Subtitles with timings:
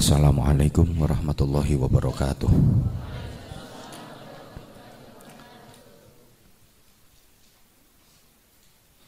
[0.00, 2.48] Assalamualaikum warahmatullahi wabarakatuh.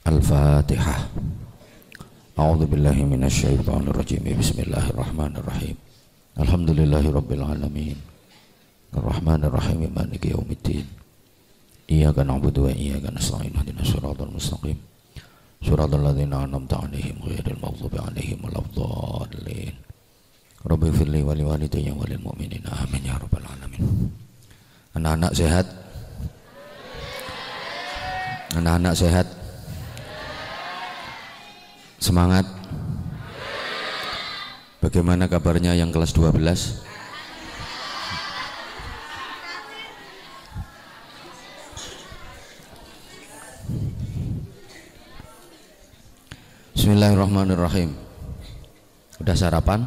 [0.05, 1.09] Al-Fatihah.
[2.37, 4.21] A'udzu billahi minasyaitonir rajim.
[4.21, 5.81] Bismillahirrahmanirrahim.
[6.37, 7.97] Alhamdulillahi rabbil alamin.
[8.93, 10.85] Arrahmanir rahim maliki yaumiddin.
[11.89, 13.57] Iyyaka na'budu wa iyyaka nasta'in.
[13.57, 14.77] Ihdinas siratal mustaqim.
[15.65, 19.92] Siratal ladzina an'amta 'alaihim ghairil maghdubi 'alaihim waladdallin.
[20.63, 22.63] Rabbi firli wa liwalidayya wa lil mu'minin.
[22.71, 23.83] Amin ya rabbal alamin.
[24.95, 25.67] Anak-anak sehat?
[28.55, 29.27] Anak-anak sehat?
[31.99, 32.47] Semangat.
[34.79, 36.83] Bagaimana kabarnya yang kelas 12?
[46.75, 47.95] Bismillahirrahmanirrahim.
[49.23, 49.87] Udah sarapan?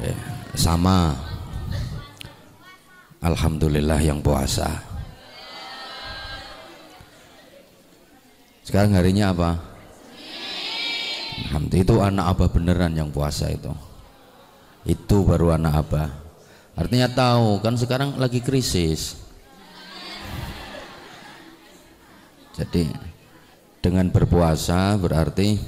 [0.00, 0.14] Ya,
[0.58, 1.14] sama.
[3.22, 4.82] Alhamdulillah yang puasa.
[8.66, 9.50] Sekarang harinya apa?
[11.48, 13.70] Alhamdulillah itu anak abah beneran yang puasa itu.
[14.82, 16.10] Itu baru anak abah.
[16.78, 19.18] Artinya tahu kan sekarang lagi krisis.
[22.58, 22.90] Jadi
[23.78, 25.58] dengan berpuasa berarti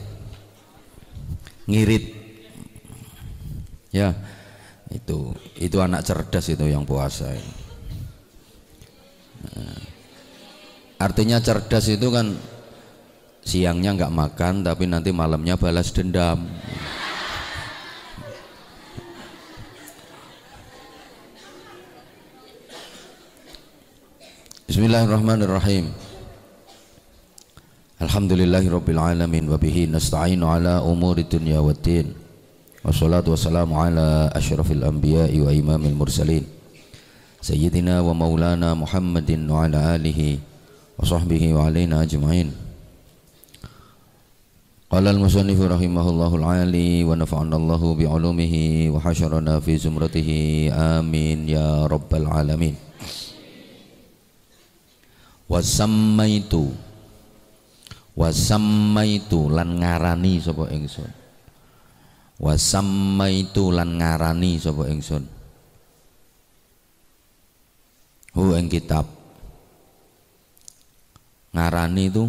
[1.71, 2.19] ngirit.
[3.91, 4.15] Ya,
[4.91, 7.31] itu itu anak cerdas itu yang puasa.
[9.41, 9.81] Nah,
[10.99, 12.35] artinya cerdas itu kan
[13.47, 16.45] siangnya nggak makan tapi nanti malamnya balas dendam.
[24.71, 25.91] Bismillahirrahmanirrahim.
[28.01, 31.59] Alhamdulillahirabbil alamin wa bihi nasta'inu ala umuri dunya
[32.86, 36.46] wassalatu wassalamu ala asyrafil anbiya'i wa imamil mursalin
[37.42, 40.38] sayyidina wa maulana Muhammadin wa ala alihi
[40.98, 42.52] wa sahbihi wa alaina ajma'in
[44.86, 48.54] قال المصنف رحمه الله العالي ونفعنا الله بعلومه
[48.96, 50.30] وحشرنا في زمرته
[50.72, 52.76] آمين يا رب العالمين
[55.50, 56.74] wasammaitu
[58.18, 61.10] wasammaitu lan ngarani sapa ingsun
[62.41, 65.25] wasammaitu lan ngarani sapa ingsun
[68.33, 69.05] hu ing kitab
[71.53, 72.25] ngarani itu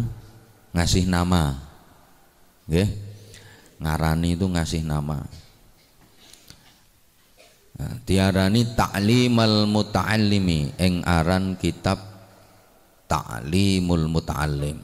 [0.76, 1.72] ngasih nama
[2.72, 2.88] Nggih.
[3.82, 5.18] Ngarani itu ngasih nama.
[7.72, 11.98] Nah, tiarani ta'limal muta'allimi ing aran kitab
[13.10, 14.78] ta'limul muta'allim.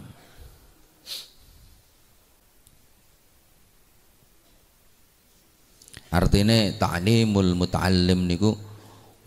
[6.08, 8.56] Artinya ta'limul muta'allim niku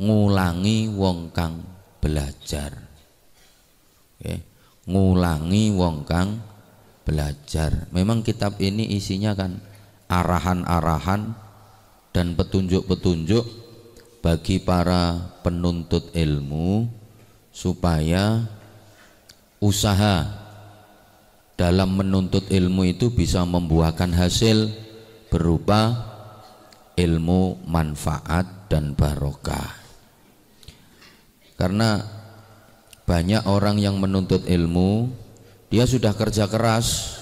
[0.01, 1.61] ngulangi wong kang
[2.01, 2.73] belajar.
[4.17, 4.41] Okay.
[4.89, 6.41] Ngulangi wong kang
[7.05, 7.85] belajar.
[7.93, 9.61] Memang kitab ini isinya kan
[10.09, 11.37] arahan-arahan
[12.11, 13.45] dan petunjuk-petunjuk
[14.25, 16.85] bagi para penuntut ilmu
[17.53, 18.41] supaya
[19.61, 20.25] usaha
[21.57, 24.73] dalam menuntut ilmu itu bisa membuahkan hasil
[25.29, 26.10] berupa
[27.01, 29.81] ilmu manfaat dan barokah.
[31.57, 32.01] Karena
[33.09, 35.09] banyak orang yang menuntut ilmu
[35.71, 37.17] dia sudah kerja keras.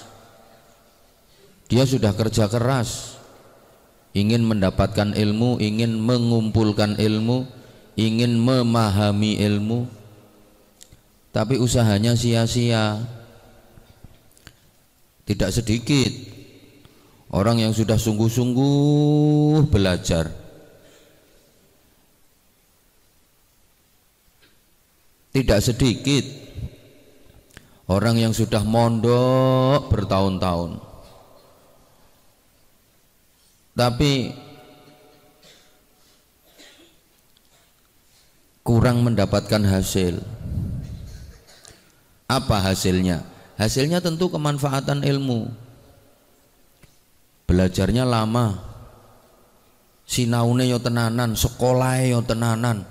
[1.70, 3.14] Dia sudah kerja keras.
[4.10, 7.46] Ingin mendapatkan ilmu, ingin mengumpulkan ilmu,
[7.94, 9.86] ingin memahami ilmu.
[11.30, 13.06] Tapi usahanya sia-sia.
[15.30, 16.10] Tidak sedikit
[17.30, 20.30] orang yang sudah sungguh-sungguh belajar
[25.30, 26.40] tidak sedikit
[27.90, 30.78] Orang yang sudah mondok bertahun-tahun.
[33.74, 34.30] Tapi
[38.62, 40.22] kurang mendapatkan hasil.
[42.30, 43.26] Apa hasilnya?
[43.58, 45.50] Hasilnya tentu kemanfaatan ilmu.
[47.50, 48.54] Belajarnya lama.
[50.06, 52.86] Sinaune yo tenanan, sekolah yo tenanan.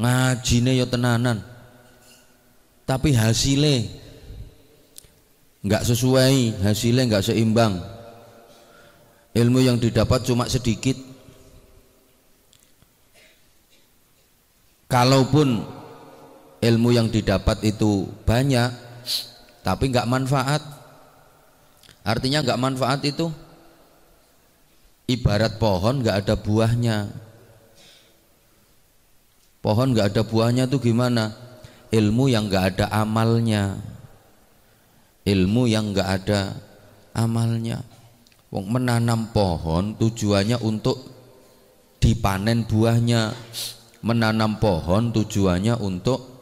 [0.00, 1.44] Ngajine yo tenanan.
[2.88, 3.84] Tapi hasilnya
[5.66, 7.74] nggak sesuai hasilnya nggak seimbang
[9.34, 10.94] ilmu yang didapat cuma sedikit
[14.86, 15.66] kalaupun
[16.62, 18.70] ilmu yang didapat itu banyak
[19.66, 20.62] tapi nggak manfaat
[22.06, 23.26] artinya nggak manfaat itu
[25.06, 27.10] ibarat pohon nggak ada buahnya.
[29.62, 31.34] Pohon nggak ada buahnya tuh gimana?
[31.90, 33.78] Ilmu yang nggak ada amalnya.
[35.26, 36.54] Ilmu yang nggak ada
[37.14, 37.82] amalnya.
[38.50, 41.02] Wong menanam pohon tujuannya untuk
[41.98, 43.34] dipanen buahnya.
[44.06, 46.36] Menanam pohon tujuannya untuk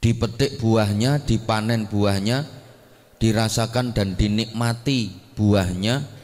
[0.00, 2.48] dipetik buahnya dipanen buahnya
[3.20, 6.19] dirasakan dan dinikmati buahnya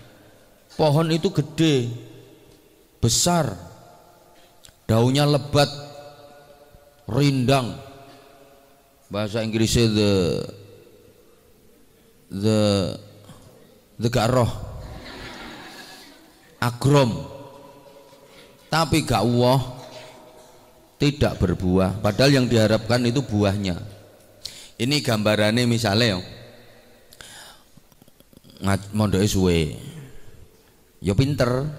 [0.77, 1.89] pohon itu gede
[3.01, 3.57] besar
[4.85, 5.69] daunnya lebat
[7.11, 7.75] rindang.
[9.07, 10.13] Bahasa Inggrisnya the
[12.31, 12.61] the
[13.99, 14.51] the garoh
[16.61, 17.35] agrom.
[18.67, 19.63] Tapi gak wah
[20.99, 22.03] tidak berbuah.
[22.03, 23.79] Padahal yang diharapkan itu buahnya.
[24.77, 26.21] Ini gambarannya misalnya
[28.93, 29.79] mondok suwe
[31.07, 31.71] ya pinter.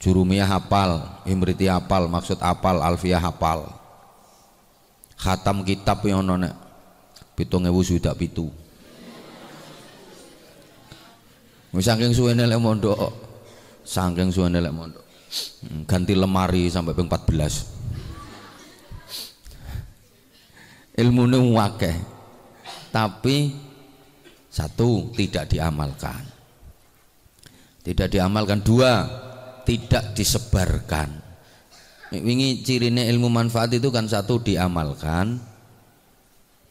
[0.00, 3.68] Jurumiyah hafal imriti hafal maksud hafal alfiah hafal.
[5.16, 6.54] Khatam kitab yang ono nek
[7.36, 8.48] ewu sudah pitu.
[11.74, 12.96] Saking suwene lek mondok
[13.84, 15.04] saking suwene lek mondok.
[15.64, 17.74] Hmm, ganti lemari sampai ping 14
[20.94, 21.96] ilmune wakeh
[22.94, 23.50] tapi
[24.46, 26.33] satu tidak diamalkan
[27.84, 28.64] tidak diamalkan.
[28.64, 29.04] Dua
[29.68, 31.20] tidak disebarkan.
[32.14, 35.36] Wingi cirine ilmu manfaat itu kan satu diamalkan.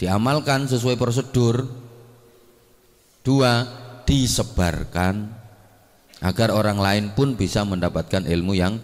[0.01, 1.69] Diamalkan sesuai prosedur.
[3.23, 3.63] Dua
[4.03, 5.31] disebarkan
[6.19, 8.81] agar orang lain pun bisa mendapatkan ilmu yang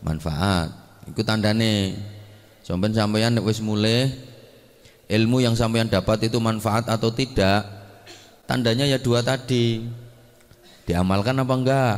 [0.00, 0.72] manfaat.
[1.10, 1.98] Itu tandane.
[2.62, 4.06] Sampean sampean wis mulai
[5.10, 7.66] ilmu yang sampean dapat itu manfaat atau tidak?
[8.46, 9.82] Tandanya ya dua tadi
[10.88, 11.96] diamalkan apa enggak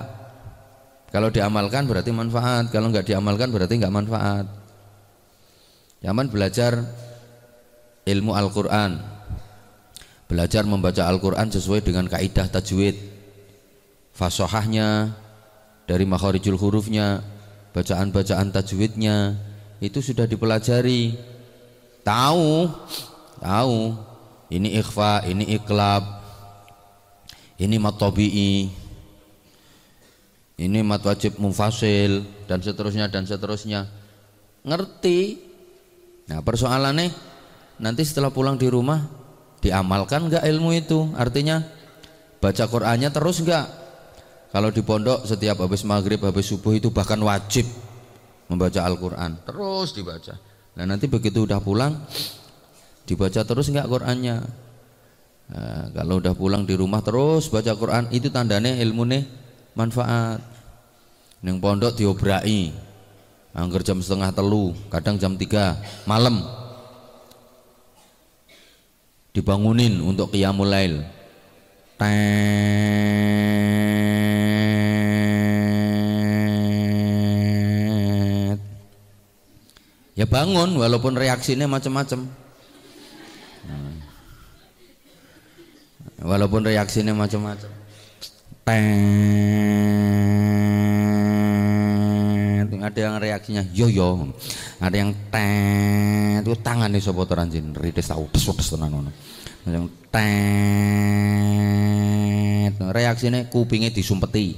[1.15, 4.51] kalau diamalkan berarti manfaat, kalau nggak diamalkan berarti nggak manfaat.
[6.03, 6.75] Zaman belajar
[8.03, 8.99] ilmu Al-Quran,
[10.27, 12.99] belajar membaca Al-Quran sesuai dengan kaidah tajwid,
[14.11, 15.15] fasohahnya,
[15.87, 17.23] dari makharijul hurufnya,
[17.71, 19.39] bacaan-bacaan tajwidnya,
[19.79, 21.15] itu sudah dipelajari.
[22.03, 22.67] Tahu,
[23.39, 23.79] tahu,
[24.51, 26.24] ini ikhfa, ini iklab,
[27.59, 28.67] ini matobi'i,
[30.55, 33.91] ini mat wajib mufasil dan seterusnya dan seterusnya.
[34.63, 35.39] Ngerti?
[36.31, 37.11] Nah persoalannya
[37.83, 39.03] nanti setelah pulang di rumah
[39.59, 41.11] diamalkan nggak ilmu itu?
[41.19, 41.59] Artinya
[42.39, 43.67] baca Qurannya terus nggak?
[44.55, 47.67] Kalau di pondok setiap habis maghrib habis subuh itu bahkan wajib
[48.47, 49.43] membaca Al-Quran.
[49.43, 50.39] Terus dibaca.
[50.79, 51.99] Nah nanti begitu udah pulang
[53.05, 54.64] dibaca terus nggak Qurannya
[55.49, 59.25] nah, kalau udah pulang di rumah terus baca Quran itu tandanya ilmu nih
[59.75, 60.41] manfaat.
[61.45, 62.73] Neng pondok diobrai
[63.53, 65.77] angker jam setengah telu kadang jam tiga
[66.09, 66.41] malam.
[69.35, 71.03] Dibangunin untuk qiyamul lail.
[80.15, 82.31] Ya bangun walaupun reaksinya macam-macam
[86.25, 87.69] walaupun reaksinya macam-macam
[88.65, 88.97] tet
[92.81, 94.33] ada yang reaksinya yo yo
[94.81, 99.13] ada yang tet itu tangan nih sobat anjing rides tahu tes tenan ngono
[99.69, 100.25] yang tet
[102.81, 104.57] reaksinya kupingnya disumpeti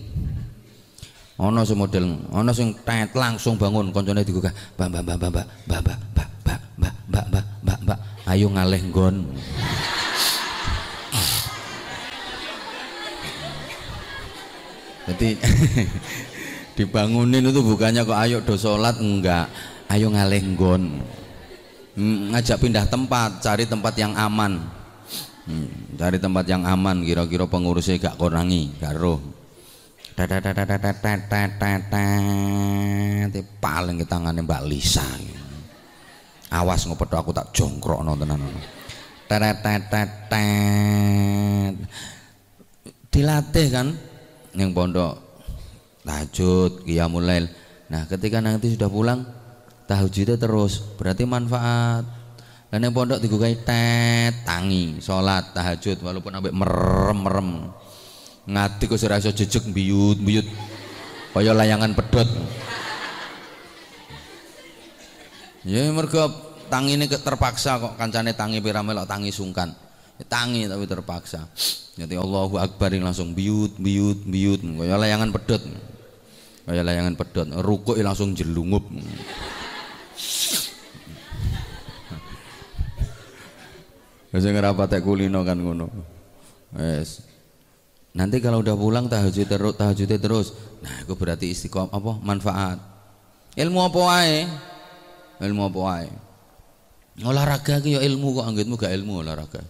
[1.43, 5.99] ono semodel ono sing tet langsung bangun koncone digugah mbak mbak mbak mbak mbak mbak
[6.15, 6.31] mbak
[6.79, 7.99] mbak mbak mbak mbak mbak
[8.31, 9.27] ayo ngaleh nggon
[15.07, 15.39] jadi
[16.77, 19.47] dibangunin itu bukannya kok ayo do sholat enggak.
[19.87, 20.99] Ayo ngalenggon
[21.95, 24.59] hmm, ngajak pindah tempat cari tempat yang aman.
[25.47, 29.23] Hmm, cari tempat yang aman kira-kira pengurusnya gak kurangi gak roh.
[33.63, 35.07] Paling ke tangannya Mbak Lisa
[36.51, 38.39] awas ngopet aku tak jongkrok nonton
[43.11, 43.89] dilatih kan
[44.57, 45.21] yang pondok
[46.03, 47.47] tahajud qiyamul lail.
[47.93, 49.21] Nah ketika nanti sudah pulang
[49.85, 50.83] tahajudnya terus.
[50.97, 52.05] Berarti manfaat.
[52.67, 57.51] Dan yang pondok digugai tet tangi sholat tahajud walaupun sampai merem merem.
[58.47, 60.47] Ngati kok serasa jejek biyut biyut
[61.35, 62.25] kaya layangan pedot
[65.67, 66.33] ya mereka
[66.73, 67.93] tangi ini terpaksa kok.
[67.99, 69.86] Kancane tangi piramelok tangi sungkan
[70.25, 71.45] tangi tapi terpaksa
[71.97, 75.61] jadi Allahu Akbar yang langsung biut biut biut kaya layangan pedot
[76.65, 78.89] kaya layangan pedot rukuk langsung jelungup
[84.37, 85.89] Wis ngerapat kulino kan ngono.
[86.77, 87.25] Wes.
[88.13, 90.53] Nanti kalau udah pulang tahajud terus tahajud terus.
[90.85, 92.13] Nah, itu berarti istiqomah apa?
[92.21, 92.79] Manfaat.
[93.57, 94.45] Ilmu apa wae?
[95.41, 96.09] Ilmu apa wae?
[97.25, 99.65] Olahraga ki ya ilmu kok anggitmu gak ilmu olahraga.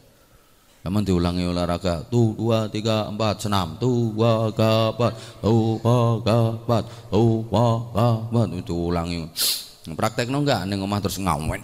[0.86, 7.42] Kamu diulangi olahraga tuh dua tiga empat senam tuh dua empat tuh dua empat tuh
[7.50, 7.66] dua
[8.30, 9.26] empat itu ulangi.
[9.98, 11.58] Praktek enggak neng omah terus ngawen.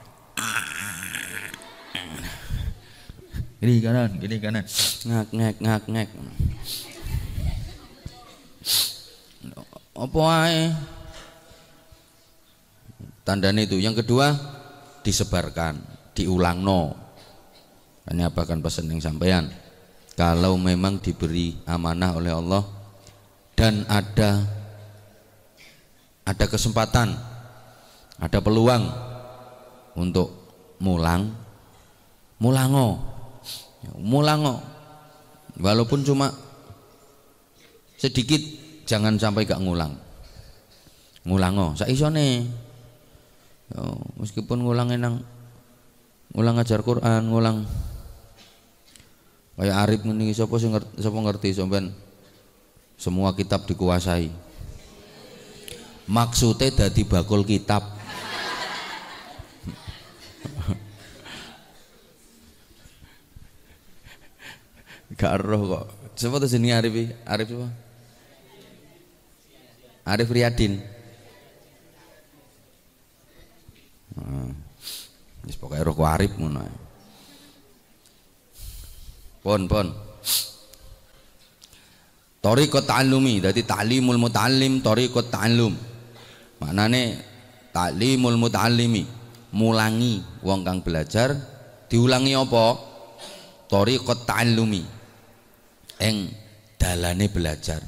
[3.62, 4.66] Gini kanan, gini kanan.
[5.06, 6.08] Ngak ngek ngak ngek.
[10.02, 10.74] Apa ae?
[13.22, 13.78] Tandanya itu.
[13.78, 14.34] Yang kedua
[15.06, 15.78] disebarkan,
[16.10, 17.01] diulang no.
[18.10, 19.46] Ini apa kan pesan yang sampean?
[20.18, 22.62] Kalau memang diberi amanah oleh Allah
[23.54, 24.42] dan ada
[26.22, 27.14] ada kesempatan,
[28.18, 28.84] ada peluang
[29.98, 30.30] untuk
[30.82, 31.30] mulang,
[32.38, 32.98] mulango,
[33.98, 34.62] mulango,
[35.58, 36.30] walaupun cuma
[37.98, 38.38] sedikit,
[38.86, 39.98] jangan sampai gak ngulang,
[41.26, 42.46] ngulango, saya isone,
[44.18, 45.22] meskipun ngulang enang,
[46.34, 47.66] ngulang ajar Quran, ngulang
[49.52, 51.92] Kayak Arif ini sapa sing sapa ngerti sampean
[52.96, 54.32] semua kitab dikuasai.
[56.08, 57.84] Maksudnya dadi bakul kitab.
[65.20, 65.84] Gak roh kok.
[66.16, 67.12] Siapa tuh sini Arif?
[67.28, 67.68] Arif siapa?
[70.02, 70.82] Arif Riyadin.
[74.12, 74.52] Hmm.
[75.60, 76.81] pokoknya roh Arif ngono.
[79.42, 79.90] Pon pon.
[82.42, 85.74] Tariqat ta'allumi, dadi ta'limul muta'allim tariqat ta'allum.
[86.62, 87.02] Maknane
[87.74, 89.02] ta'limul muta'allimi,
[89.54, 91.34] mulangi wong kang belajar
[91.90, 92.66] diulangi apa?
[93.66, 94.82] Tariqat ta'allumi.
[96.02, 96.18] Eng
[96.78, 97.82] dalane belajar.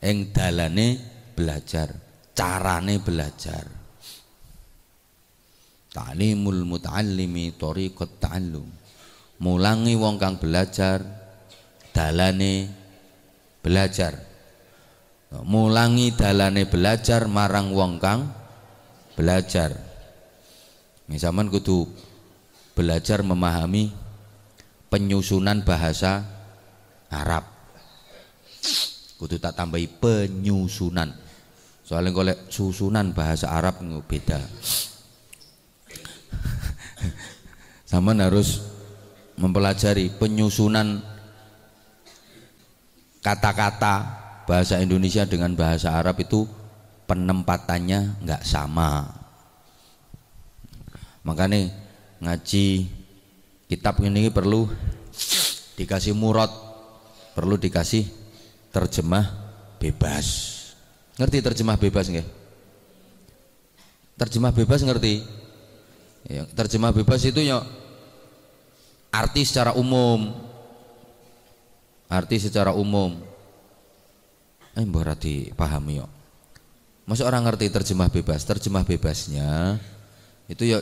[0.00, 1.00] Eng dalane
[1.36, 1.88] belajar,
[2.36, 3.64] carane belajar.
[5.92, 8.85] Ta'limul muta'allimi tariqat ta'allum
[9.42, 11.02] mulangi wong kang belajar
[11.96, 12.68] dalane
[13.64, 14.12] belajar.
[15.42, 18.30] Mulangi dalane belajar marang wong kang
[19.18, 19.74] belajar.
[21.10, 21.88] Misalnya kudu
[22.76, 23.90] belajar memahami
[24.92, 26.22] penyusunan bahasa
[27.10, 27.44] Arab.
[29.16, 31.10] Kudu tak tambahi penyusunan.
[31.86, 34.42] Soalnya kalau susunan bahasa Arab beda.
[37.90, 38.75] Sama harus
[39.36, 41.00] mempelajari penyusunan
[43.20, 43.94] kata-kata
[44.48, 46.48] bahasa Indonesia dengan bahasa Arab itu
[47.04, 49.06] penempatannya nggak sama.
[51.26, 51.68] Makanya
[52.22, 52.86] ngaji
[53.66, 54.70] kitab ini perlu
[55.76, 56.48] dikasih murad
[57.36, 58.08] perlu dikasih
[58.72, 59.26] terjemah
[59.76, 60.54] bebas.
[61.20, 62.46] Ngerti terjemah bebas nggak
[64.16, 65.22] terjemah bebas ngerti?
[66.26, 67.62] Ya, terjemah bebas itu ya
[69.16, 70.32] arti secara umum.
[72.06, 73.16] Arti secara umum.
[74.76, 76.10] Eh berarti pahami yuk.
[77.08, 78.44] Masa orang ngerti terjemah bebas?
[78.44, 79.78] Terjemah bebasnya
[80.46, 80.78] itu ya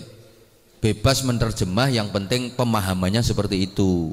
[0.81, 4.13] bebas menerjemah yang penting pemahamannya seperti itu.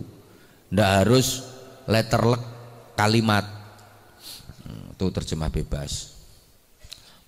[0.72, 1.44] Ndak harus
[1.90, 2.40] letterlek
[2.96, 3.44] kalimat.
[4.64, 6.16] Hmm, itu terjemah bebas.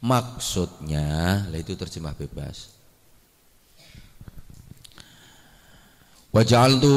[0.03, 2.72] Maksudnya itu terjemah bebas
[6.33, 6.93] Waj'altu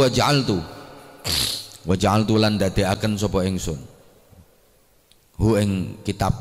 [0.00, 0.56] waj'altu.
[1.84, 3.76] Waj'altu lan dadekaken sapa ingsun.
[5.36, 6.32] Hu ing kitab.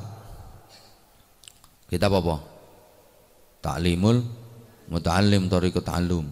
[1.91, 2.35] Kitab apa?
[3.59, 4.23] Ta'limul
[4.87, 6.25] muta'allim tariqat ta'allum.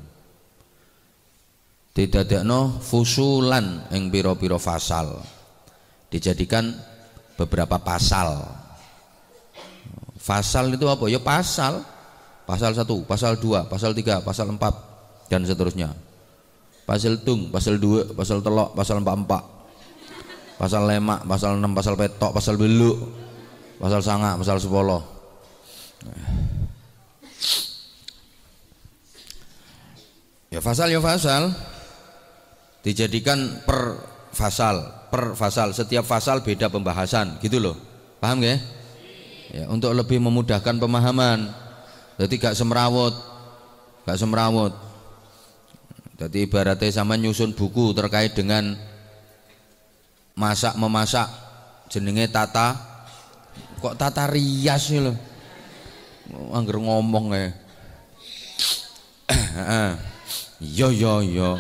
[1.92, 5.12] Didadekno fusulan ing pira-pira fasal.
[6.08, 6.72] Dijadikan
[7.36, 8.48] beberapa pasal.
[10.16, 11.04] Fasal itu apa?
[11.12, 11.84] Ya pasal.
[12.48, 14.87] Pasal satu pasal dua pasal tiga pasal empat
[15.28, 15.92] dan seterusnya.
[16.88, 19.44] Pasal tung pasal dua pasal telok pasal empat empat
[20.56, 23.28] pasal lemak pasal enam pasal petok pasal beluk.
[23.78, 25.04] Pasal sanga pasal sepuluh.
[30.50, 31.52] Ya pasal ya pasal
[32.82, 34.00] dijadikan per
[34.32, 34.82] pasal
[35.12, 37.76] per pasal setiap pasal beda pembahasan gitu loh.
[38.18, 38.58] Paham gak
[39.52, 41.52] ya untuk lebih memudahkan pemahaman.
[42.18, 43.14] Jadi gak semrawut
[44.08, 44.87] gak semrawut
[46.18, 48.74] Jadi ibaratnya sama nyusun buku terkait dengan
[50.34, 51.30] masak memasak
[51.94, 52.74] jenenge tata.
[53.78, 55.14] Kok tata rias sih loh
[56.28, 57.48] angger ngomong ya
[60.78, 61.52] yo yo yo.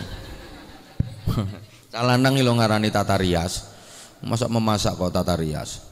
[1.91, 3.75] Calanang lo ngarani tata rias.
[4.23, 5.83] Masak memasak kok tata rias?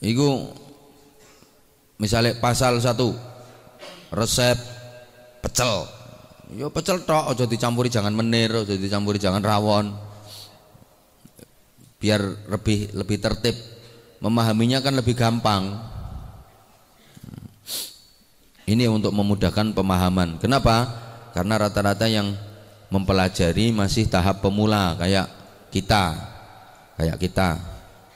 [0.00, 0.52] Iku
[2.00, 3.12] misalnya pasal satu
[4.14, 4.56] resep
[5.42, 5.84] pecel.
[6.54, 9.92] Yo pecel tok aja dicampuri jangan menir aja dicampuri jangan rawon.
[11.98, 13.56] Biar lebih lebih tertib.
[14.24, 15.76] Memahaminya kan lebih gampang.
[18.64, 20.40] Ini untuk memudahkan pemahaman.
[20.40, 20.88] Kenapa?
[21.36, 22.32] Karena rata-rata yang
[22.88, 25.28] mempelajari masih tahap pemula kayak
[25.68, 26.16] kita.
[26.96, 27.48] Kayak kita.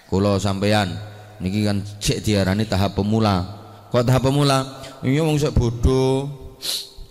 [0.09, 0.97] Kulo sampean
[1.45, 3.45] niki kan cek diarani tahap pemula.
[3.93, 4.65] Kok tahap pemula
[5.07, 6.27] iya wong sak bodoh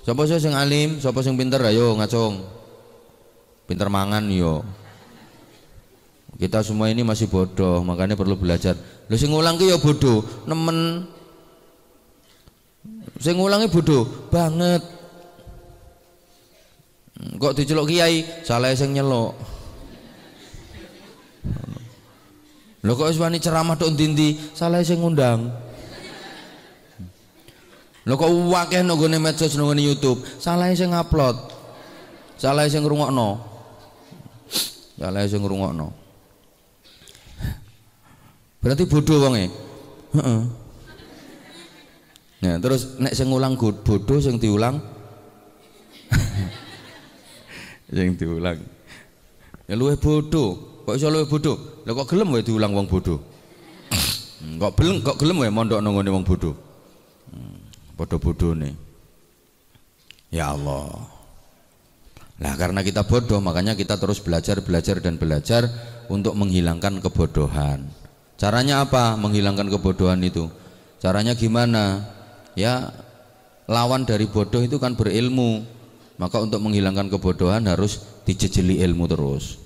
[0.03, 2.44] sapa sih sing alim sapa sing pinter ayo ngacung
[3.67, 4.63] pinter mangan yo
[6.38, 8.77] kita semua ini masih bodoh, makanya perlu belajar.
[9.10, 11.10] Lu sing ngulang ki ya bodoh, nemen.
[13.17, 14.86] Sing ngulangi bodoh banget.
[17.41, 19.34] Kok diceluk kiai, salah sing nyeluk.
[22.86, 25.50] Lho kok wis wani ceramah tok ndi salah sing ngundang.
[28.08, 31.36] Lho kok akeh nang gone medsos nang YouTube, salah sing ngupload.
[32.40, 33.36] Salah sing ngrungokno.
[34.96, 35.92] Salah sing ngrungokno.
[38.64, 39.52] Berarti bodoh wonge.
[40.16, 40.42] Heeh.
[42.48, 44.80] Nah, terus nek sing ngulang bodoh sing diulang
[47.98, 48.62] sing diulang.
[49.68, 50.80] Ya luwe bodoh.
[50.88, 51.84] Kok iso luwe bodoh?
[51.84, 53.20] Lah kok gelem wae diulang wong bodoh?
[54.64, 56.67] kok belum kok gelem wae mondok nang wong bodoh.
[57.98, 58.77] Hmm, Bodoh-bodone.
[60.30, 60.94] Ya Allah.
[62.38, 65.66] Nah karena kita bodoh makanya kita terus belajar, belajar dan belajar
[66.05, 67.90] untuk menghilangkan kebodohan.
[68.38, 70.46] Caranya apa menghilangkan kebodohan itu?
[71.01, 72.05] Caranya gimana?
[72.53, 72.94] Ya
[73.66, 75.66] lawan dari bodoh itu kan berilmu.
[76.22, 79.57] Maka untuk menghilangkan kebodohan harus dijejeli ilmu terus.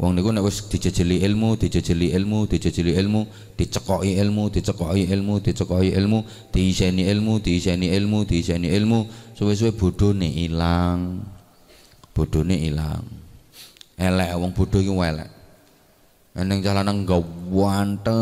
[0.00, 5.92] Wong niku nek wis dijejeli ilmu, dijejeli ilmu, dijejeli ilmu, dicekoki ilmu, dicekoki ilmu, dicekoki
[5.92, 9.04] ilmu, diiseni ilmu, diiseni ilmu, diiseni ilmu,
[9.36, 11.20] suwe-suwe bodhone ilang.
[12.16, 13.04] Bodhone ilang.
[14.00, 15.28] Elek wong bodho iki elek.
[16.32, 18.16] Eneng jalanan gawanteng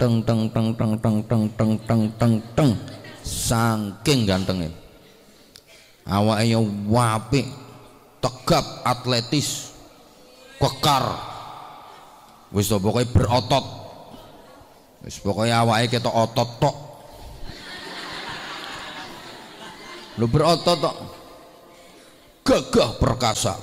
[0.00, 2.70] teng teng teng teng teng teng teng teng teng teng
[3.22, 4.70] saking gantengnya
[6.06, 6.58] awaknya
[6.90, 7.46] wapi
[8.22, 9.74] tegap atletis
[10.62, 11.04] kekar.
[12.54, 13.66] Wis to pokoknya berotot.
[15.02, 16.76] Wis pokoknya awaknya kita otot tok.
[20.22, 20.96] Lu berotot tok.
[22.46, 23.54] Gagah perkasa.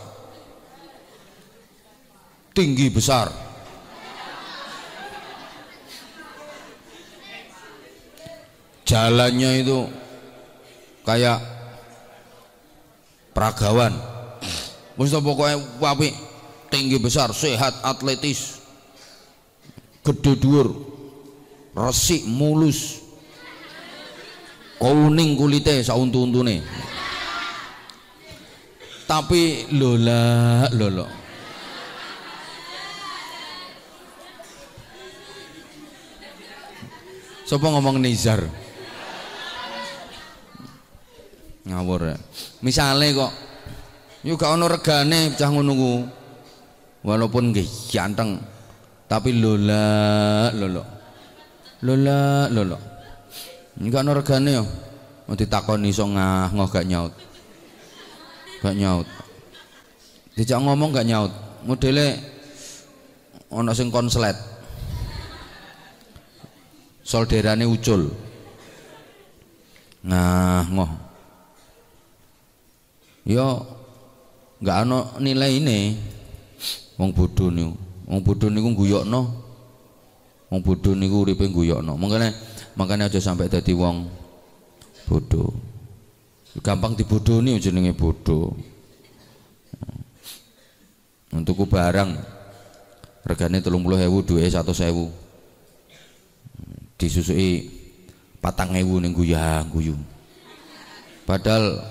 [2.51, 3.31] Tinggi besar.
[8.83, 9.85] Jalannya itu
[11.05, 11.37] kayak
[13.37, 14.18] peragawan
[14.99, 16.11] Mustafa pokoknya wapi?
[16.67, 18.59] Tinggi besar sehat atletis.
[20.03, 20.75] Gede dhuwur.
[21.71, 22.99] Resik mulus.
[24.75, 26.59] Kuning kulitnya sauntu-untune.
[29.07, 31.07] Tapi lola lola
[37.49, 38.45] Siapa ngomong Nizar?
[41.65, 42.13] Ngawur.
[42.13, 42.17] Ya.
[42.61, 43.33] Misalnya kok
[44.25, 45.73] yuk gak ono regane cah ngono
[46.99, 48.35] Walaupun nggih ganteng,
[49.07, 50.83] tapi lola lolo.
[51.87, 52.77] Lola lolo.
[53.79, 54.63] Ini gak ono regane yo.
[55.23, 57.13] Mau ditakoni iso ngah ngoh gak nyaut.
[58.59, 59.07] Gak nyaut.
[60.35, 61.31] Dijak ngomong gak nyaut.
[61.63, 62.19] Modele
[63.49, 64.37] ono sing konslet
[67.01, 68.05] solderane ucul
[70.05, 70.91] nah ngoh
[73.25, 73.65] yo
[74.59, 75.95] nggak ana nilaine
[76.99, 77.73] wong bodho niku.
[78.09, 79.21] Wong bodho niku guyokno
[80.49, 82.33] wong bodho niku guyok no makanya
[82.73, 84.09] makanya aja sampai tadi wong
[85.05, 85.53] bodoh
[86.65, 88.57] gampang dibodohi ujungnya bodoh
[91.29, 92.17] untukku barang
[93.29, 95.13] regane 30.000 satu sewu
[96.97, 97.69] disusui
[98.41, 99.95] patang hewu ning guyah guyu.
[101.23, 101.85] Padahal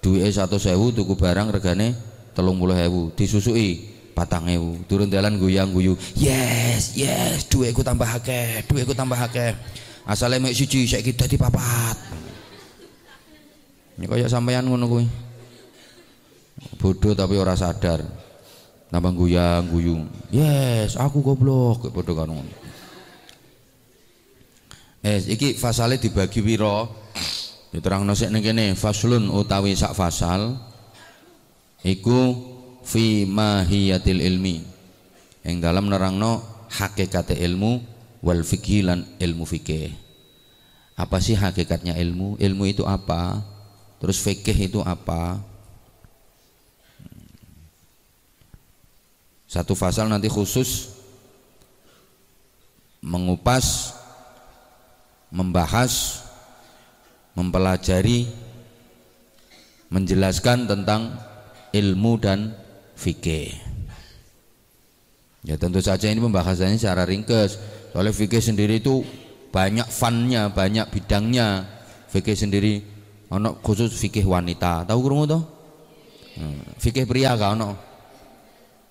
[0.00, 1.96] duwe satu sewu tuku barang regane
[2.32, 8.64] telung puluh ewu disusui patang ewu turun jalan guyang guyu yes yes duweku tambah akeh
[8.64, 9.52] duweku tambah akeh
[10.08, 12.10] asale mek siji saiki dadi papat
[14.00, 15.04] Ya kaya sampean ngono kuwi.
[16.80, 18.00] Bodoh tapi ora sadar.
[18.88, 20.08] Nambah guyang guyung.
[20.32, 22.52] Yes, aku goblok bodoh kan ngono.
[25.04, 26.88] Eh, iki fasale dibagi wira.
[27.70, 30.58] Diterangno sik ning kene faslun utawi sak fasal
[31.86, 32.34] iku
[32.82, 34.66] fi mahiyatil ilmi.
[35.46, 37.78] Yang dalam nerangno hakikat ilmu
[38.26, 39.94] wal fikih lan ilmu fikih.
[40.98, 42.36] Apa sih hakikatnya ilmu?
[42.36, 43.40] Ilmu itu apa?
[44.02, 45.40] Terus fikih itu apa?
[49.48, 50.92] Satu fasal nanti khusus
[53.00, 53.96] mengupas
[55.32, 56.22] membahas
[57.34, 58.26] mempelajari
[59.90, 61.18] menjelaskan tentang
[61.74, 62.54] ilmu dan
[62.94, 63.54] fikih.
[65.40, 67.56] Ya tentu saja ini pembahasannya secara ringkas.
[67.90, 69.02] Soalnya fikih sendiri itu
[69.50, 71.64] banyak funnya, banyak bidangnya.
[72.10, 72.82] Fikih sendiri
[73.32, 74.84] ono khusus fikih wanita.
[74.84, 75.40] Tahu krungu to?
[76.36, 76.62] Hmm.
[76.78, 77.70] Fikih pria gak ono?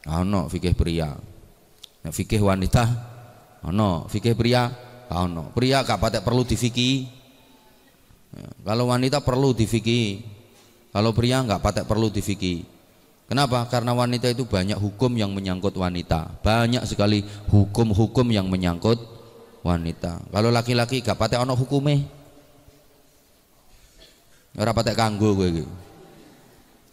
[0.10, 1.12] Ono fikih pria.
[1.99, 2.84] Nah, fikih wanita
[3.67, 4.71] ono, fikih pria
[5.12, 5.52] ono.
[5.54, 7.18] Pria gak patek perlu difikih
[8.61, 10.21] kalau wanita perlu difikih,
[10.93, 12.61] kalau pria nggak patek perlu difikih.
[13.29, 13.61] Kenapa?
[13.69, 17.21] Karena wanita itu banyak hukum yang menyangkut wanita, banyak sekali
[17.53, 18.97] hukum-hukum yang menyangkut
[19.61, 20.17] wanita.
[20.33, 22.09] Kalau laki-laki gak patek ono hukume,
[24.57, 25.71] ora patek kanggo gue gitu.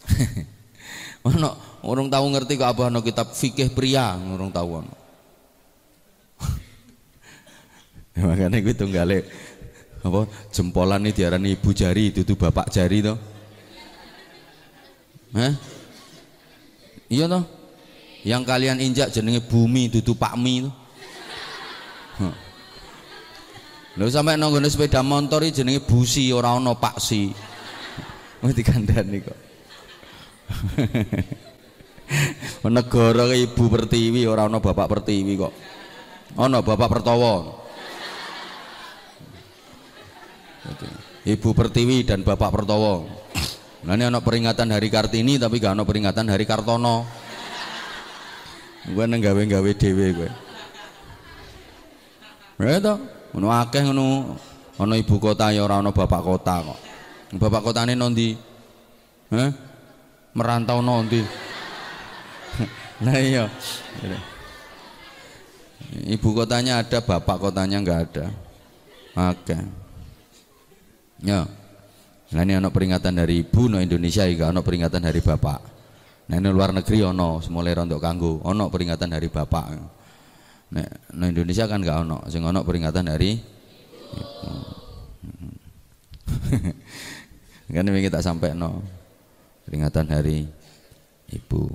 [1.33, 4.95] ono orang tahu ngerti kok apa ono kitab fikih pria, orang tahu ono.
[8.29, 9.25] Makanya gue tunggale
[10.03, 13.17] apa jempolan ini diarani ibu jari itu tuh bapak jari toh
[15.33, 15.53] Hah?
[17.09, 17.43] iya toh
[18.25, 20.87] yang kalian injak jenenge bumi itu tuh pakmi toh
[23.97, 27.33] Lho sampai nonggone sepeda motor iki jenenge busi ora ana paksi.
[28.45, 29.39] Wis dikandani kok.
[32.77, 35.53] Negara ibu pertiwi ora ana bapak pertiwi kok.
[36.37, 37.65] Ana bapak pertowo.
[41.27, 43.07] Ibu Pertiwi dan Bapak Pertowo.
[43.87, 47.07] Nah ini anak peringatan Hari Kartini tapi gak anak peringatan Hari Kartono.
[48.87, 50.29] Gue neng gawe dewe gue.
[52.57, 52.95] Ya itu,
[53.37, 54.33] ono akeh ngono,
[54.81, 56.79] ono ibu kota ya orang ono bapak kota kok.
[57.37, 58.33] Bapak kotane nondi,
[59.29, 59.51] eh?
[60.33, 61.21] merantau nondi.
[62.97, 63.45] Nah iya,
[66.09, 68.25] ibu kotanya ada, bapak kotanya nggak ada.
[69.13, 69.53] Oke.
[69.53, 69.86] Okay.
[71.23, 71.49] Ya.
[72.27, 75.59] Nah ini ada peringatan dari ibu no Indonesia juga ada peringatan dari bapak.
[76.27, 79.65] Nah ini luar negeri ono semulai untuk kanggo ono peringatan dari bapak.
[80.67, 80.83] Nah,
[81.15, 83.39] no Indonesia kan gak ono, sing ono peringatan dari
[84.11, 84.35] ibu.
[87.71, 88.83] ini kita sampai no
[89.63, 90.43] peringatan hari
[91.31, 91.71] ibu.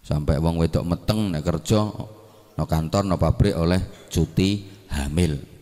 [0.00, 1.84] Sampai wong wedok meteng nek kerja
[2.56, 5.53] no kantor no pabrik oleh cuti hamil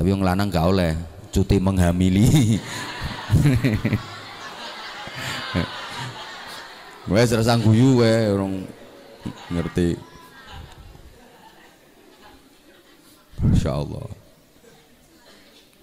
[0.00, 0.96] tapi yang lanang gak oleh
[1.28, 2.56] cuti menghamili.
[7.04, 8.64] Gue serasa guyu gue orang
[9.52, 10.00] ngerti.
[13.44, 14.08] Masya Allah.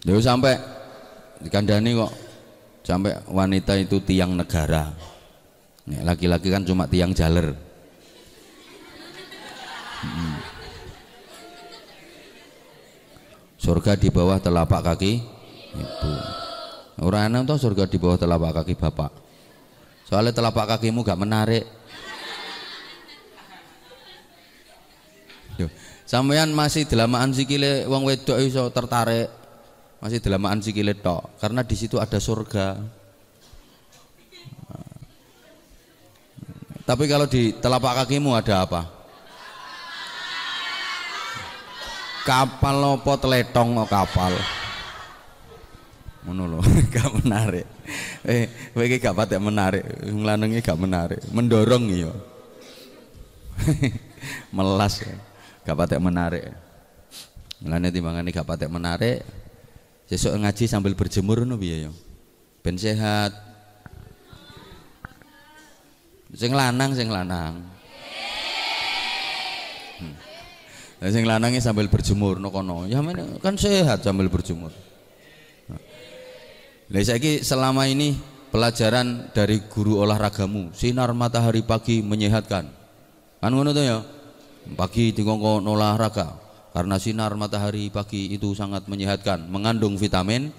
[0.02, 0.58] Dia sampai
[1.38, 2.10] dikandani kok
[2.82, 4.98] sampai wanita itu tiang negara.
[5.86, 7.54] Laki-laki kan cuma tiang jaler.
[10.02, 10.47] Hmm.
[13.68, 15.20] Surga di bawah telapak kaki
[15.76, 16.12] ibu.
[17.04, 19.12] Orang enak tuh surga di bawah telapak kaki bapak.
[20.08, 21.68] Soalnya telapak kakimu gak menarik.
[26.08, 29.28] Sampean masih delamaan sikile wong wedok iso tertarik.
[30.00, 32.80] Masih delamaan sikile tok karena di situ ada surga.
[36.88, 38.97] Tapi kalau di telapak kakimu ada apa
[42.28, 44.34] kapal apa teletong kok kapal?
[46.28, 46.60] Ngono lho
[46.94, 47.64] gak menarik.
[48.28, 49.88] Eh kowe iki gak patek menarik.
[50.04, 51.24] Nglanenge gak menarik.
[51.32, 52.12] Mendorong iya.
[54.56, 55.00] Melas
[55.64, 56.52] gak patek menarik.
[57.64, 59.24] Mulane timbangane gak patek menarik
[60.08, 61.92] sesuk ngaji sambil berjemur ngono piye ya?
[62.60, 63.32] Ben sehat.
[66.36, 67.78] Sing lanang sing lanang
[70.98, 72.90] Nah, sing lanangnya sambil berjemur no kono.
[72.90, 74.74] Ya mana kan sehat sambil berjemur.
[75.70, 78.18] Nah, saiki selama ini
[78.50, 82.66] pelajaran dari guru olahragamu, sinar matahari pagi menyehatkan.
[83.38, 84.00] Kan ngono tuh ya.
[84.68, 86.36] Pagi dikongko olahraga
[86.76, 90.52] karena sinar matahari pagi itu sangat menyehatkan, mengandung vitamin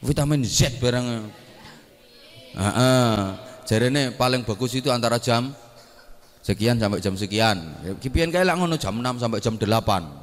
[0.00, 1.06] vitamin Z barang
[2.56, 3.12] heeh
[3.68, 5.52] jarene paling bagus itu antara jam
[6.50, 7.62] sekian sampai jam sekian
[8.02, 10.20] kipian kayak ngono jam 6 sampai jam 8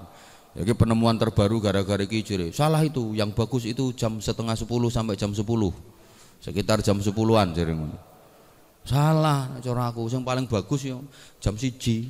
[0.58, 2.26] jadi penemuan terbaru gara-gara iki.
[2.50, 5.70] Salah itu, yang bagus itu jam setengah sepuluh sampai jam sepuluh.
[6.42, 7.94] Sekitar jam sepuluhan jere ngono.
[8.82, 10.98] Salah cara aku, yang paling bagus ya
[11.38, 12.10] jam siji.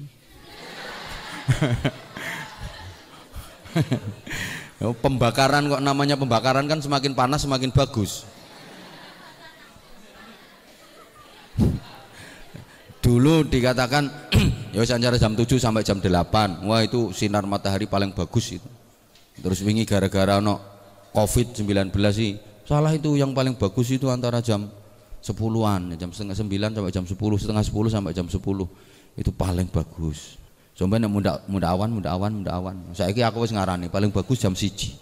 [5.04, 8.24] pembakaran kok namanya pembakaran kan semakin panas semakin bagus.
[13.08, 14.04] Dulu dikatakan
[14.76, 18.68] ya antara jam 7 sampai jam 8 wah itu sinar matahari paling bagus itu.
[19.40, 20.60] Terus wingi gara-gara no
[21.16, 22.36] covid 19 sih.
[22.68, 24.68] Salah itu yang paling bagus itu antara jam
[25.24, 28.44] 10-an jam setengah 9 sampai jam 10 setengah 10 sampai jam 10
[29.24, 30.36] itu paling bagus.
[30.76, 32.76] Coba nek muda muda awan muda awan muda awan.
[32.92, 35.00] Saya kira aku ngarani paling bagus jam siji.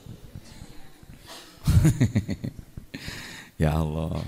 [3.56, 4.20] Ya Allah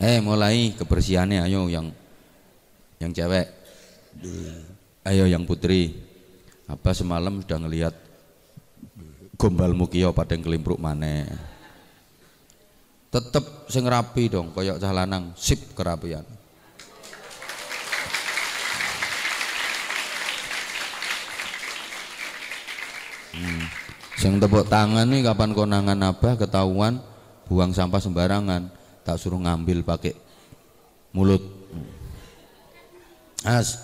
[0.00, 1.92] eh mulai kebersihannya ayo yang
[2.96, 3.46] yang cewek.
[5.04, 5.92] Ayo yang putri.
[6.64, 7.94] Apa semalam sudah ngelihat
[9.40, 11.24] gombal mukio pada yang kelimpruk mana
[13.10, 16.22] tetep sing rapi dong koyok cah lanang sip kerapian.
[23.30, 23.62] Hmm.
[24.20, 27.00] sing tepuk tangan nih kapan konangan apa ketahuan
[27.48, 28.68] buang sampah sembarangan
[29.02, 30.14] tak suruh ngambil pakai
[31.14, 31.42] mulut.
[33.40, 33.80] As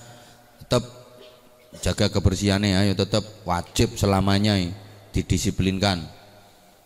[0.60, 0.84] tetap
[1.80, 4.60] jaga kebersihannya ayo tetap wajib selamanya
[5.12, 6.04] didisiplinkan.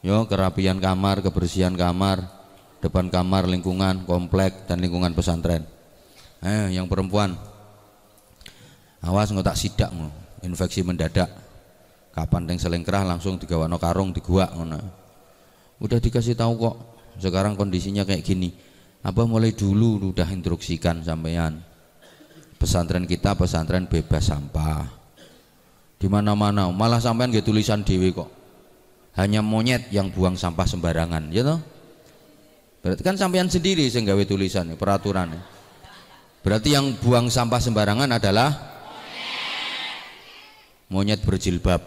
[0.00, 2.24] Yo kerapian kamar kebersihan kamar
[2.80, 5.66] depan kamar lingkungan komplek dan lingkungan pesantren.
[6.40, 7.36] Eh yang perempuan.
[9.00, 9.90] Awas nggak tak sidak
[10.44, 11.28] infeksi mendadak.
[12.10, 14.50] Kapan yang selengkrah langsung digawano karung diguak
[15.80, 16.76] udah dikasih tahu kok
[17.18, 18.52] sekarang kondisinya kayak gini.
[19.00, 21.64] Apa mulai dulu udah instruksikan sampean?
[22.60, 24.84] Pesantren kita pesantren bebas sampah.
[25.96, 26.68] Di mana-mana.
[26.68, 28.28] Malah sampean gak tulisan dewi kok.
[29.16, 31.60] Hanya monyet yang buang sampah sembarangan ya toh?
[32.80, 35.36] Berarti kan sampean sendiri yang gawe tulisan peraturan.
[36.40, 38.48] Berarti yang buang sampah sembarangan adalah
[40.88, 41.80] monyet berjilbab.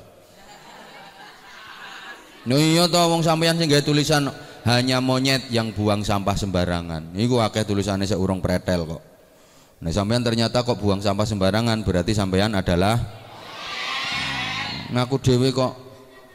[2.43, 4.27] No iya toh wong sampean sing gawe tulisan
[4.63, 7.12] hanya monyet yang buang sampah sembarangan.
[7.19, 9.04] Iku akeh tulisannya seurung pretel kok.
[9.84, 12.95] Nah sampean ternyata kok buang sampah sembarangan berarti sampean adalah
[14.95, 15.73] ngaku dewe kok.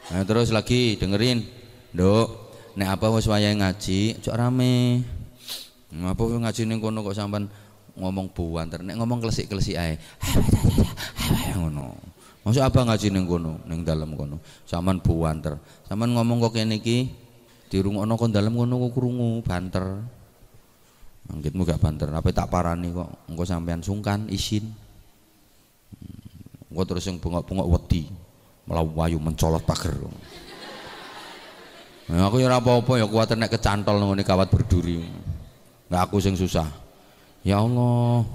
[0.09, 1.45] Nah, terus lagi dengerin,
[1.93, 2.49] dok.
[2.77, 5.01] Nek apa wis ngaji, cok rame.
[5.89, 7.49] Apa ngaji ning kono kok sampean
[7.97, 9.97] ngomong buanter, nek ngomong klesik-klesik ae.
[11.59, 11.97] ngono.
[12.45, 14.37] Maksud apa ngaji ning kono, ning dalem kono.
[14.69, 15.57] Sampean buanter.
[15.89, 17.09] Sampean ngomong kok kene iki
[17.69, 19.85] dirungokno kon dalem ngono kok krungu banter
[21.29, 24.65] Anggitmu gak banter, apa tak parani kok engko sampean sungkan isin.
[26.73, 28.09] Engko terus yang bengok-bengok wedi,
[28.65, 29.93] malah wayu mencolot pager.
[32.09, 35.05] Nah, aku ya apa-apa ya kuwatir nek kecantol ngene kawat berduri.
[35.85, 36.65] Enggak aku sing susah.
[37.45, 38.25] Ya Allah.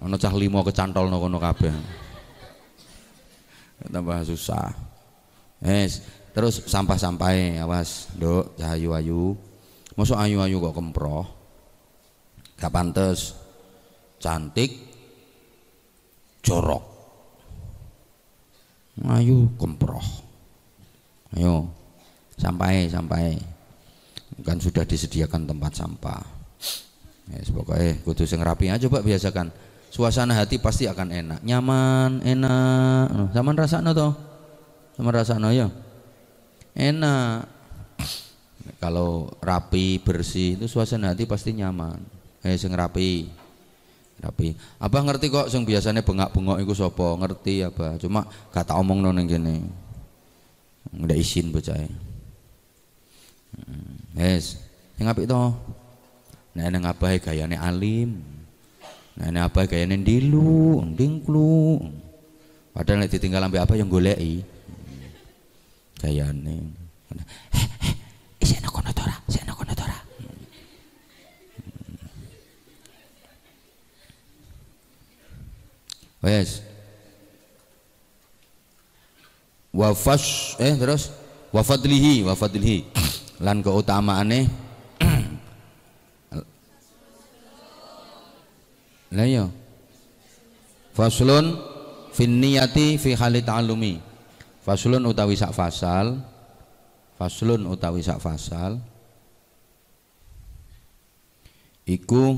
[0.00, 1.72] Ana cah limo kecantol kono kabeh.
[3.92, 4.72] Tambah susah.
[5.60, 6.00] Wes,
[6.34, 9.38] terus sampah sampai awas dok ayu ayu
[9.94, 11.24] masuk ayu ayu kok kemproh.
[12.58, 13.34] Gak pantes.
[14.18, 14.70] Cantik.
[16.42, 16.84] Jorok.
[19.06, 20.04] Ayu kemproh.
[21.34, 21.66] Ayo
[22.34, 23.38] sampai sampai
[24.42, 26.22] kan sudah disediakan tempat sampah.
[27.30, 28.68] Ya yes, pokoknya kudu sing rapi.
[28.70, 29.48] Aja pak biasakan.
[29.94, 31.40] Suasana hati pasti akan enak.
[31.46, 33.30] Nyaman enak.
[33.30, 34.12] Zaman rasanya toh
[34.94, 35.66] zaman rasanya ya
[36.74, 37.46] enak.
[38.80, 42.00] Kalau rapi bersih itu suasana hati pasti nyaman.
[42.44, 43.28] Eh sing rapi.
[44.20, 44.54] Rapi.
[44.78, 49.64] Apa ngerti kok sing biasanya bengak-bengok itu sopo ngerti apa cuma kata omong yang gini
[50.94, 51.90] nggak izin bocah hmm,
[54.20, 54.60] yes
[55.00, 55.34] yang apa itu
[56.54, 58.22] nah neng apa gayane alim.
[59.18, 61.82] Neng apa gayane dilu dingklu
[62.70, 64.53] padahal ditinggal sampai apa yang golei
[66.00, 66.54] gayane
[67.54, 67.94] eh eh
[68.42, 69.96] isi ana kono tora isi ana kono tora
[76.24, 76.62] wes
[79.74, 81.10] wafas eh terus?
[81.54, 82.82] Wafadlihi wafadlihi
[83.46, 84.50] lan keutamaane
[89.14, 89.46] Lah ya.
[90.90, 91.54] Faslun
[92.10, 94.02] fin niyati fi hali ta'allumi.
[94.64, 96.24] Faslun utawi sak fasal.
[97.20, 98.80] Faslun utawi sak fasal.
[101.84, 102.32] Iku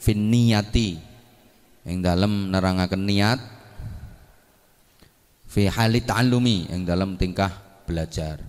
[0.00, 0.96] fin niyati.
[1.84, 3.38] Yang dalam nerangaken niat.
[5.44, 6.72] Fi hali ta'allumi.
[6.72, 7.52] Yang dalam tingkah
[7.84, 8.40] belajar.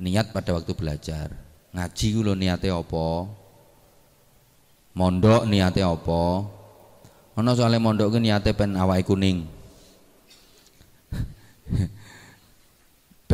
[0.00, 1.28] Niat pada waktu belajar.
[1.76, 3.08] Ngaji ku niate apa?
[4.96, 6.48] Mondok niate apa?
[7.36, 9.55] Ana soalnya mondok ku niate pen awake kuning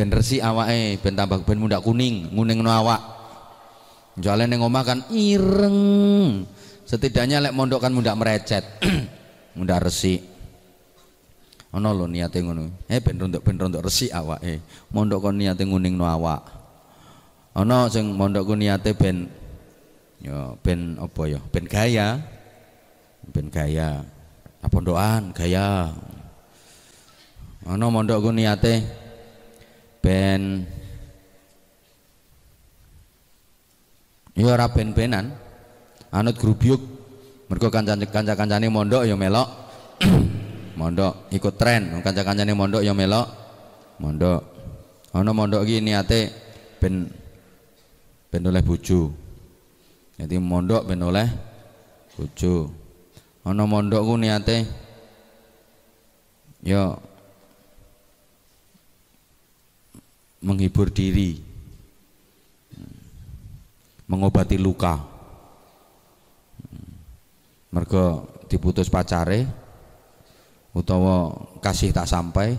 [0.03, 2.99] ben resik awake ben tambah ben mundak kuning nguningno awak.
[4.19, 6.43] Soalnya ning omah kan ireng.
[6.83, 8.67] Setidaknya lek mondok kan mundak merecet
[9.55, 10.19] mundak resik.
[11.71, 12.83] Ana lho niate ngono.
[12.91, 14.59] Eh ben rontok ben rontok resik awake.
[14.91, 16.51] Mondok kon niate nguningno awak.
[17.55, 19.31] Ana sing mondok ku niate ben
[20.19, 22.19] ya ben apa ya ben gaya.
[23.31, 24.03] Ben gaya.
[24.59, 25.95] Apa pondokan gaya.
[27.63, 29.02] Ana mondok ku niate
[30.03, 30.67] ben
[34.35, 35.31] ya ora ben-benan
[36.11, 36.81] anut grubyuk.
[37.47, 39.47] Mergo kanca-kancane mondok ya melok.
[40.79, 42.01] Mondok ikut tren.
[42.01, 43.29] Kanca-kancane mondok ya melok.
[44.01, 44.41] Mondok.
[45.13, 46.33] Ana mondok iki niate
[46.81, 47.05] ben
[48.33, 49.13] ben oleh bojo.
[50.17, 51.29] Jadi mondok ben oleh
[52.17, 52.73] bojo.
[53.45, 54.65] Ana mondok ku niate
[56.65, 56.97] ya
[60.43, 61.39] menghibur diri.
[64.11, 64.99] Mengobati luka.
[67.73, 69.49] Mergo diputus pacare
[70.77, 72.53] utawa kasih tak sampai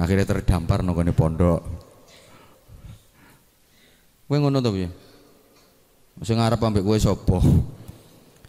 [0.00, 1.60] akhirnya terdampar nongone pondok.
[4.26, 4.88] Kowe ngono to piye?
[6.24, 7.38] Sing ngarep ambek kowe sapa?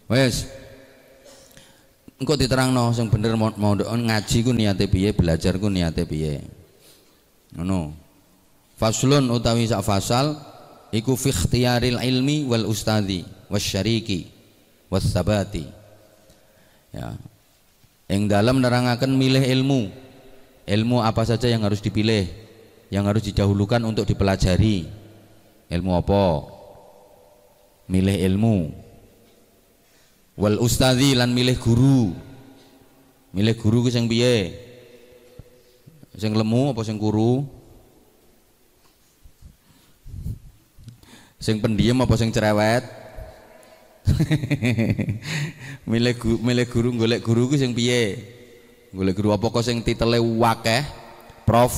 [0.07, 0.47] Wes.
[2.17, 6.56] Engko diterangno sing bener mau ngaji ku niate piye belajar ku niate piye
[7.55, 7.93] ngono.
[8.77, 10.37] Faslun utawi sak fasal
[10.93, 14.27] iku fi ikhtiyaril ilmi wal ustadi wasyariki
[14.91, 15.65] wasabati
[16.93, 17.15] ya.
[18.07, 19.91] Yang dalam nerangakan milih ilmu.
[20.67, 22.27] Ilmu apa saja yang harus dipilih
[22.87, 24.87] yang harus didahulukan untuk dipelajari.
[25.67, 26.47] Ilmu apa?
[27.91, 28.57] Milih ilmu.
[30.39, 32.15] Wal ustadi lan milih guru.
[33.35, 34.66] Milih guru ku sing piye
[36.17, 37.45] sing lemu apa sing kuru?
[41.37, 42.81] Sing pendiam apa sing cerewet?
[45.89, 48.17] Milih guru, milih guru golek guru ku sing piye?
[48.89, 50.83] Golek guru apa kok sing titele wakeh?
[51.47, 51.71] Prof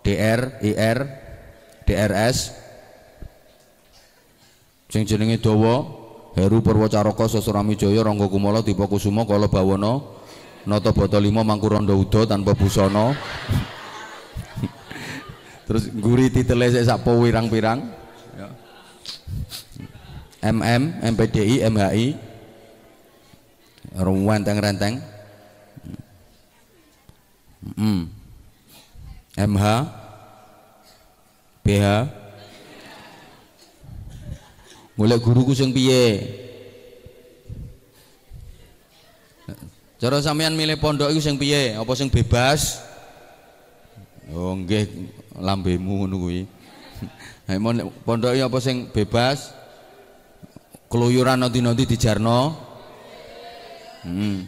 [0.00, 0.98] DR IR
[1.84, 2.56] DRS
[4.88, 5.84] sing jenenge dawa
[6.38, 10.00] Heru Purwacaraka Sasurami Jaya Rangga Kumala Dipa Kusuma Kala Bawana
[10.66, 13.14] Nata Bata Lima Mangkuranda Uda tanpa busana.
[15.66, 17.86] Terus guri titele sik sak pirang-pirang.
[18.34, 18.48] Ya.
[20.50, 22.06] MM, MPDI, MHI
[23.96, 25.00] renteng-renteng
[27.76, 28.02] hmm.
[29.36, 29.64] MH
[31.64, 31.86] BH
[34.96, 36.20] golek guruku sing piye
[39.96, 41.76] cara sampean milih pondok iku sing piye?
[41.76, 42.80] Apa sing bebas?
[44.34, 44.90] Oh nggih
[45.38, 46.40] lambemu ngono kuwi.
[48.06, 49.54] Pondok apa sing bebas?
[50.90, 52.66] Keluyuran nanti-nanti dijarno.
[54.06, 54.46] Hmm.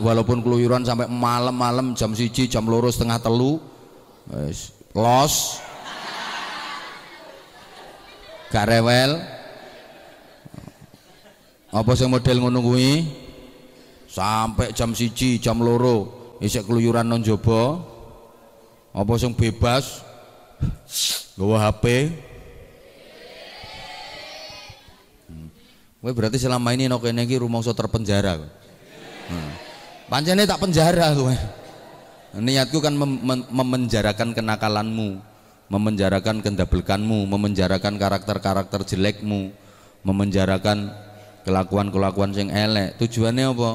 [0.00, 3.60] walaupun keluyuran sampai malam-malam jam siji jam lurus setengah telu
[4.96, 5.60] los.
[8.48, 9.20] Gak rewel.
[11.68, 12.64] Apa sing model ngono
[14.08, 16.08] sampai jam siji jam loro
[16.40, 17.76] isek keluyuran non jaba
[18.96, 20.00] apa sing bebas
[21.36, 21.84] gawa HP
[25.98, 28.38] Kowe berarti selama ini nok kene iki rumangsa terpenjara.
[28.38, 29.50] Hmm.
[30.06, 31.34] Pancene tak penjara kowe.
[32.38, 33.18] Niatku kan mem
[33.50, 35.18] memenjarakan kenakalanmu,
[35.66, 39.50] memenjarakan kendabelkanmu, memenjarakan karakter-karakter jelekmu,
[40.06, 40.94] memenjarakan
[41.42, 42.94] kelakuan-kelakuan yang elek.
[43.02, 43.70] Tujuannya apa?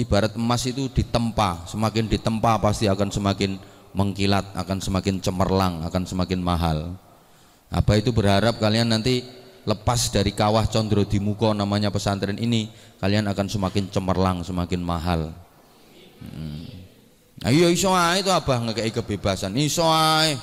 [0.00, 3.60] Ibarat emas itu ditempa, semakin ditempa pasti akan semakin
[3.92, 6.96] mengkilat, akan semakin cemerlang, akan semakin mahal.
[7.68, 9.22] Apa itu berharap kalian nanti
[9.68, 15.30] lepas dari kawah condro di muko namanya pesantren ini kalian akan semakin cemerlang semakin mahal.
[16.20, 16.68] Hmm.
[17.48, 19.52] ayo iso ae itu abah ngekei kebebasan.
[19.56, 20.36] Iso ae.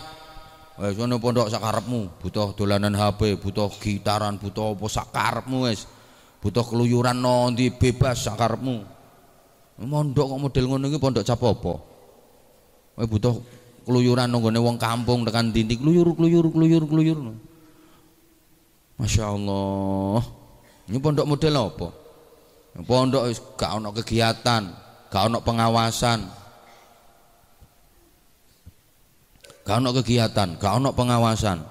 [0.77, 5.89] Wes pondok sakarepmu butuh dolanan HP butuh gitaran butuh apa sakarepmu wes.
[6.37, 8.96] Butuh keluyuran nanti bebas sakarmu
[9.85, 11.73] mondok kok model ngono iki pondok cap apa?
[12.97, 13.35] Kowe butuh
[13.85, 17.17] keluyuran nonggone wong kampung tekan dindi keluyur keluyur keluyur keluyur.
[18.97, 20.25] Masya Allah
[20.89, 21.87] ini pondok model apa?
[22.81, 24.63] Pondok gak ono kegiatan
[25.13, 26.25] gak ono pengawasan.
[29.61, 31.61] Gak ono kegiatan gak ono pengawasan.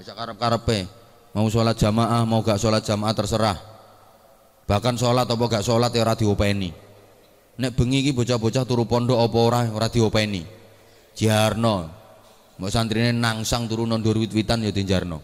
[0.00, 0.88] Bisa karep-karepe
[1.36, 3.58] mau sholat jamaah mau gak sholat jamaah terserah.
[4.64, 6.84] Bahkan sholat apa gak sholat ya ora diopeni
[7.54, 9.60] nek bengi iki bocah-bocah turu pondok apa ora?
[9.70, 10.42] Ora diopeni.
[11.14, 12.02] Jarno
[12.54, 15.18] mbok santrine nangsang turu nondur wit-witan ya dijarno.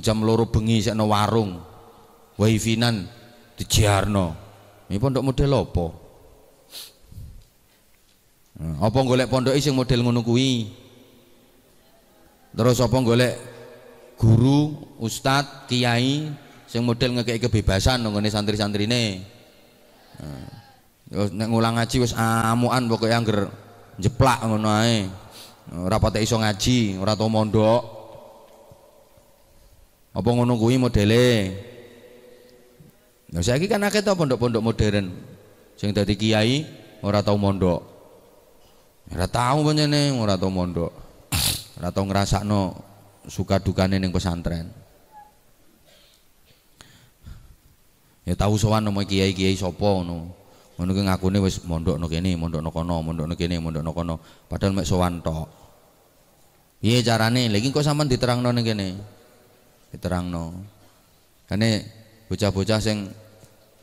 [0.00, 1.56] Jam loro bengi sekno warung.
[2.34, 3.06] Wifi-nan
[3.56, 4.26] dijarno.
[4.90, 5.86] Ini pondok model apa?
[8.84, 10.68] Apa golek pondok sing model ngono kuwi?
[12.54, 13.34] Terus apa golek
[14.14, 16.30] guru ustad kiai
[16.70, 19.33] sing model ngekei kebebasan nggone santri-santrine
[21.10, 23.50] Terus nek ngulang ngaji wis amukan pokoke angger
[24.00, 25.06] jeplak ngono ae.
[25.74, 27.82] Ora patek iso ngaji, ora tau mondok.
[30.14, 31.50] Apa ngono kuwi modele?
[33.34, 35.10] Nah saiki kan akeh to pondok-pondok modern.
[35.74, 36.62] Sing dadi kiai
[37.02, 37.82] ora tau mondok.
[39.10, 40.92] Ora tau pancene ora tau mondok.
[41.82, 42.60] Ora tau ngrasakno
[43.26, 44.83] suka dukane ning pesantren.
[48.24, 50.32] Ya tahu sowan nama kiai-kiai sapa ngono.
[50.74, 54.14] Ngono ki ngakune wis mondokno kene mondokno kono mondokno kene mondokno kono.
[54.50, 55.46] Padahal mek sowan tok.
[56.82, 57.46] Piye carane?
[57.48, 58.88] Lagi kok sampean diterangno ning kene?
[59.94, 60.52] Diterangno.
[61.46, 61.86] Kene
[62.26, 63.06] bocah-bocah sing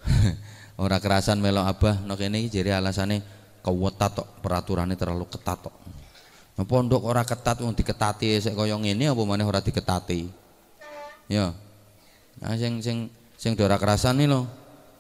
[0.84, 3.22] ora kerasan melok abah no kene iki jere alasane
[3.62, 5.76] kewetat tok peraturannya terlalu ketat tok.
[6.60, 10.28] Nah, pondok ora ketat wong diketati sik kaya ngene apa maneh ora diketati?
[11.32, 11.56] Ya.
[12.44, 13.08] Nah sing sing
[13.42, 14.46] sing dora kerasan nih loh.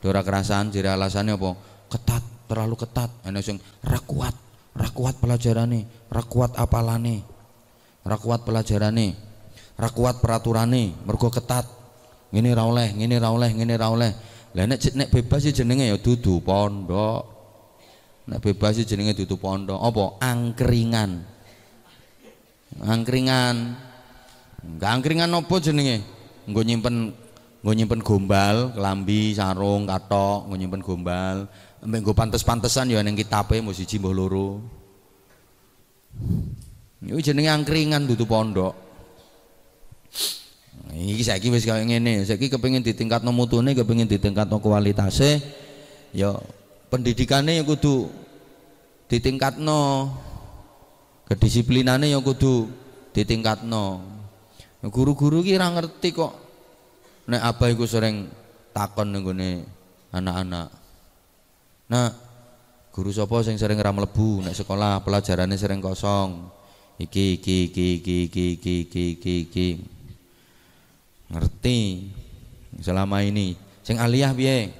[0.01, 1.53] Dora kerasan jadi alasannya apa?
[1.93, 3.13] Ketat terlalu ketat.
[3.21, 4.33] Ana sing ra kuat
[4.73, 7.21] ra kuat pelajarane ra kuat apalane
[8.01, 9.13] ra kuat pelajarane
[9.77, 11.69] ra kuat peraturane mergo ketat.
[12.33, 14.11] Ngene ra oleh ngene ra oleh ngene ra oleh.
[14.57, 17.21] Lah nek nek bebas sih jenenge ya dudu pondok.
[18.25, 19.77] Nek bebas sih jenenge dudu pondok.
[19.77, 20.17] Apa?
[20.17, 21.11] Angkringan.
[22.81, 23.55] Angkringan.
[24.65, 25.97] Enggak angkringan apa jenenge?
[26.49, 26.95] Nggo nyimpen
[27.61, 31.45] nggo nyimpen gombal, kelambi, sarung, katok, nggo nyimpen gombal.
[31.85, 34.61] Mbek nggo pantes-pantesan ya ning kitabe mesti siji mbah loro.
[37.01, 38.73] Iki jenenge angkringan dudu pondok.
[40.91, 45.39] Iki saiki wis kaya ngene, saiki kepengin ditingkatno mutune, kepengin ditingkatno kualitase,
[46.11, 46.35] ya
[46.89, 48.09] pendidikane ya kudu
[49.05, 50.09] ditingkatno.
[51.29, 52.67] Kedisiplinane ya kudu
[53.13, 54.03] ditingkatno.
[54.81, 56.33] Guru-guru ki ora ngerti kok
[57.29, 58.29] nek abah iku sering
[58.71, 59.65] takon ning
[60.11, 60.67] anak-anak.
[61.91, 62.07] Nah
[62.91, 64.43] guru sapa sing sering ra mlebu?
[64.47, 66.49] Nek sekolah pelajarannya sering kosong.
[67.01, 69.69] Iki iki iki iki iki iki iki iki, iki.
[71.31, 71.79] ngerti?
[72.83, 73.55] Selama ini.
[73.81, 74.71] Sing aliyah piye?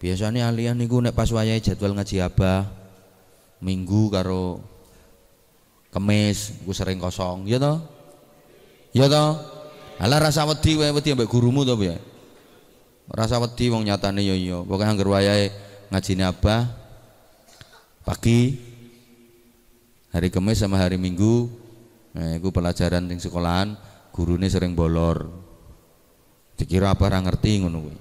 [0.00, 2.68] Biasanya aliyah niku nek pas wayahe jadwal ngaji abah
[3.60, 4.60] minggu karo
[5.90, 7.48] kemis ku sering kosong.
[7.48, 7.82] Ya toh?
[8.94, 9.55] Ya toh
[9.96, 11.96] Alah rasa wedi wae wedi ambek gurumu to piye?
[13.08, 14.60] Rasa wedi wong nyatane yo iya.
[14.60, 15.48] Pokoke anggar wayahe
[15.88, 16.68] ngajine Abah
[18.04, 18.60] pagi
[20.12, 21.50] hari Kamis sama hari Minggu
[22.16, 23.76] nah iku pelajaran ning sekolahan
[24.12, 25.32] gurune sering bolor.
[26.56, 27.98] Dikira apa ora ngerti ngono kuwi.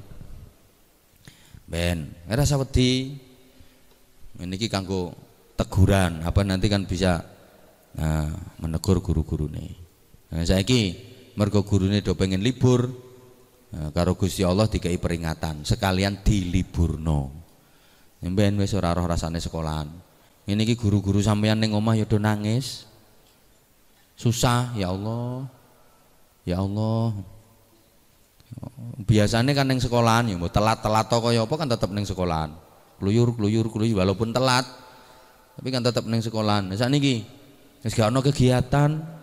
[1.66, 3.24] Ben, rasa wedi.
[4.36, 5.16] Ini ki kanggo
[5.56, 7.24] teguran, apa nanti kan bisa
[7.96, 8.28] nah,
[8.60, 9.72] menegur guru-gurune.
[10.28, 12.90] Nah, saiki mergo gurune do pengen libur.
[13.76, 17.44] Nah, karo Gusti Allah dikai peringatan sekalian diliburno.
[18.26, 19.86] Mben wis ora roh rasane sekolahan.
[20.46, 22.90] Ini ki guru-guru sampeyan ning omah ya nangis.
[24.16, 25.46] Susah ya Allah.
[26.48, 27.14] Ya Allah.
[29.04, 32.56] Biasanya kan neng sekolahan ya telat-telat to kaya apa kan tetap neng sekolahan.
[32.98, 34.64] Kluyur kluyur kluyur walaupun telat
[35.60, 36.72] tapi kan tetap neng sekolahan.
[36.74, 37.28] Saat ini
[37.84, 39.15] wis gak ono kegiatan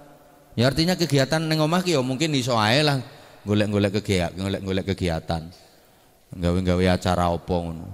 [0.52, 3.00] Ya artinya kegiatan neng omah ki ya mungkin iso ae lah
[3.42, 5.48] golek-golek kegiatan, golek-golek kegiatan.
[6.32, 7.88] Gawe-gawe acara apa ngono.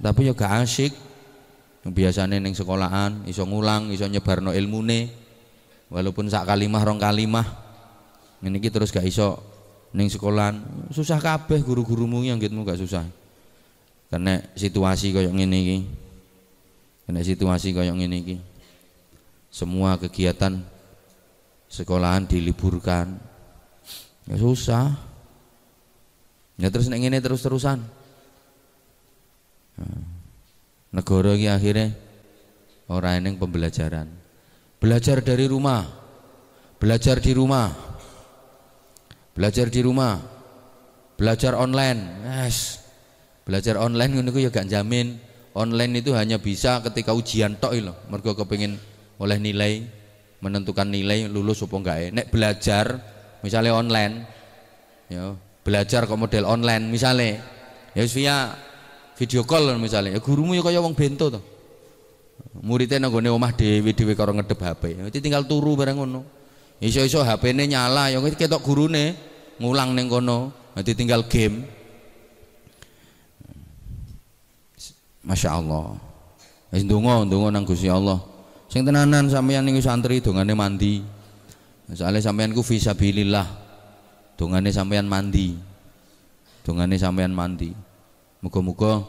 [0.00, 0.92] Tapi ya gak asik.
[1.86, 5.12] Biasanya neng sekolahan iso ngulang, iso nyebarno ilmune.
[5.88, 7.46] Walaupun sak kalimah rong kalimah.
[8.42, 9.40] Ini kita terus gak iso
[9.96, 10.60] neng sekolahan.
[10.92, 13.04] Susah kabeh guru-gurumu yang gitmu gak susah.
[14.12, 15.78] Karena situasi koyok ngene iki.
[17.08, 18.36] Karena situasi koyok ngene iki.
[19.48, 20.75] Semua kegiatan
[21.76, 23.20] sekolahan diliburkan
[24.24, 24.96] ya susah
[26.56, 27.84] Ya terus nek ngene terus-terusan.
[29.76, 30.00] Nah,
[30.88, 31.92] negara iki akhirnya
[32.88, 34.08] orang yang pembelajaran.
[34.80, 35.84] Belajar dari rumah.
[36.80, 37.68] Belajar di rumah.
[39.36, 40.16] Belajar di rumah.
[41.20, 42.24] Belajar online.
[42.24, 42.80] Yes.
[43.44, 45.22] Belajar online ngono ya gak jamin
[45.54, 47.92] online itu hanya bisa ketika ujian tok lho.
[48.08, 48.80] Mergo kepengin
[49.20, 49.84] oleh nilai
[50.40, 52.08] menentukan nilai lulus apa enggak ya.
[52.12, 52.86] Nek belajar
[53.40, 54.14] misalnya online
[55.08, 55.32] ya
[55.64, 57.40] belajar kok model online misalnya.
[57.96, 58.36] Ya via
[59.16, 60.16] video call misalnya.
[60.16, 61.40] Ya gurumu ya kaya wong bento to.
[62.56, 66.20] Muridnya nanggone omah dewi dewi karo ngedep HP itu tinggal turu bareng ngono.
[66.80, 69.16] Iso-iso HP ini nyala ya ketok gurune
[69.56, 71.64] ngulang neng kono nanti tinggal game.
[75.24, 75.96] Masya Allah.
[76.70, 78.35] Wis ndonga ndonga nang Allah
[78.76, 81.00] sing tenanan sampeyan niku santri dongane mandi.
[81.96, 83.48] Soalnya sampeyan ku fisabilillah
[84.36, 85.56] dongane sampean mandi.
[86.60, 87.72] Dongane sampean mandi.
[88.44, 89.00] Muga-muga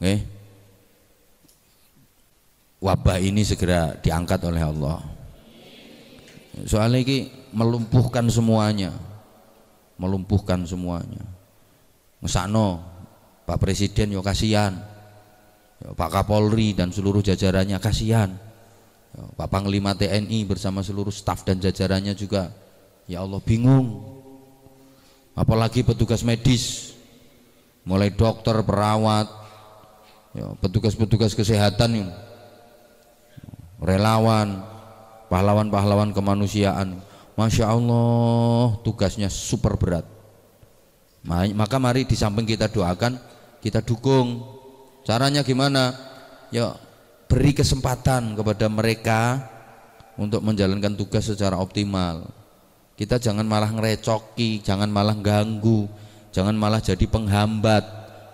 [0.00, 0.24] eh
[2.80, 5.04] wabah ini segera diangkat oleh Allah.
[6.64, 8.96] Soalnya ini melumpuhkan semuanya.
[10.00, 11.20] Melumpuhkan semuanya.
[12.24, 12.80] Ngesakno
[13.44, 14.80] Pak Presiden yo kasihan.
[15.92, 18.32] Pak Kapolri dan seluruh jajarannya kasihan
[19.12, 22.48] Pak Panglima TNI bersama seluruh staf dan jajarannya juga
[23.04, 24.00] ya Allah bingung.
[25.36, 26.96] Apalagi petugas medis
[27.84, 29.28] mulai dokter perawat
[30.32, 32.08] ya, petugas-petugas kesehatan
[33.80, 34.64] relawan
[35.28, 37.00] pahlawan-pahlawan kemanusiaan.
[37.36, 40.04] Masya Allah tugasnya super berat.
[41.28, 43.16] Maka mari di samping kita doakan
[43.60, 44.40] kita dukung.
[45.04, 45.96] Caranya gimana?
[46.52, 46.76] Ya
[47.32, 49.40] beri kesempatan kepada mereka
[50.20, 52.28] untuk menjalankan tugas secara optimal
[53.02, 55.88] kita jangan malah ngerecoki, jangan malah ganggu,
[56.30, 57.82] jangan malah jadi penghambat,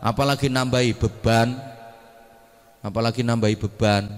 [0.02, 1.54] apalagi nambahi beban,
[2.82, 4.10] apalagi nambahi beban.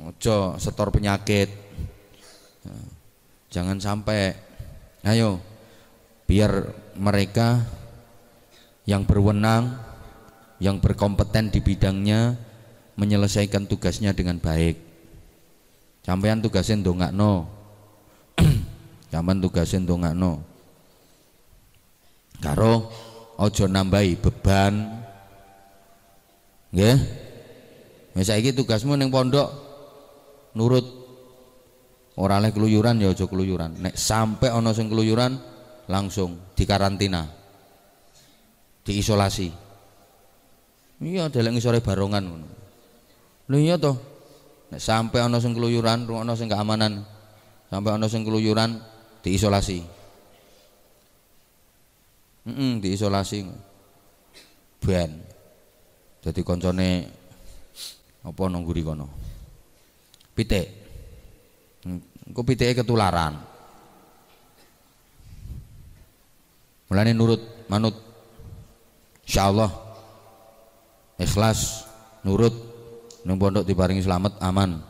[0.00, 1.52] Ojo setor penyakit.
[3.54, 4.32] Jangan sampai
[5.04, 5.38] ayo
[6.26, 7.60] biar mereka
[8.82, 9.78] yang berwenang,
[10.58, 12.34] yang berkompeten di bidangnya
[12.96, 14.78] menyelesaikan tugasnya dengan baik.
[16.02, 16.80] Sampean tugasnya
[17.12, 17.60] no.
[19.10, 20.40] Zaman tugasin ndongakno.
[22.40, 22.88] Karo
[23.36, 24.74] ojo nambahi beban.
[26.70, 26.98] Nggih.
[28.14, 29.50] Wis saiki tugasmu ning pondok
[30.54, 30.86] nurut
[32.18, 33.82] ora oleh keluyuran ya aja keluyuran.
[33.82, 35.36] Nek sampai ana sing keluyuran
[35.90, 37.26] langsung dikarantina.
[38.86, 39.50] Diisolasi.
[41.02, 42.59] Iya deleng sore barongan ngono.
[43.50, 43.98] Lho iya toh.
[44.70, 47.02] Nek sampai ana sing keluyuran, ana sing keamanan.
[47.66, 48.78] Sampai ana sing keluyuran
[49.26, 49.82] diisolasi.
[52.46, 53.50] Mm -mm, diisolasi.
[54.78, 55.10] Ben.
[56.22, 56.88] Jadi koncone
[58.22, 59.10] apa nongguri kono?
[60.30, 60.66] Pitik.
[62.30, 63.34] Engko pitike ketularan.
[66.86, 67.98] Mulane nurut manut.
[69.26, 69.70] Insyaallah.
[71.18, 71.82] Ikhlas
[72.22, 72.69] nurut
[73.26, 74.80] nang pondok diparingi selamat aman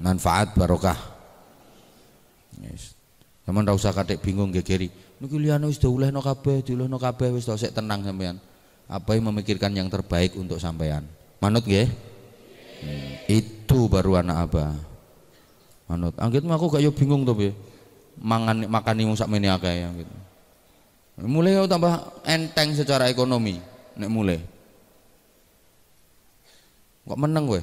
[0.00, 1.10] manfaat barokah
[2.60, 2.92] Yes.
[3.48, 4.92] Sampeyan ora usah katik bingung gegeri.
[5.20, 8.36] Niki liyane wis diulehno kabeh, diulehno kabeh wis sik tenang sampean.
[8.90, 11.06] Apa yang memikirkan yang terbaik untuk sampean.
[11.40, 11.88] Manut nggih?
[12.84, 13.10] Hmm.
[13.30, 14.72] Itu baru anak abah.
[15.88, 16.14] Manut.
[16.20, 17.52] Anggitmu aku gak yo bingung to piye.
[18.20, 20.14] Mangan makani mung sakmene akeh ya gitu.
[21.20, 23.60] Mulai tambah enteng secara ekonomi
[23.96, 24.40] nek mulai.
[27.08, 27.62] Kok meneng kowe?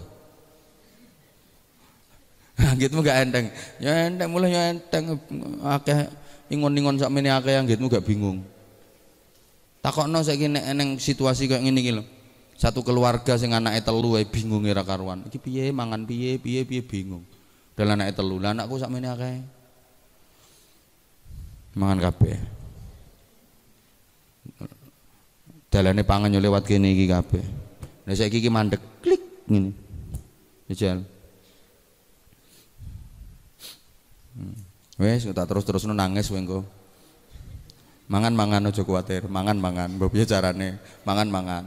[2.73, 3.45] Anggitmu gak enteng.
[3.77, 5.13] Ya enteng mulai ya enteng
[5.61, 6.09] akeh
[6.49, 8.41] ingon-ingon sakmene akeh anggitmu gak bingung.
[9.85, 12.03] Takokno saiki nek eneng situasi kayak iki lho.
[12.57, 15.21] Satu keluarga sing anake telu ae bingung ora karuan.
[15.29, 17.21] Iki piye mangan piye piye piye bingung.
[17.77, 18.41] Dalam anake telu.
[18.41, 19.37] Lah anakku sakmene akeh.
[21.77, 22.37] Mangan kabeh.
[25.69, 27.45] Dalane pangan yo lewat kene iki kabeh.
[28.09, 29.71] Lah saiki iki mandek klik ngene.
[30.67, 31.03] Jajal.
[34.37, 34.55] Hmm.
[34.97, 36.59] Wes tak terus-terus nangis kowe engko.
[38.07, 39.99] Mangan-mangan aja kuwatir, mangan-mangan.
[39.99, 40.79] Mbok piye carane?
[41.03, 41.63] Mangan-mangan.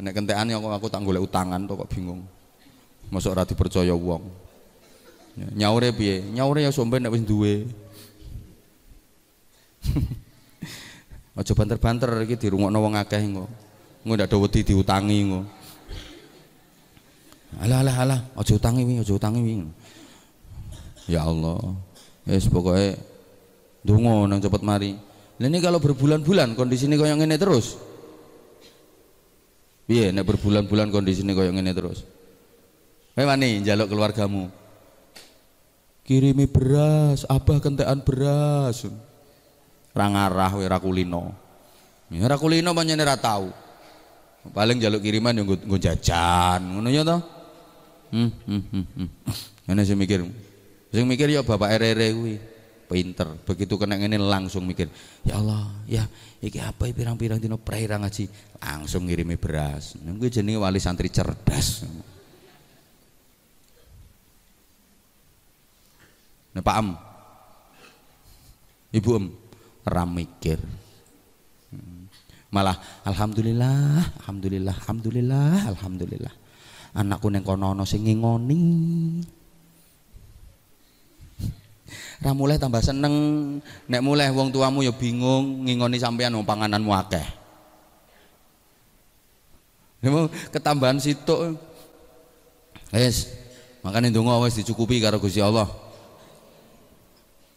[0.00, 2.22] Nek kentekan aku aku tak golek utangan to kok bingung.
[3.10, 4.22] Mosok ora dipercaya wong.
[5.34, 6.22] Ya, nyaure piye?
[6.30, 7.66] Nyaure ya somben nek wis duwe.
[11.38, 13.50] Aja banter-banter iki dirungokno wong akeh engko.
[14.06, 15.42] Engko ndak ada wedi diutangi engko.
[17.62, 19.68] Alah alah alah, aja utangi wingi, aja utangi wingi.
[21.06, 21.60] Ya Allah.
[22.24, 22.96] Yes pokoknya
[23.84, 24.96] dungo nang cepet mari.
[25.36, 27.76] Lah ini kalau berbulan-bulan kondisi ini koyo ngene terus.
[29.84, 32.06] Piye nek berbulan-bulan kondisi ini koyo ngene terus?
[33.14, 34.48] Kowe wani njaluk keluargamu.
[36.04, 38.88] Kirimi beras, abah kentekan beras.
[39.92, 41.34] Ra ngarah kowe ra kulino.
[42.08, 43.52] Ya ra kulino pancen tau.
[44.44, 47.33] Paling jaluk kiriman yang nggo jajan, ngono ya toh?
[48.14, 48.86] Hmm, hmm, hmm,
[49.66, 49.94] hmm.
[49.98, 50.22] Mikir.
[50.94, 52.38] Sing mikir ya bapak RR kuwi.
[52.86, 53.26] Pinter.
[53.42, 54.92] Begitu kena ngene langsung mikir,
[55.24, 56.04] ya Allah, ya
[56.44, 58.28] iki apa pirang-pirang dino praira ngaji,
[58.60, 59.96] langsung ngirimi beras.
[60.04, 61.82] Nah, kuwi jenenge wali santri cerdas.
[66.54, 66.88] Nah, Pak Am.
[68.94, 69.26] Ibu Em,
[69.82, 70.62] ram mikir.
[72.54, 76.43] Malah alhamdulillah, alhamdulillah, alhamdulillah, alhamdulillah.
[76.94, 78.62] Anakku neng kono ana sing ngingoni.
[82.22, 83.14] Ra mulai tambah seneng,
[83.90, 87.26] nek mulai wong tuamu ya bingung ngingoni sampean wong pangananmu akeh.
[90.54, 91.58] Ketambahan situ.
[92.94, 93.34] Wes,
[93.82, 95.66] makane ndonga wis dicukupi karo Gusti Allah.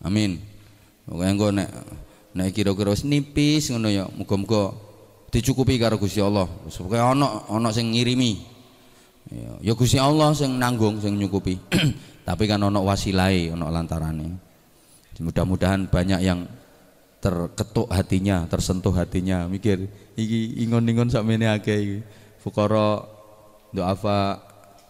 [0.02, 0.42] Amin.
[1.06, 1.70] Pokoke engko nek
[2.34, 4.74] nek kira-kira wis nipis ngono ya, muga-muga
[5.30, 6.50] dicukupi karo Gusti Allah.
[6.50, 8.57] Pokoke ana ana sing ngirimi.
[9.28, 11.60] Ya, ya Gusti Allah sing nanggung, sing nyukupi.
[12.28, 14.40] Tapi kan ana wasilai, ana lantarane.
[15.20, 16.46] Mudah-mudahan banyak yang
[17.18, 21.98] terketuk hatinya, tersentuh hatinya, mikir iki ingon-ingon sakmene akeh iki.
[22.40, 23.04] Fuqara
[23.74, 24.40] doafa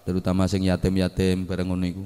[0.06, 2.06] terutama sing yatim-yatim bareng ngono iku.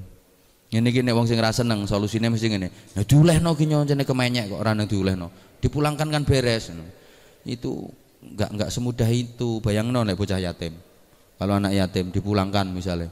[0.71, 2.95] Ngene iki nek wong sing ra seneng solusine mesti ngene.
[2.95, 5.27] Ya diulehno ki nyoncene kemenyek kok ora nang diulehno.
[5.59, 6.71] Dipulangkan kan beres.
[7.43, 7.91] Itu
[8.23, 9.59] enggak enggak semudah itu.
[9.59, 10.90] Bayangno nek bocah yatim.
[11.41, 13.09] Kalau anak yatim dipulangkan misalnya.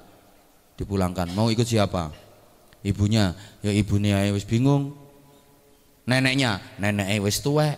[0.78, 2.14] Dipulangkan, mau ikut siapa?
[2.86, 3.34] Ibunya,
[3.66, 4.94] ya ibunya wis bingung,
[6.06, 7.76] neneknya nenek wis tuwek.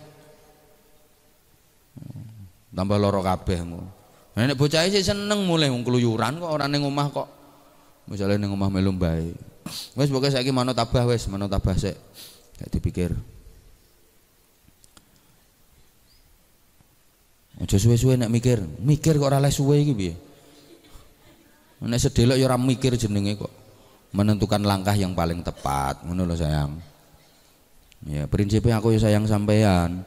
[2.68, 3.64] Tambah loro kabeh
[4.32, 7.28] nenek bocah sih seneng mulai keluyuran kok orang ning omah kok.
[8.12, 9.32] Misalnya ning omah melu bae
[9.96, 11.96] wis pokoke saiki manut tabah wis manut tabah sik.
[12.60, 13.10] Gak dipikir.
[17.56, 20.14] Aja suwe-suwe nek mikir, mikir kok ora suwe iki piye?
[21.82, 23.52] Nek sedelok ya ora mikir jenenge kok.
[24.12, 26.78] Menentukan langkah yang paling tepat, ngono lho sayang.
[28.06, 30.06] Ya prinsipnya aku ya sayang sampean.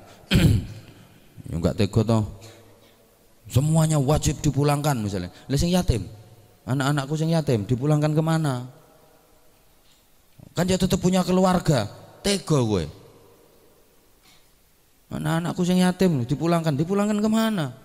[1.50, 2.24] ya enggak tega toh.
[3.50, 5.34] Semuanya wajib dipulangkan misalnya.
[5.50, 6.06] Lah sing yatim,
[6.66, 8.66] anak-anakku sing yatim dipulangkan ke mana?
[10.56, 11.90] Kan dia tetap punya keluarga.
[12.24, 12.86] Tega gue.
[15.12, 17.85] Anak-anakku sing yatim dipulangkan, dipulangkan ke mana?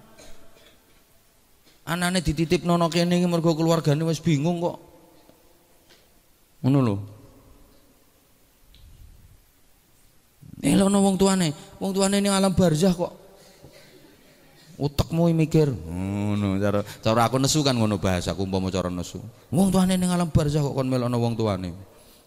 [1.90, 4.78] Anaknya dititip nono kene mergo keluargane wis bingung kok.
[6.62, 6.96] Ngono lho.
[10.62, 11.50] Elokno wong tuane,
[11.82, 13.10] wong tuane ning alam barzah kok.
[14.80, 19.18] Utekmu mikir, ngono cara cara aku nesu kan ngono bahasaku umpama cara nesu.
[19.50, 21.74] Wong tuane ning alam barzah kok kon melokno wong tuane.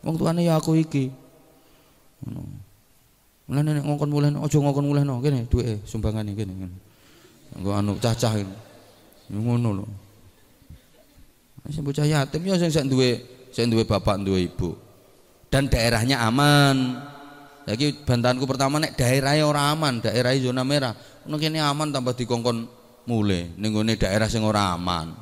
[0.03, 1.07] Wong tuane ya aku iki.
[2.27, 2.41] Ngono.
[3.47, 6.75] Mulane nek ngongkon mulehno aja ngongkon mulehno kene duwe sumbangane kene kene.
[7.55, 8.72] Engko anu cacah ini.
[9.31, 9.85] Ngono lho.
[11.71, 13.23] Sing bocah yatim ya sing sing duwe
[13.55, 14.75] sing duwe bapak duwe ibu.
[15.47, 16.99] Dan daerahnya aman.
[17.63, 20.91] Lagi bantahanku pertama nek daerahnya orang aman, daerah zona merah.
[21.23, 22.67] Nek ini aman tambah dikongkon
[23.07, 25.15] mulai ning daerah sing ora aman.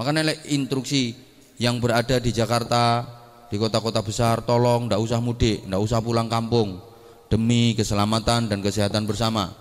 [0.00, 1.12] Makanya lek instruksi
[1.60, 3.04] yang berada di Jakarta,
[3.52, 6.80] di kota-kota besar, tolong ndak usah mudik, ndak usah pulang kampung
[7.28, 9.52] demi keselamatan dan kesehatan bersama.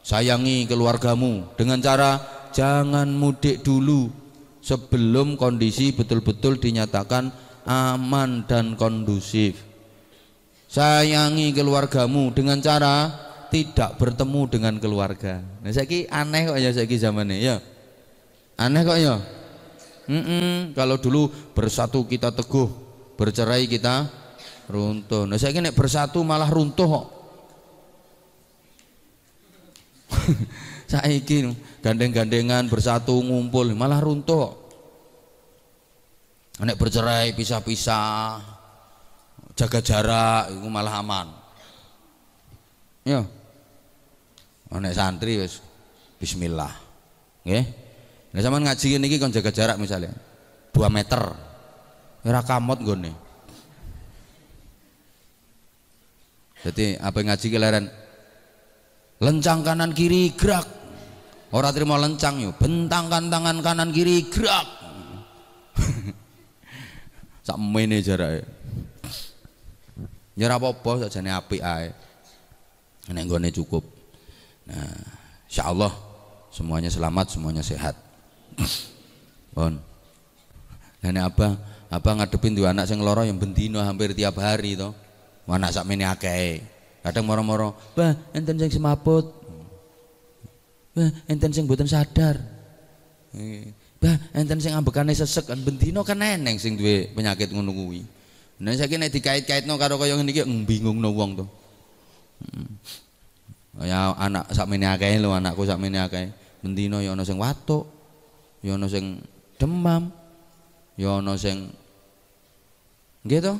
[0.00, 2.16] Sayangi keluargamu dengan cara
[2.56, 4.08] jangan mudik dulu
[4.64, 7.28] sebelum kondisi betul-betul dinyatakan
[7.68, 9.60] aman dan kondusif
[10.64, 15.38] sayangi keluargamu dengan cara tidak bertemu dengan keluarga.
[15.38, 17.56] Nah saya aneh kok ya saya zaman ini ya.
[18.58, 19.22] Aneh kok ya.
[20.10, 20.50] Mm -mm.
[20.74, 22.68] Kalau dulu bersatu kita teguh,
[23.14, 24.10] bercerai kita
[24.66, 25.30] runtuh.
[25.30, 27.06] Nah saya nek bersatu malah runtuh kok.
[30.90, 31.50] saiki
[31.86, 34.58] gandeng-gandengan bersatu ngumpul malah runtuh.
[36.58, 38.42] Nek bercerai pisah-pisah
[39.54, 41.30] jaga jarak itu malah aman.
[43.06, 43.22] Ya.
[44.74, 45.62] Nek santri wis
[46.18, 46.74] bismillah.
[47.46, 47.64] Nggih.
[48.34, 50.10] Nek sampean ngaji niki kon jaga jarak misalnya
[50.74, 51.22] 2 meter.
[52.26, 53.12] Ora kamot nggone.
[56.66, 57.86] Jadi apa yang ngaji keleren
[59.22, 60.66] lencang kanan kiri gerak
[61.54, 64.66] orang terima lencang yuk bentangkan tangan kanan kiri gerak.
[67.46, 68.42] Sak mene jarak
[70.36, 71.96] Ya ora apa-apa sakjane apik ae.
[73.08, 73.80] nek nggone cukup.
[74.68, 74.92] Nah
[75.48, 75.88] insyaallah
[76.52, 77.96] semuanya selamat semuanya sehat.
[79.56, 79.80] Pon
[81.06, 81.54] nah apa
[81.86, 84.92] apa ngadepin dua anak sing loro yang bendino hampir tiap hari to.
[85.48, 86.60] Anak sakmene akeh.
[87.00, 89.45] Kadang moro-moro bah enten sing semaput
[91.28, 92.40] enten sing mboten sadar.
[94.00, 98.00] Bah enten sing ambekane sesek kan bendino kan eneng sing duwe penyakit ngono kuwi.
[98.56, 101.44] Nah saiki nek dikait-kaitno karo kaya ngene iki bingungno wong to.
[102.36, 102.68] Hmm.
[103.80, 106.32] ya anak sakmene akeh lho anakku sakmene akeh.
[106.64, 107.84] Bendino ya ana sing watuk
[108.64, 109.20] ya ana sing
[109.60, 110.08] demam
[110.96, 111.68] ya ana sing
[113.28, 113.54] nggih to?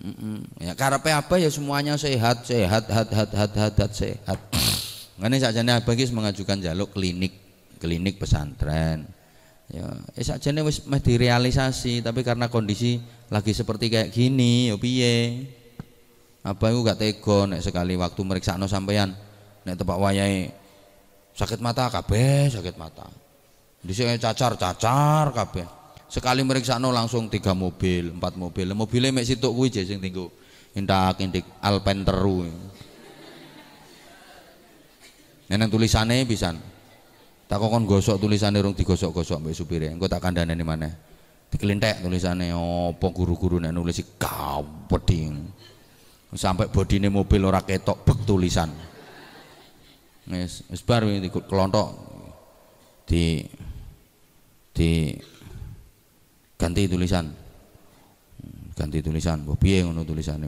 [0.00, 0.38] Mm -mm.
[0.64, 4.40] ya karepe apa ya semuanya sehat sehat hat hat hat hat, hat sehat
[5.20, 7.36] ngene sakjane bagi mengajukan jaluk klinik
[7.76, 9.04] klinik pesantren.
[9.70, 12.98] Ya eh sakjane wis meh direalisasi tapi karena kondisi
[13.30, 15.46] lagi seperti kayak gini ya piye?
[16.40, 19.12] Apa itu gak tega nek sekali waktu meriksa no sampean
[19.68, 20.48] nek tepak wayai
[21.36, 23.04] sakit mata kabeh sakit mata.
[23.84, 25.68] Di sini cacar cacar kabeh.
[26.08, 28.72] Sekali meriksa no langsung tiga mobil empat mobil.
[28.72, 30.32] Mobilnya mek situ kuwi je sing tinggu
[30.74, 32.48] indak indik alpenteru
[35.50, 36.54] Neneng tulisannya bisa
[37.50, 40.86] tak kon gosok tulisannya rung digosok-gosok mbak supirnya engko tak kandhane mana
[41.50, 45.50] dikelintek tulisannya apa guru-guru nek nulis kau peding
[46.34, 48.70] sampai bodine mobil ora ketok bek tulisan.
[50.30, 51.88] Wis wis bar kelontok.
[53.06, 53.42] Di
[54.70, 55.10] di
[56.54, 57.26] ganti tulisan.
[58.78, 59.42] Ganti tulisan.
[59.42, 60.46] Mbok piye ngono tulisane?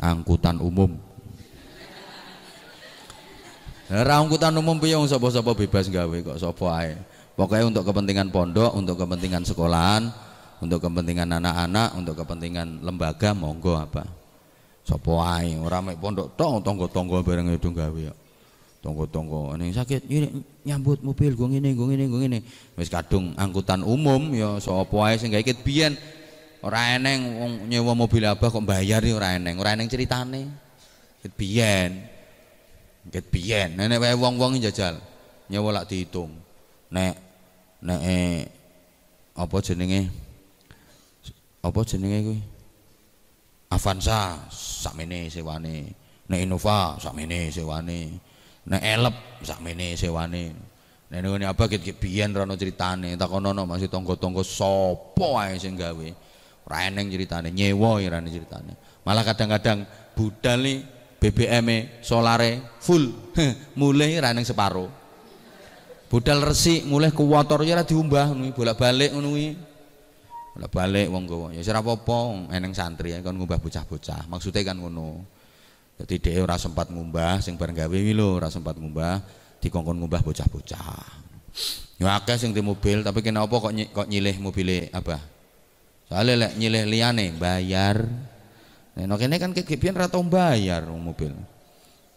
[0.00, 0.96] Angkutan umum
[3.88, 6.92] Ora angkutan umum piye wong sapa-sapa bebas gawe kok sapa ae.
[7.32, 10.12] Pokoknya untuk kepentingan pondok, untuk kepentingan sekolahan,
[10.60, 14.04] untuk kepentingan anak-anak, untuk kepentingan lembaga monggo apa.
[14.84, 18.18] Sapa ae ora mek pondok tok tangga-tangga bareng itu gawe kok.
[18.84, 20.04] Tangga-tangga ning sakit
[20.68, 22.38] nyambut mobil gue ngene gue ngene gue ngene.
[22.76, 25.96] Wis kadung angkutan umum ya sapa ae sing gawe biyen
[26.60, 30.44] ora eneng wong nyewa mobil abah kok bayar ya ora eneng, ora eneng ceritane.
[31.40, 32.07] Biyen.
[33.08, 33.76] Kit biyen.
[33.76, 35.00] Nek wae wong-wong jajal.
[35.48, 36.32] Nyewa lak dihitung.
[36.92, 37.14] Nek
[37.80, 38.44] nek eh,
[39.36, 40.10] apa jenenge?
[41.64, 42.40] Apa jenenge kuwi?
[43.72, 45.92] Avanza sakmene sewane.
[46.28, 48.00] Nek Innova sakmene sewane.
[48.68, 50.52] Nek Elep sakmene sewane.
[51.08, 53.16] Nek ngene apa kit biyen rono critane.
[53.16, 56.08] Takono masih tangga-tangga sapa ae sing gawe.
[56.68, 58.76] Ora eneng nyewa ora critane.
[59.08, 63.34] Malah kadang-kadang budal nih BBM e solare full.
[63.78, 64.86] Mulai ora eneng separo.
[66.08, 69.30] Budal resik mulai kuwator ya diumbah ngono bolak-balik ngono
[70.58, 71.46] lah balik wong gowo.
[71.54, 74.26] Ya ora apa-apa eneng santri ya kon ngubah bocah-bocah.
[74.26, 75.22] Maksudnya kan ngono.
[75.98, 79.22] Jadi dia ora sempat ngumbah sing bareng gawe wi lho ora sempat ngumbah
[79.62, 81.02] dikongkon ngumbah bocah-bocah.
[81.98, 85.18] Ya akeh sing di mobil tapi kena apa kok kok nyilih mobile apa
[86.06, 88.06] soalnya lek nyilih liane bayar
[89.06, 91.30] nah kene kan kegipian ra tau bayar mobil.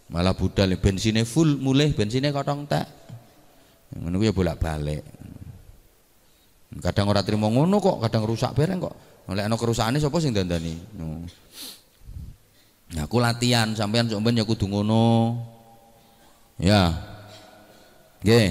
[0.09, 2.89] Malah budal bensinnya full mulai bensinnya kotong tak
[3.99, 5.03] ngono ya bolak-balik.
[6.79, 8.95] Kadang ora trimo ngono kok kadang rusak bareng kok.
[9.27, 10.79] Oleh ana kerusakane sapa sing dandani?
[10.95, 11.27] No.
[12.91, 15.35] nah aku latihan sampean sampean ya kudu ngono.
[16.55, 16.95] Ya.
[18.23, 18.49] Nggih.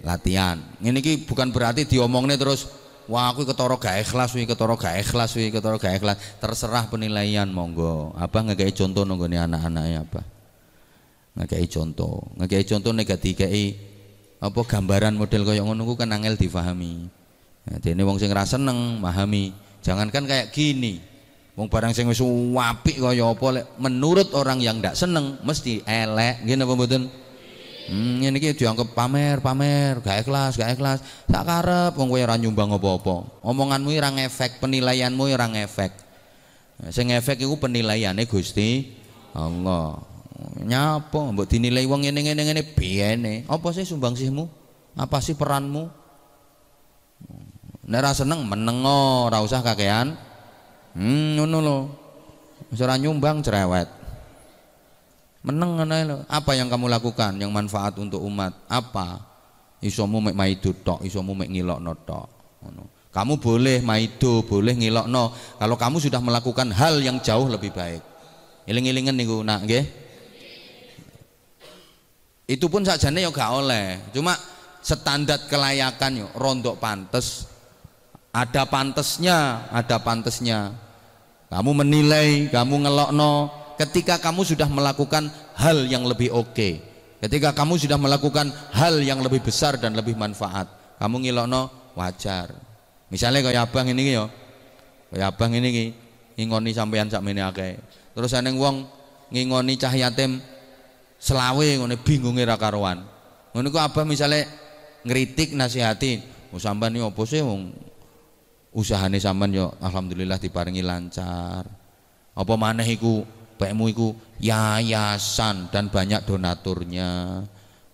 [0.00, 0.56] Latihan.
[0.80, 2.68] Ini ki bukan berarti diomongne terus
[3.06, 7.46] wah aku ketara gak ikhlas wi ketara gak ikhlas wi ketara gak ikhlas terserah penilaian
[7.50, 10.20] monggo apa ngekei contoh nonggone anak-anaknya apa
[11.40, 13.38] ngekei contoh ngekei contoh negatif
[14.36, 17.08] apa gambaran model kaya ngono kan angel difahami
[17.66, 19.50] Nah, ini wong sing ra seneng memahami.
[19.82, 21.02] Jangankan kayak gini.
[21.58, 26.62] Wong barang sing wis apik kaya apa menurut orang yang ndak seneng mesti elek, ngene
[26.62, 27.02] apa mboten?
[27.86, 30.98] Hmm, ini iki dianggap pamer, pamer, gak ikhlas, gak ikhlas.
[31.30, 33.46] Sak karep wong kowe ora nyumbang apa-apa.
[33.46, 35.92] Omonganmu ora ngefek, penilaianmu ora ngefek.
[36.82, 38.90] Nah, sing ngefek iku penilaiane Gusti
[39.38, 40.02] Allah.
[40.60, 43.34] Nyapa mbok dinilai wong ngene ngene ngene biyene.
[43.46, 44.44] Apa sih sumbangsihmu?
[44.98, 45.86] Apa sih peranmu?
[47.86, 50.18] Nek ra seneng menengo, ora usah kakean.
[50.98, 51.78] Hmm, ngono lho.
[52.74, 54.05] Wis ora nyumbang cerewet.
[55.46, 56.26] Meneng.
[56.26, 58.50] Apa yang kamu lakukan yang manfaat untuk umat?
[58.66, 59.22] Apa?
[59.78, 62.26] Isomu mek maido tok, isomu mek ngilokno tok.
[63.14, 65.30] Kamu boleh maido, boleh ngilokno
[65.62, 68.02] kalau kamu sudah melakukan hal yang jauh lebih baik.
[68.66, 69.86] Iling-ilingen niku nak nggih.
[72.50, 74.02] Itu pun sajane ya gak oleh.
[74.10, 74.34] Cuma
[74.82, 77.50] standar kelayakan yo rondok pantes
[78.30, 80.70] ada pantesnya ada pantesnya
[81.50, 86.82] kamu menilai kamu ngelokno ketika kamu sudah melakukan hal yang lebih oke.
[87.16, 90.68] Ketika kamu sudah melakukan hal yang lebih besar dan lebih manfaat.
[91.00, 92.52] Kamu ngilokno wajar.
[93.08, 94.28] Misalnya kayak abang ini yo.
[95.12, 95.96] Kayak abang ini
[96.36, 97.80] ngingoni sampean sakmene akeh.
[98.12, 98.84] Terus aneng wong
[99.32, 100.40] ngingoni cah yatim
[101.16, 103.00] selawe ngene bingunge ra karuan.
[103.56, 104.44] Ngono ku abah misale
[105.06, 106.20] ngritik nasihati
[106.52, 107.72] oh sampean iki opo sih wong
[108.76, 111.64] usahane sampean yo alhamdulillah diparingi lancar.
[112.36, 113.24] Apa maneh iku
[113.56, 117.42] pekmu iku yayasan dan banyak donaturnya.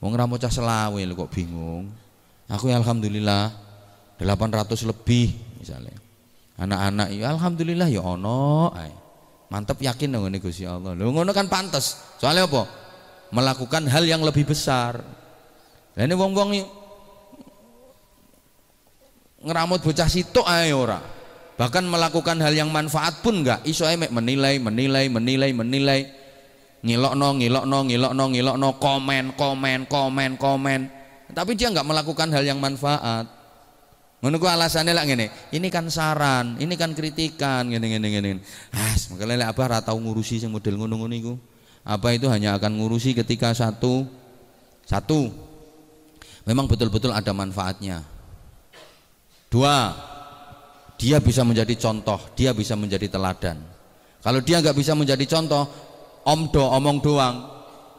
[0.02, 1.90] Wong ra cah selawe kok bingung.
[2.50, 3.54] Aku ya alhamdulillah
[4.18, 5.32] 800 lebih
[5.62, 5.94] misalnya.
[6.58, 8.74] Anak-anak ya alhamdulillah ya ono
[9.48, 10.96] mantep yakin dong ini Gusti Allah.
[10.96, 12.66] Lho ngono kan pantas soalnya apa?
[13.32, 15.00] Melakukan hal yang lebih besar.
[15.92, 16.50] Nah ini wong-wong
[19.42, 21.11] ngeramut bocah sitok ae ora
[21.62, 26.00] bahkan melakukan hal yang manfaat pun enggak iso ae menilai menilai menilai menilai
[26.82, 30.80] ngilokno ngilokno ngilokno ngilokno komen komen komen komen
[31.30, 33.30] tapi dia enggak melakukan hal yang manfaat
[34.22, 35.50] Ngono ku alasane lak ngene.
[35.50, 38.30] Ini kan saran, ini kan kritikan ngene ngene ngene.
[38.70, 41.34] Ah, makanya lek Abah ra tau ngurusi sing model ngono-ngono iku.
[41.82, 44.06] Apa itu hanya akan ngurusi ketika satu
[44.86, 45.26] satu
[46.46, 48.06] memang betul-betul ada manfaatnya.
[49.50, 49.90] Dua,
[51.02, 53.58] dia bisa menjadi contoh, dia bisa menjadi teladan.
[54.22, 55.66] Kalau dia nggak bisa menjadi contoh,
[56.22, 57.42] om do omong doang,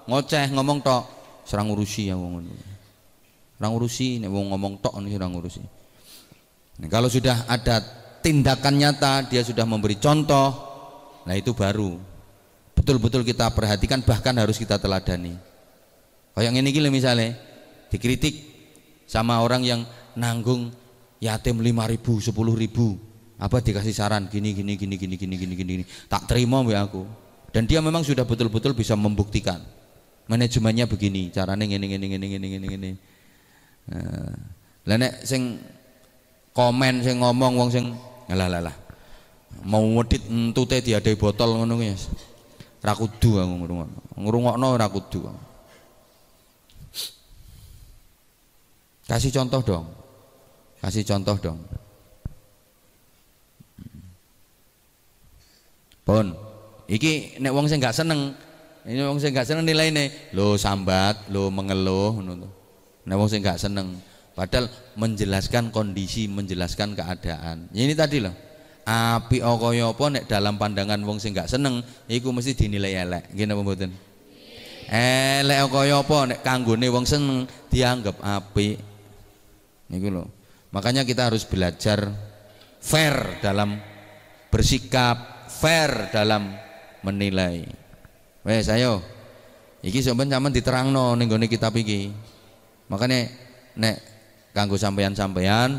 [0.08, 1.04] ngoceh ngomong tok,
[1.44, 2.56] serang ngurusi ya wong ngono.
[3.60, 5.64] Serang ngurusi nek wong ngomong tok nih serang ngurusi.
[6.80, 7.84] Nah, kalau sudah ada
[8.24, 10.56] tindakan nyata, dia sudah memberi contoh,
[11.28, 12.00] nah itu baru
[12.72, 15.36] betul-betul kita perhatikan bahkan harus kita teladani.
[16.40, 17.36] Kayak ini gila misalnya
[17.92, 18.48] dikritik
[19.12, 19.82] sama orang yang
[20.16, 20.72] nanggung
[21.24, 23.00] yatim lima ribu, sepuluh ribu,
[23.40, 24.28] apa dikasih saran?
[24.28, 27.08] Gini gini gini gini gini gini gini, tak terima ya aku.
[27.56, 29.64] Dan dia memang sudah betul-betul bisa membuktikan.
[30.28, 32.92] Manajemennya begini, caranya gini gini gini gini gini gini.
[33.92, 34.36] Nah,
[34.88, 35.60] lainnya sing
[36.52, 37.86] komen sing ngomong wong sing
[38.32, 38.76] lah lah lah.
[39.64, 41.94] Mau wedit entute diadai botol ngono kuwi
[42.84, 44.00] ra kudu aku ngrungokno.
[44.18, 45.20] Ngrungokno ora kudu.
[49.04, 50.03] Kasih contoh dong
[50.84, 51.60] kasih contoh dong
[56.04, 56.36] pun
[56.92, 58.36] iki nek wong sing gak seneng
[58.84, 62.52] ini wong sing gak seneng nilaine lo sambat lo mengeluh ngono
[63.08, 63.96] nek wong sing gak seneng
[64.34, 64.66] Padahal
[64.98, 67.70] menjelaskan kondisi, menjelaskan keadaan.
[67.70, 68.34] Ya ini tadi loh.
[68.84, 73.30] Api okoyo apa nek dalam pandangan wong sing gak seneng iku mesti dinilai elek.
[73.46, 73.94] Napa mboten?
[74.90, 78.74] Elek okoyo apa nek kanggone wong seneng dianggap api.
[79.94, 80.28] Niku loh.
[80.74, 82.10] Makanya kita harus belajar
[82.82, 83.78] fair dalam
[84.50, 86.50] bersikap, fair dalam
[87.06, 87.62] menilai.
[88.42, 89.06] Wes ayo.
[89.86, 92.10] Iki sampean sampean diterangno ning gone kitab iki.
[92.90, 93.30] Makanya
[93.78, 94.02] nek
[94.54, 95.78] kanggo sampeyan-sampeyan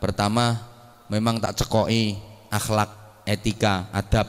[0.00, 0.60] pertama
[1.08, 2.16] memang tak cekoi
[2.52, 2.92] akhlak
[3.24, 4.28] etika adab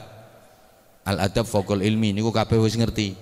[1.04, 3.12] al adab fokul ilmi niku kabeh wis ngerti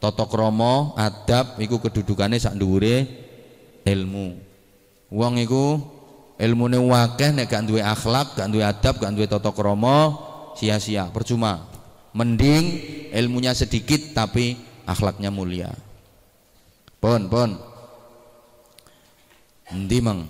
[0.00, 4.26] tata krama adab iku kedudukane sak ilmu
[5.12, 5.78] wong iku
[6.42, 10.18] ilmune wakeh nek gak duwe akhlak gak duwe adab gak duwe tata krama
[10.58, 11.70] sia-sia percuma
[12.10, 12.82] mending
[13.14, 15.70] ilmunya sedikit tapi akhlaknya mulia
[16.98, 17.72] pon pon
[19.72, 20.28] Endi mang?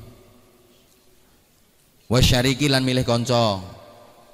[2.06, 3.58] Wasyariki lan milih kanca.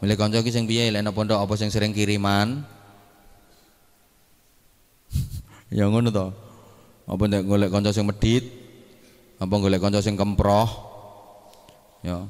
[0.04, 2.60] Milih kanca ki sing piye lek pondok apa sing sering kiriman?
[5.76, 6.28] ya ngono to.
[7.08, 8.44] Apa nek golek kanca sing medit?
[9.40, 10.68] Apa golek kanca sing kemproh?
[12.04, 12.26] Ya.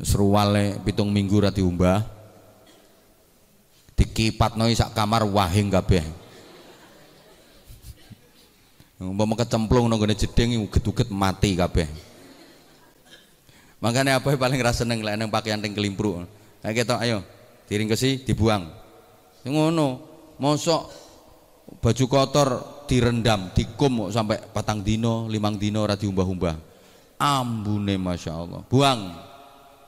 [0.00, 2.02] Seruwale pitung minggu ra diumbah.
[3.94, 6.04] Dikipatno sak kamar wahing kabeh.
[9.00, 11.88] Umpama kecemplung nang gone jeding uget-uget mati kabeh.
[13.80, 16.28] Makanya apa paling rasa seneng lek pakaian teng kelimpruk.
[16.60, 17.24] Kayak ketok ayo
[17.64, 18.68] diringkesi dibuang.
[19.48, 20.04] Ngono,
[20.36, 20.82] mosok
[21.80, 22.48] baju kotor
[22.90, 26.58] direndam, dikum sampai patang dino, limang dino ora diumbah-umbah.
[27.22, 28.66] Ambune Masya Allah.
[28.66, 29.00] Buang.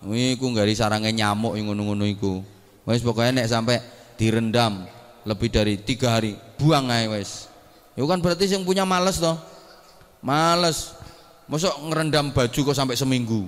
[0.07, 2.39] Iku nggak sarangnya nyamuk yang ngono-ngono iku.
[2.87, 3.79] Wes pokoknya nek sampai
[4.15, 4.87] direndam
[5.23, 7.47] lebih dari tiga hari, buang aja wes.
[7.95, 9.39] Ya kan berarti yang punya males toh.
[10.23, 10.95] Males.
[11.51, 13.47] Masuk ngerendam baju kok sampai seminggu.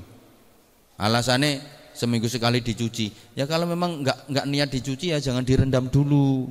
[0.99, 1.63] Alasannya
[1.95, 3.11] seminggu sekali dicuci.
[3.39, 6.51] Ya kalau memang nggak nggak niat dicuci ya jangan direndam dulu.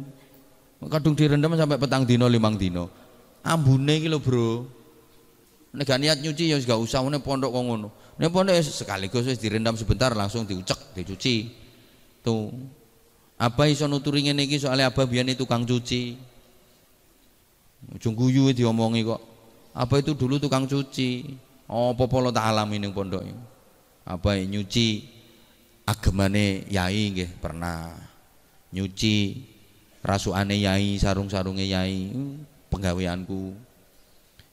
[0.90, 2.90] Kadung direndam sampai petang dino limang dino.
[3.44, 4.50] Ambune gitu Bro.
[5.74, 7.90] Nek gak niat nyuci ya gak usah nek pondok kok ngono.
[8.22, 11.64] Nek pondok ya sekaligus direndam sebentar langsung diucek, dicuci.
[12.24, 12.56] tuh
[13.36, 16.16] apa iso nuturi ngene iki soalnya abah biyen tukang cuci
[18.00, 19.22] ujung guyu diomongi kok
[19.76, 21.36] apa itu dulu tukang cuci
[21.68, 23.28] oh popolo tak alami ning pondok
[24.08, 25.04] apa nyuci
[25.84, 27.92] agemane yai nggih pernah
[28.72, 29.16] nyuci
[30.04, 32.12] rasukane yai sarung-sarunge yai
[32.68, 33.56] penggaweanku.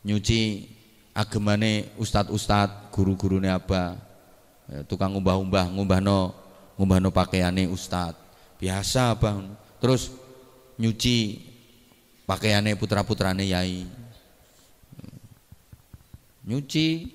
[0.07, 0.71] Nyuci
[1.13, 3.99] agemane ustad-ustad guru-gurune apa
[4.71, 6.33] ya, tukang umbah-umbah ngumbahno
[6.79, 8.15] ngumbahno pakaiane ustad.
[8.57, 9.51] Biasa bang
[9.83, 10.15] terus
[10.81, 11.43] nyuci
[12.25, 13.85] pakaiannya putra putrane yai.
[16.47, 17.11] Nyuci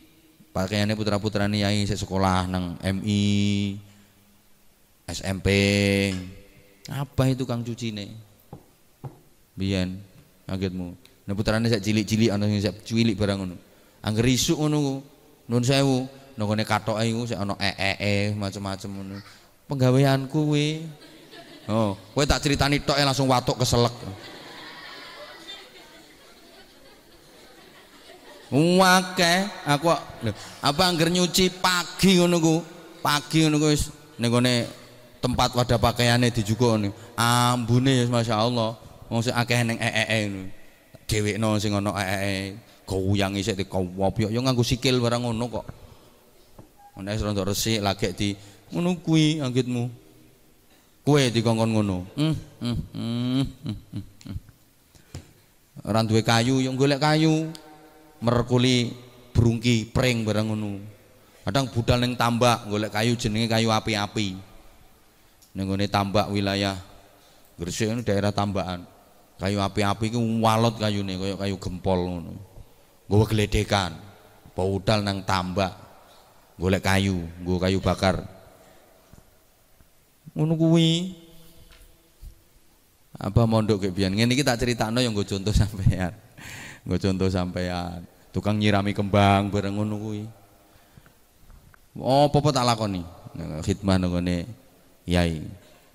[0.53, 3.23] pakaiannya putra putrane yai saya sekolah nang MI
[5.09, 5.47] SMP
[6.85, 8.24] apa itu kang cuci nih
[9.55, 9.97] biyen
[10.45, 10.93] kagetmu
[11.25, 13.55] nah putrane saya cilik-cilik ana sing saya cilik barang ngono
[14.05, 15.01] angger isuk ngono
[15.49, 16.05] nun sewu
[16.37, 19.15] nongone katok ayu saya ono ee -e, macam-macam ngono
[19.65, 20.85] penggaweanku kuwi
[21.65, 23.93] Oh, kowe tak ceritani tok ya langsung watuk keselek.
[28.53, 29.33] Wake,
[29.65, 29.89] aku
[30.61, 32.55] apa angger nyuci pagi ngono ku.
[33.01, 33.89] Pagi ngono ku wis
[35.25, 36.77] tempat wadah pakaiane dijukuk
[37.17, 38.84] Ambune ya masyaallah.
[39.09, 40.49] Wong sing akeh ning ee ngono.
[41.05, 42.55] Dhewekno sing ana ee.
[42.85, 45.65] Goyang isik dikowop yo nganggo sikil barang ngono kok.
[47.01, 48.29] Nek rondo resik lagi di
[48.69, 50.05] ngono kuwi anggitmu
[51.05, 52.35] kue dikongkon ngono hmm,
[52.65, 53.77] hmm, hmm, hmm,
[55.85, 56.21] hmm.
[56.25, 57.53] kayu yang golek kayu
[58.25, 58.89] merkuli
[59.29, 60.81] brungki pring barang ngono
[61.45, 64.33] kadang budal neng tambak golek kayu jenenge kayu api-api
[65.53, 66.73] ning tambak wilayah
[67.55, 68.83] Gresik ini daerah tambakan
[69.35, 72.33] kayu api-api ku walot kayune kaya kayu gempol ngono.
[73.05, 73.91] Nggawa gledekan
[74.55, 75.75] budal nang tambak
[76.55, 78.23] golek kayu nggo kayu bakar.
[80.31, 81.15] Ngono kuwi.
[83.15, 84.11] Apa mondok ke biyen?
[84.11, 86.11] Ngene iki tak critakno yang nggo contoh sampean
[86.83, 88.03] nggo contoh sampean
[88.35, 90.23] tukang nyirami kembang bareng ngono kuwi.
[91.99, 93.03] Oh popo tak lakoni?
[93.35, 94.47] Khidmah nggone
[95.07, 95.43] yai.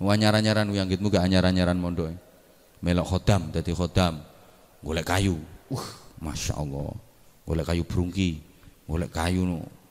[0.01, 2.17] Wanyaran-nyaran yang gitu gak anyaran-nyaran mondok
[2.81, 4.21] melok khodam dadi khodam
[4.81, 5.37] golek kayu
[5.73, 5.87] uh
[6.21, 6.93] masya Allah
[7.45, 8.41] golek kayu brungki
[8.89, 9.45] golek kayu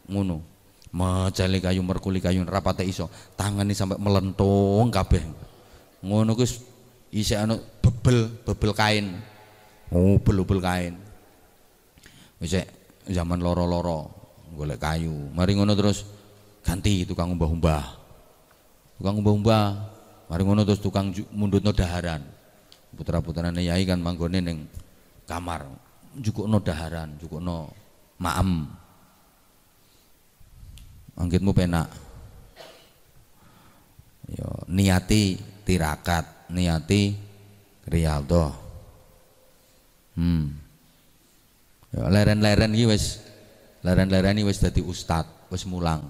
[0.10, 0.50] ngono
[0.90, 3.06] Macale kayu merkuli kayu rapate iso,
[3.38, 5.22] tangane sampai melentung kabeh.
[6.02, 6.42] Ngono ku
[7.14, 9.22] isih ana bebel, bebel kain.
[9.94, 10.98] Oh, bebel kain.
[12.42, 12.58] Wis
[13.06, 14.10] zaman loro-loro
[14.58, 15.30] golek kayu.
[15.30, 16.10] Mari ngono terus
[16.66, 17.86] ganti tukang umbah-umbah.
[18.98, 19.66] Tukang umbah-umbah.
[20.26, 22.26] Mari ngono terus tukang mundutno daharan.
[23.00, 24.68] Putra-putrane yai kan manggone ning
[25.24, 25.64] kamar.
[26.20, 27.72] Jukukno daharan, jukukno
[28.20, 28.68] maem.
[31.16, 31.88] Anggitmu penak.
[34.36, 37.16] Yo niati tirakat niati
[37.90, 38.54] riyadhah
[40.20, 40.46] hmm.
[41.96, 43.24] Yo leren-leren iki wis
[43.82, 46.04] leren-leren iki wis dadi ustad wis mulang.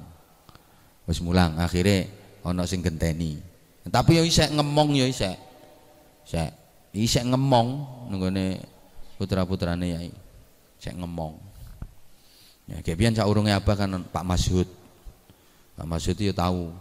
[1.06, 2.10] Wis mulang akhirnya
[2.42, 3.38] ana sing genteni.
[3.86, 5.38] Tapi yo isek ngemong yo isek.
[6.26, 6.59] Isek
[6.94, 7.70] isek ngemong
[8.10, 8.64] nenggone
[9.20, 10.12] putra-putrane yai.
[10.80, 11.36] Isek ngemong.
[12.70, 14.70] Ya kebian sak urunge apa kan Pak Masyud
[15.80, 16.76] Pak Masud ya tahu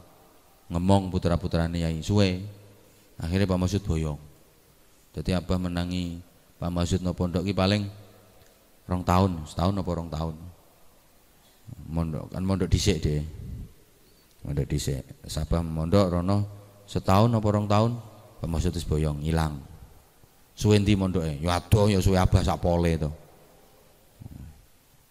[0.67, 2.03] ngemong putra-putrane yai.
[2.03, 2.43] Suwe.
[3.15, 4.19] Akhirnya Pak Masud boyong.
[5.15, 6.19] Jadi apa menangi
[6.59, 7.87] Pak Masud no pondok ki paling
[8.91, 10.35] rong tahun setahun apa rong tahun.
[11.87, 13.23] Mondok kan mondok dhisik deh.
[14.43, 15.07] Mondok dhisik.
[15.31, 16.39] Sabah mondok rono
[16.91, 17.93] setahun apa rong tahun
[18.43, 19.68] Pak Masud wis boyong hilang
[20.59, 21.39] suwe ndi mondoke?
[21.39, 23.07] Ya adoh ya suwe abah sak pole to.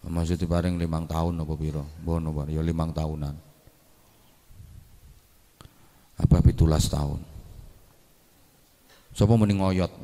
[0.03, 1.87] Pak Masud paling limang tahun apa piro?
[2.03, 3.31] Bono ya limang tahunan.
[6.19, 7.23] Apa pitulas tahun.
[9.15, 9.89] Sopo mending ngoyot?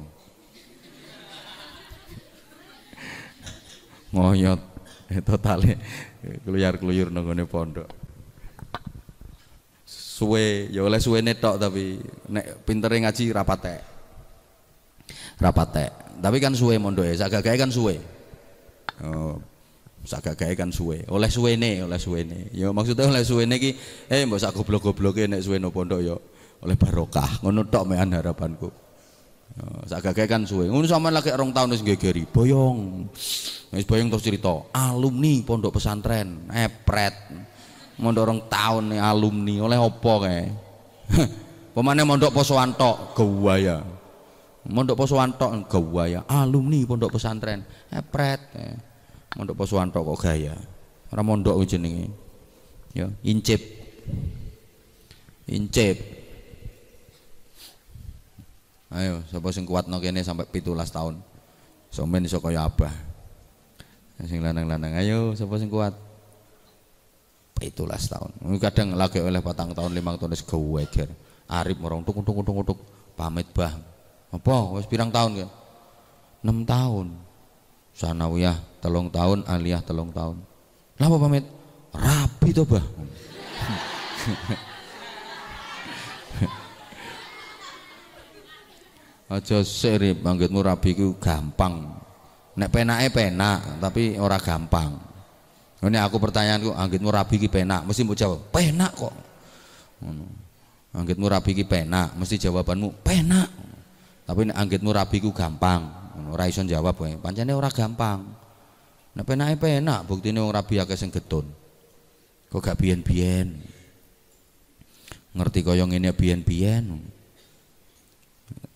[4.16, 4.62] Ngoyot.
[5.12, 5.76] Itu tali
[6.48, 7.92] keluyar keluyur nongone pondok.
[9.86, 12.00] Suwe ya oleh suwe netok tapi
[12.32, 13.93] nek pintere ngaji rapate
[15.44, 18.00] rapate tapi kan suwe mondok ya sagagae kan suwe.
[19.04, 19.36] Oh,
[20.08, 21.04] sagagae kan suwe.
[21.12, 22.48] Oleh suwene oleh suwene.
[22.56, 23.76] Ya maksudnya oleh suwene ki
[24.08, 26.16] eh mbok sak goblok-gobloke nek suwe no pondok ya
[26.64, 27.44] oleh barokah.
[27.44, 28.72] Ngono tok mean harapanku.
[29.52, 30.72] Ya, sagagae kan suwe.
[30.72, 33.12] Ngono sampean lagi rong tahun wis gegeri boyong
[33.76, 36.48] wis boyong terus cerita alumni pondok pesantren.
[36.56, 37.36] Epret
[38.00, 39.60] mondok rong tahun nih alumni.
[39.60, 40.48] Oleh opo kae?
[41.76, 43.93] Pemane mondok posoan tok gawaya
[44.68, 48.76] mondok posoan tok gawaya alumni pondok pesantren epret eh
[49.34, 50.54] mondok Posuwanto kok gaya
[51.10, 52.10] ora mondok jenenge
[52.94, 53.62] ya incip
[55.50, 56.24] incip
[58.94, 61.18] Ayo, sapa sing kuatno kene sampai 17 tahun.
[61.90, 62.94] Somen iso kaya Abah.
[64.30, 65.98] Sing lanang-lanang, ayo sapa sing kuat?
[67.58, 68.30] 17 tahun.
[68.62, 71.10] Kadang lagi oleh patang tahun, limang tahun wis geweger.
[71.50, 72.80] Arif morong tuk tuk tuk tuk
[73.18, 73.74] pamit bah.
[74.34, 75.50] Apa wis pirang tahun kan?
[76.42, 77.08] 6 tahun.
[77.94, 80.42] Sanawiyah telung tahun, aliyah telung tahun.
[80.98, 81.46] Lapa pamit?
[81.94, 82.82] Rapi to, Bah.
[89.34, 91.90] Aja sirip anggitmu rabi ku gampang.
[92.54, 94.94] Nek penake penak, tapi ora gampang.
[95.82, 99.16] Ini aku pertanyaanku, anggitmu rabi ki penak, mesti mbok jawab, penak kok.
[100.94, 103.63] Anggitmu rabi ki penak, mesti jawabanmu penak.
[104.24, 105.84] Tapi nek anggitmu rabi ku gampang,
[106.32, 107.12] ora iso jawab kowe.
[107.20, 108.24] Pancene ora gampang.
[109.14, 111.46] Nek penake penak, buktine wong rabi akeh sing getun.
[112.50, 113.62] Kok gak biyen-biyen.
[115.34, 117.14] Ngerti kaya ngene biyen-biyen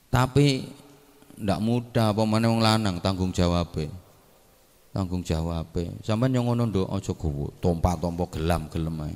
[0.08, 0.66] tapi
[1.38, 3.70] ndak mudah apa mana wong lanang tanggung jawab
[4.90, 5.70] tanggung jawab
[6.02, 9.16] sampean yang ngono nduk aja gowo tompa-tompa gelam gelem ae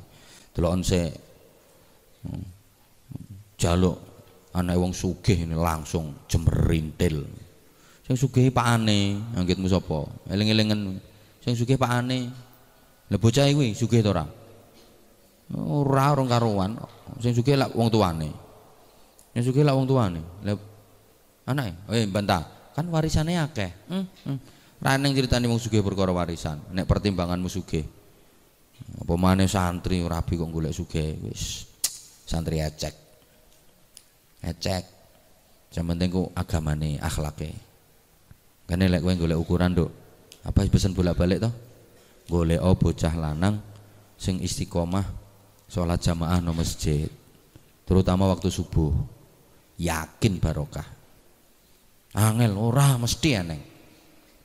[0.54, 1.10] delokon sik
[2.22, 2.46] hmm.
[3.58, 3.98] jaluk
[4.52, 7.24] anak wong sugih ini langsung jemerintil
[8.04, 11.00] sing sugih pakane anggitmu sapa eling-elingen
[11.40, 12.32] sing sugih pakane
[13.08, 14.26] lha bocah kuwi sugih to ora
[15.56, 16.72] ora orang karuan
[17.24, 18.30] sing sugih lak wong tuane
[19.32, 20.22] sing sugih lak wong tuane
[21.52, 22.72] Anak eh bantah.
[22.72, 23.72] Kan warisannya akeh.
[23.90, 24.38] Hmm, hmm.
[24.82, 26.62] Raneng ceritane wong sugih perkara warisan.
[26.72, 27.84] Nek pertimbanganmu sugih.
[29.02, 31.68] Apa maneh santri rabi kok golek sugih wis
[32.26, 33.11] santri ecek.
[34.42, 34.84] Ecek.
[35.72, 37.56] Yang penting ku agamane, akhlake.
[38.68, 39.92] Kan lek kowe golek ukuran, Nduk.
[40.42, 41.54] Apa pesen bolak-balik toh?
[42.28, 43.62] Golek oh bocah lanang
[44.18, 45.06] sing istiqomah
[45.70, 47.08] sholat jamaah no masjid.
[47.86, 48.94] Terutama waktu subuh.
[49.82, 50.86] Yakin barokah.
[52.14, 53.62] Angel ora mesti aneh.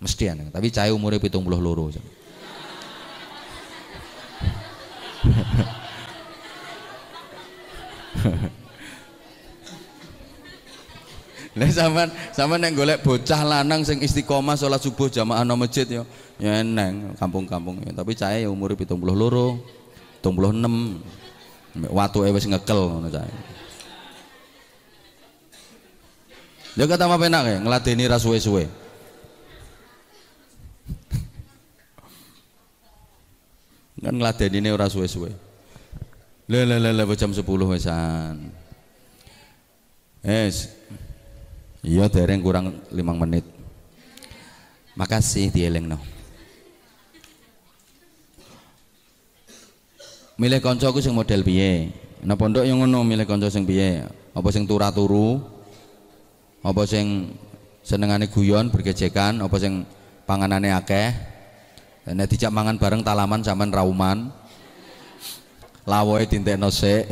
[0.00, 1.88] Mesti aneh, tapi cahaya umurnya pitung puluh loro.
[11.56, 16.04] Lah sampean sampean nek golek bocah lanang sing istiqomah salat subuh jamaah nang masjid yo
[16.36, 17.96] ya eneng kampung-kampung ya.
[17.96, 18.92] Tapi cahaya ya umure 72,
[20.20, 21.88] 76.
[21.88, 23.36] Watuke wis ngekel ngono cahaya.
[26.76, 28.68] Ya kata apa penak ya ngeladeni ra suwe-suwe.
[34.06, 35.32] kan ngeladeni ini ora suwe-suwe.
[36.46, 38.52] Le le le jam 10 wesan.
[40.20, 40.75] Es.
[41.86, 43.46] Iya dereng kurang 5 menit.
[44.98, 46.02] Makasih dielingno.
[50.34, 51.94] Milih kancaku sing model piye?
[52.26, 54.02] Nah pondok yang ngono milih kanca sing piye?
[54.34, 55.56] Apa sing turu-turu?
[56.66, 57.30] apa sing
[57.86, 59.86] senengane guyon bergejekan apa sing
[60.26, 61.14] panganane akeh
[62.10, 64.34] nek dijak mangan bareng talaman sampean rauman
[65.86, 67.06] lawoe dintekno sik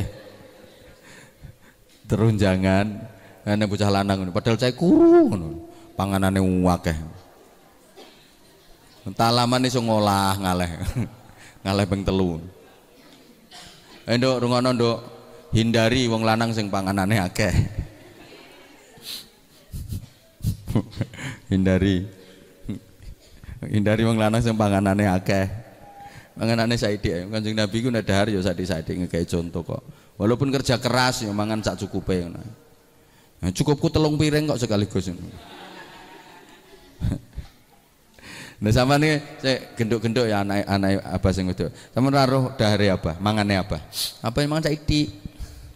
[2.11, 3.14] terunjangan
[3.53, 5.49] nek bocah lanang padahal cah kuru ngono.
[5.93, 6.97] Panganane akeh.
[9.13, 10.71] Talaman iso ngolah ngaleh.
[11.63, 12.41] Ngaleh ping telu.
[14.09, 14.97] Endok rungono nduk.
[15.53, 17.53] Hindari wong lanang sing panganane akeh.
[21.53, 22.03] Hindari.
[23.61, 25.45] Hindari wong lanang sing panganane akeh.
[26.35, 29.85] Panganane saiki kanjeng nabi ku nadhar ya saiki-saiki ngekei contoh kok.
[30.19, 32.64] Walaupun kerja keras ya mangan sak cukupe ngono
[33.45, 35.13] nah, cukupku telung piring kok sekaligus
[38.55, 41.67] Nah sama nih saya genduk-genduk ya anak anak apa sing itu.
[41.91, 43.19] Sama naruh dahare apa?
[43.19, 43.83] Mangane apa?
[44.23, 45.11] Apa yang mangan saiki?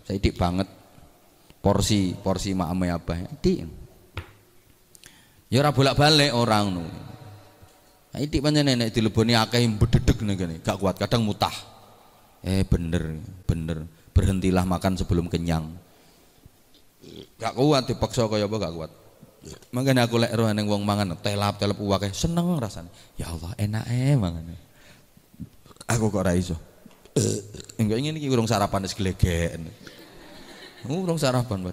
[0.08, 0.66] Saiki banget.
[1.60, 3.20] Porsi porsi makame apa?
[3.44, 3.60] Di.
[5.52, 6.86] Ya bolak-balik orang nu.
[8.10, 11.54] Nah, itik pancen nek dileboni akeh bededeg nih gak kuat, kadang mutah.
[12.42, 13.86] Eh bener, bener.
[14.16, 15.70] Berhentilah makan sebelum kenyang.
[17.40, 18.92] Gak kuat dipaksa kaya apa gak kuat.
[19.72, 22.92] Makanya aku lek roh neng wong mangan telap telap uwake seneng rasanya.
[23.16, 24.52] Ya Allah enak eh mangan.
[25.88, 26.60] Aku kok ora iso.
[27.80, 29.72] Enggak ingin iki urung sarapan wis glegeken.
[30.88, 31.72] Urung sarapan.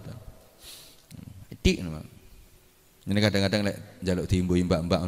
[1.51, 2.06] Itik memang.
[3.06, 5.01] Ini kadang-kadang lek jaluk diimbui mbak-mbak.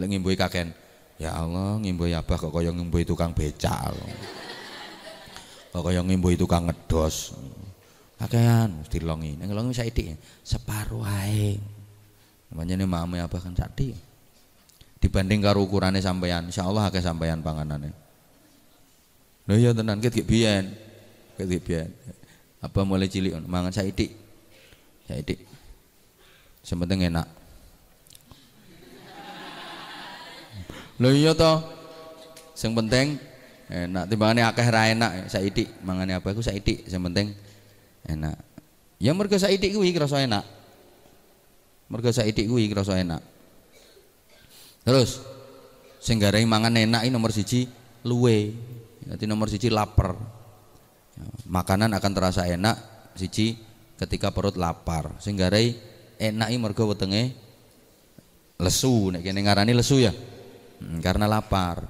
[0.00, 0.72] Lek ngimbui kaken.
[1.18, 3.90] Ya Allah, ngimbui abah kok kaya ngimbui tukang becak.
[5.74, 7.34] Kok kaya ngimbui tukang ngedos.
[8.18, 9.38] Kakean mesti longi.
[9.38, 10.12] Ning longi saiki
[10.42, 11.56] separuh ae.
[12.50, 13.94] Namanya mame abah kan sakti.
[14.98, 17.94] Dibanding karo ukurane sampean, insyaallah akeh sampean panganane.
[19.46, 20.74] Lho iya tenan ket biyen.
[21.38, 21.88] Ket biyen.
[22.58, 23.70] Apa mulai cilik mangan.
[23.70, 24.28] Saiki
[26.68, 27.26] yang penting enak
[31.00, 31.64] lho iya toh
[32.60, 33.06] yang penting
[33.72, 37.32] enak timbangane akeh ra enak saiki mangane apa aku saiki yang penting
[38.08, 38.36] enak.
[38.98, 40.42] Ya mergo saiki kuwi krasa enak.
[41.92, 43.22] Mergo saiki kuwi krasa enak.
[44.82, 45.22] Terus
[46.02, 47.68] sing garai mangan enak ini nomor siji
[48.02, 48.56] luwe.
[49.06, 50.16] Jadi nomor siji lapar.
[51.14, 52.76] Ya, makanan akan terasa enak.
[53.14, 53.60] Siji
[54.00, 55.14] ketika perut lapar.
[55.22, 55.76] Sing garai
[56.18, 57.36] enak ini mergo wetenge
[58.58, 59.14] lesu.
[59.14, 60.10] Nek kene ngarani lesu ya.
[60.82, 61.86] Hmm, karena lapar.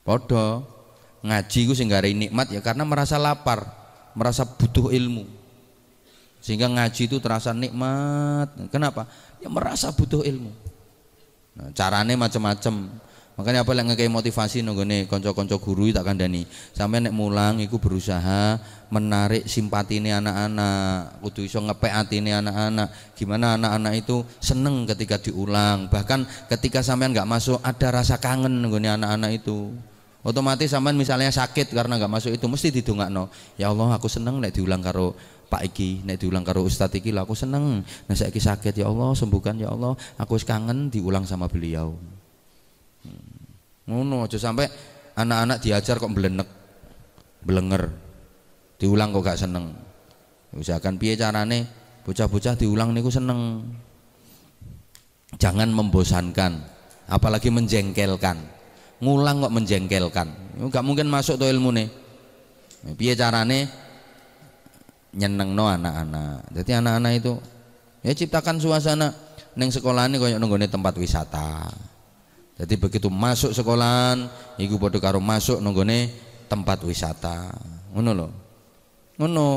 [0.00, 0.79] Podo
[1.20, 3.68] ngaji ku garai nikmat ya karena merasa lapar,
[4.16, 5.28] merasa butuh ilmu.
[6.40, 8.48] Sehingga ngaji itu terasa nikmat.
[8.72, 9.04] Kenapa?
[9.44, 10.48] Ya merasa butuh ilmu.
[11.60, 12.88] Nah, carane macam-macam
[13.40, 16.44] makanya apa yang ngekei motivasi nih konco-konco guru tak kandani
[16.76, 18.60] sampai nek mulang iku berusaha
[18.92, 25.88] menarik simpati ini anak-anak kudu iso ngepek ini anak-anak gimana anak-anak itu seneng ketika diulang
[25.88, 29.72] bahkan ketika sampean nggak masuk ada rasa kangen nih anak-anak itu
[30.20, 32.68] otomatis sampean misalnya sakit karena nggak masuk itu mesti
[33.08, 35.16] no ya Allah aku seneng nek diulang karo
[35.50, 37.82] Pak iki nek diulang karo Ustadz iki lah aku seneng.
[37.82, 39.98] Nah saya sakit ya Allah sembuhkan ya Allah.
[40.14, 41.90] Aku kangen diulang sama beliau.
[43.90, 44.70] Ngono aja sampai
[45.18, 46.46] anak-anak diajar kok belenek
[47.42, 47.90] belenger
[48.78, 49.74] diulang kok gak seneng.
[50.54, 51.66] Usahakan piye carane?
[52.06, 53.66] Bocah-bocah diulang niku seneng.
[55.34, 56.62] Jangan membosankan
[57.10, 58.59] apalagi menjengkelkan
[59.00, 60.28] ngulang kok menjengkelkan
[60.68, 61.88] gak mungkin masuk tuh ilmu nih
[62.96, 63.68] piye carane
[65.16, 67.32] nyeneng no anak-anak jadi anak-anak itu
[68.06, 69.12] ya ciptakan suasana
[69.56, 71.68] neng sekolah ini kayak nunggu tempat wisata
[72.60, 74.28] jadi begitu masuk sekolahan,
[74.60, 76.12] iku padha karo masuk nonggone
[76.44, 77.56] tempat wisata.
[77.96, 78.28] Ngono lho.
[79.16, 79.48] Ngono.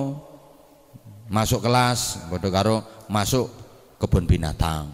[1.27, 2.79] Masuk kelas padha karo
[3.11, 3.51] masuk
[3.99, 4.87] kebun binatang.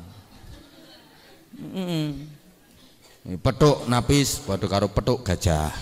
[1.53, 2.28] Mm.
[3.19, 5.75] Petuk napis padha karo petuk gajah.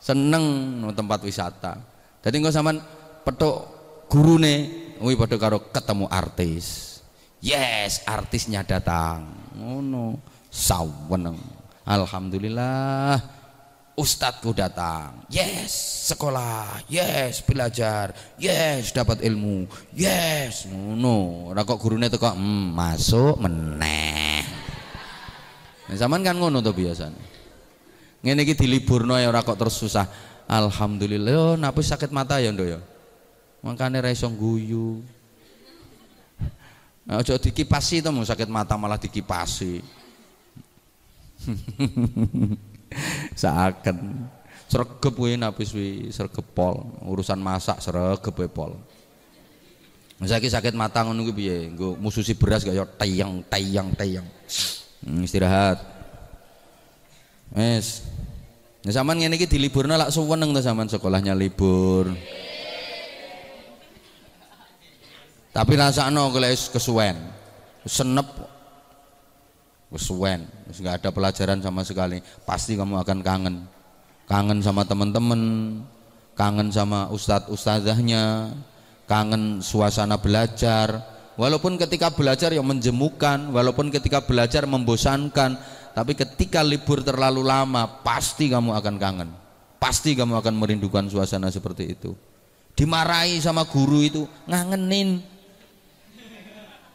[0.00, 1.76] Seneng tempat wisata.
[2.24, 2.80] Jadi engko sampean
[3.22, 3.68] petuk
[4.08, 6.98] gurune kuwi padha karo ketemu artis.
[7.44, 9.28] Yes artisnya datang.
[9.60, 10.16] Oh no
[10.48, 11.36] saweneng.
[11.84, 13.41] Alhamdulillah
[13.96, 15.24] ustadku datang.
[15.28, 15.72] Yes
[16.12, 16.84] sekolah.
[16.88, 18.16] Yes belajar.
[18.40, 19.68] Yes dapat ilmu.
[19.92, 21.52] Yes ngono.
[21.52, 24.44] Ora kok gurune teko hmm, masuk meneh.
[25.88, 27.20] Nah, zaman kan ngono tuh biasanya
[28.22, 30.06] ngene iki diliburno ya ora kok terus susah.
[30.46, 32.80] Alhamdulillah yo napis sakit mata ya ndo ya
[33.62, 35.00] makane ra guyu
[37.02, 39.82] Nah, ojo dikipasi mau sakit mata malah dikipasi.
[43.40, 44.28] Seakan
[44.72, 48.76] sregep kuwi napis wi sregep pol, urusan masak sregep pol.
[50.22, 51.56] Saiki sakit mata ngono kuwi piye?
[51.74, 54.26] Nggo mususi beras kaya tayang tayang tayang.
[55.02, 55.82] Hmm, istirahat.
[57.52, 58.06] Wes.
[58.82, 62.10] Nah, sampean ngene iki diliburno lak suweneng to sampean sekolahnya libur.
[65.52, 67.18] Tapi rasakno keles kesuwen.
[67.82, 68.26] Senep
[69.92, 72.18] kesuwen, nggak ada pelajaran sama sekali.
[72.48, 73.56] Pasti kamu akan kangen.
[74.26, 75.40] Kangen sama teman-teman,
[76.32, 78.56] kangen sama ustadz ustazahnya,
[79.04, 81.04] kangen suasana belajar.
[81.36, 85.56] Walaupun ketika belajar yang menjemukan, walaupun ketika belajar membosankan,
[85.92, 89.30] tapi ketika libur terlalu lama, pasti kamu akan kangen.
[89.76, 92.12] Pasti kamu akan merindukan suasana seperti itu.
[92.72, 95.20] Dimarahi sama guru itu, ngangenin,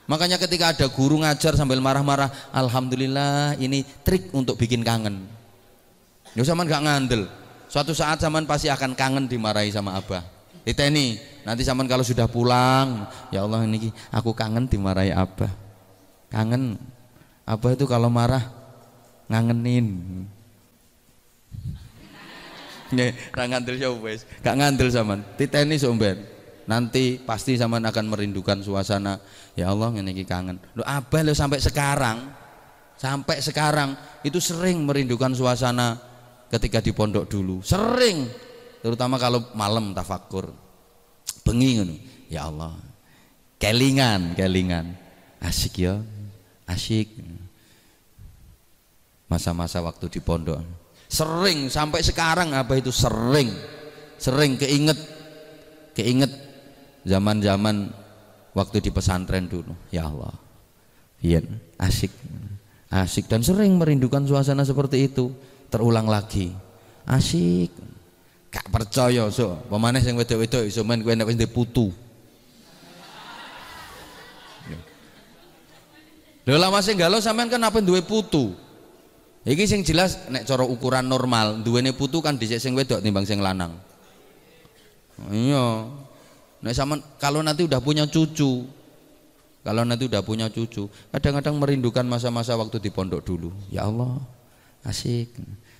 [0.08, 5.28] Makanya ketika ada guru ngajar sambil marah-marah, alhamdulillah ini trik untuk bikin kangen.
[6.32, 7.28] Ya zaman gak ngandel.
[7.68, 10.24] Suatu saat zaman pasti akan kangen dimarahi sama abah.
[10.64, 13.04] ini nanti zaman kalau sudah pulang,
[13.36, 15.52] ya Allah ini aku kangen dimarahi abah.
[16.32, 16.80] Kangen.
[17.44, 18.48] Abah itu kalau marah
[19.28, 19.88] ngangenin.
[22.96, 25.20] Nih, ngandel ya wes, gak ngandel zaman.
[25.36, 26.37] Titeni somben
[26.68, 29.18] nanti pasti zaman akan merindukan suasana.
[29.56, 30.60] Ya Allah ini kangen.
[30.76, 32.28] Lo abah lo sampai sekarang
[33.00, 35.98] sampai sekarang itu sering merindukan suasana
[36.52, 37.64] ketika di pondok dulu.
[37.64, 38.28] Sering
[38.84, 40.52] terutama kalau malam tafakur
[41.48, 41.96] bengi ngono.
[42.28, 42.76] Ya Allah.
[43.58, 44.94] Kelingan kelingan.
[45.40, 46.04] Asik ya.
[46.68, 47.16] Asik.
[49.32, 50.60] Masa-masa waktu di pondok.
[51.08, 53.56] Sering sampai sekarang apa itu sering.
[54.20, 55.00] Sering keinget.
[55.96, 56.47] Keinget
[57.08, 57.88] zaman-zaman
[58.52, 60.36] waktu di pesantren dulu ya Allah
[61.24, 61.40] iya
[61.80, 62.12] asik
[62.92, 65.32] asik dan sering merindukan suasana seperti itu
[65.72, 66.52] terulang lagi
[67.08, 67.72] asik
[68.48, 69.60] Gak percaya so.
[69.68, 71.92] Pemane sing wedok-wedok iso men kowe nek wis putu.
[76.48, 78.56] Lho lah masih galau sampean kan apa duwe putu.
[79.44, 83.44] Iki sing jelas nek cara ukuran normal duwene putu kan dhisik sing wedok timbang sing
[83.44, 83.76] lanang.
[85.28, 85.92] Iya.
[86.62, 88.66] Nek sampean kalau nanti udah punya cucu,
[89.62, 93.52] kalau nanti udah punya cucu, kadang-kadang merindukan masa-masa waktu di pondok dulu.
[93.68, 94.18] Ya Allah,
[94.88, 95.36] asik.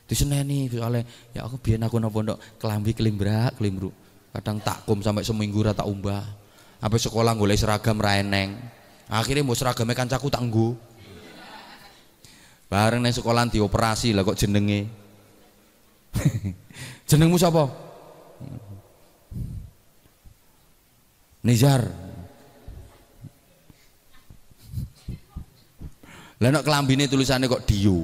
[0.08, 1.04] Diseneni soalnya
[1.36, 3.92] ya aku biar aku nang pondok kelambi kelimbrak kelimbru.
[4.32, 6.24] Kadang takum sampai seminggu rata umbah.
[6.78, 8.56] Apa sekolah golek seragam ra eneng.
[9.08, 10.76] Akhirnya mau seragamnya kancaku tak nggo.
[12.68, 14.88] Bareng nang sekolah dioperasi lah kok jenenge.
[17.10, 17.87] Jenengmu siapa?
[21.48, 21.88] Nizar.
[26.44, 28.04] Lah nek kelambine tulisannya kok Dio.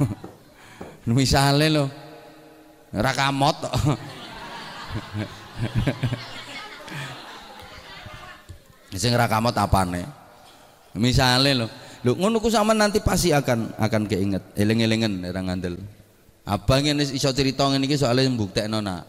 [1.12, 1.84] Misale lho.
[2.96, 3.60] Ora kamot.
[8.96, 10.08] Sing ora kamot apane?
[10.96, 11.68] Misale lho.
[12.08, 14.56] Lho sama nanti pasti akan akan keinget.
[14.56, 15.76] Eling-elingen ora ngandel.
[16.48, 19.04] Abang ini iso cerita ngene iki soalnya mbuktekno nak.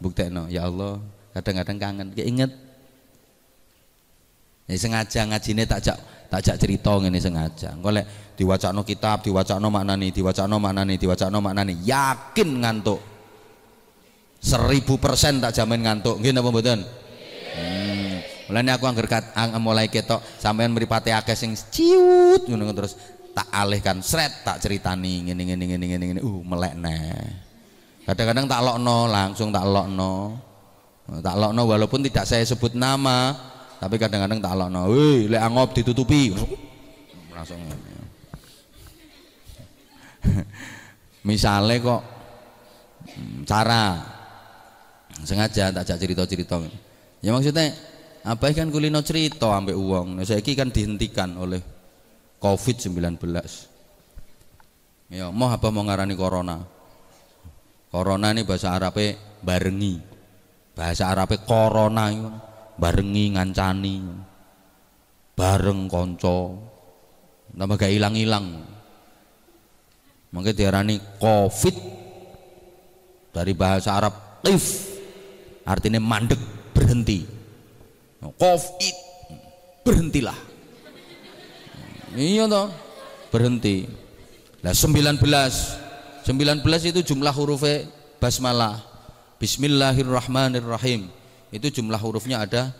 [0.00, 0.96] Buktekno, ya Allah,
[1.34, 2.50] kadang-kadang kangen, keinget.
[4.70, 5.98] Ya sengaja ngajine tak jak
[6.30, 7.74] tak jak cerita ngene sengaja.
[7.74, 8.06] Engko lek
[8.38, 13.02] diwacakno kitab diwacakno maknani diwacakno maknani diwacakno maknani yakin ngantuk.
[14.38, 16.22] Seribu persen tak jamin ngantuk.
[16.22, 16.80] Nggih napa mboten?
[17.50, 18.14] Hmm.
[18.46, 19.06] mulane aku angger
[19.58, 22.94] mulai ketok sampean mripate akeh sing ciut ngono terus
[23.30, 26.20] tak alihkan sret tak ceritani ngene ngene ngene ngene.
[26.22, 27.26] Uh melek neh.
[28.06, 30.49] Kadang-kadang tak lokno langsung tak lokno
[31.18, 33.34] tak lokno walaupun tidak saya sebut nama
[33.82, 36.30] tapi kadang-kadang tak alokno weh lek angop ditutupi.
[37.34, 37.58] Langsung.
[41.28, 42.00] Misalnya kok
[43.18, 43.84] hmm, cara.
[45.20, 46.56] Sengaja tak cerita-cerita.
[47.20, 47.76] Ya maksudnya
[48.24, 51.60] apa kan kulino cerita ambek uang nah, saya kan dihentikan oleh
[52.36, 53.16] covid 19
[55.08, 56.60] ya mau apa mau ngarani corona.
[57.90, 60.09] Corona ini bahasa Arabnya barengi
[60.80, 62.08] bahasa Arabnya corona
[62.80, 64.00] barengi ngancani
[65.36, 66.56] bareng konco
[67.52, 68.64] tambah gak hilang-hilang.
[70.32, 71.76] Makanya diarani covid.
[73.30, 74.90] Dari bahasa Arab tif
[75.62, 76.40] artinya mandek
[76.74, 77.22] berhenti.
[78.18, 78.96] Covid
[79.86, 80.34] berhentilah.
[82.16, 82.72] Iya toh
[83.30, 83.86] berhenti.
[84.64, 87.86] Nah 19 19 itu jumlah hurufnya
[88.18, 88.89] basmalah
[89.40, 91.08] Bismillahirrahmanirrahim.
[91.48, 92.76] Itu jumlah hurufnya ada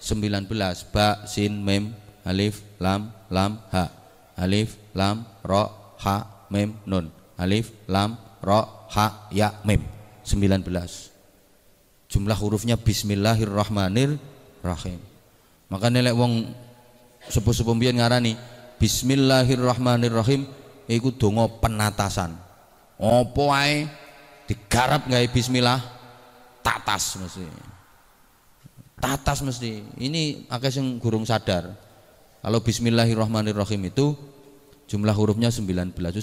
[0.00, 0.48] 19
[0.88, 1.92] ba sin mem
[2.24, 3.92] alif lam lam ha.
[4.40, 5.68] Alif lam ro
[6.00, 7.12] ha mem nun.
[7.36, 9.84] Alif lam ro ha ya mem.
[10.24, 10.64] 19
[12.08, 14.96] jumlah hurufnya bismillahirrahmanirrahim.
[15.68, 16.56] Maka nilai wong
[17.28, 18.32] sepuh-sepuh mbiyen ngarani
[18.80, 20.48] bismillahirrahmanirrahim
[20.88, 22.32] iku donga penatasan.
[22.96, 23.84] Apa ae
[24.48, 25.97] digarap gawe bismillah
[26.62, 27.46] tatas mesti.
[28.98, 29.82] Tatas mesti.
[29.98, 31.74] Ini akeh sing gurung sadar.
[32.42, 34.14] Kalau bismillahirrahmanirrahim itu
[34.88, 36.22] jumlah hurufnya 19 19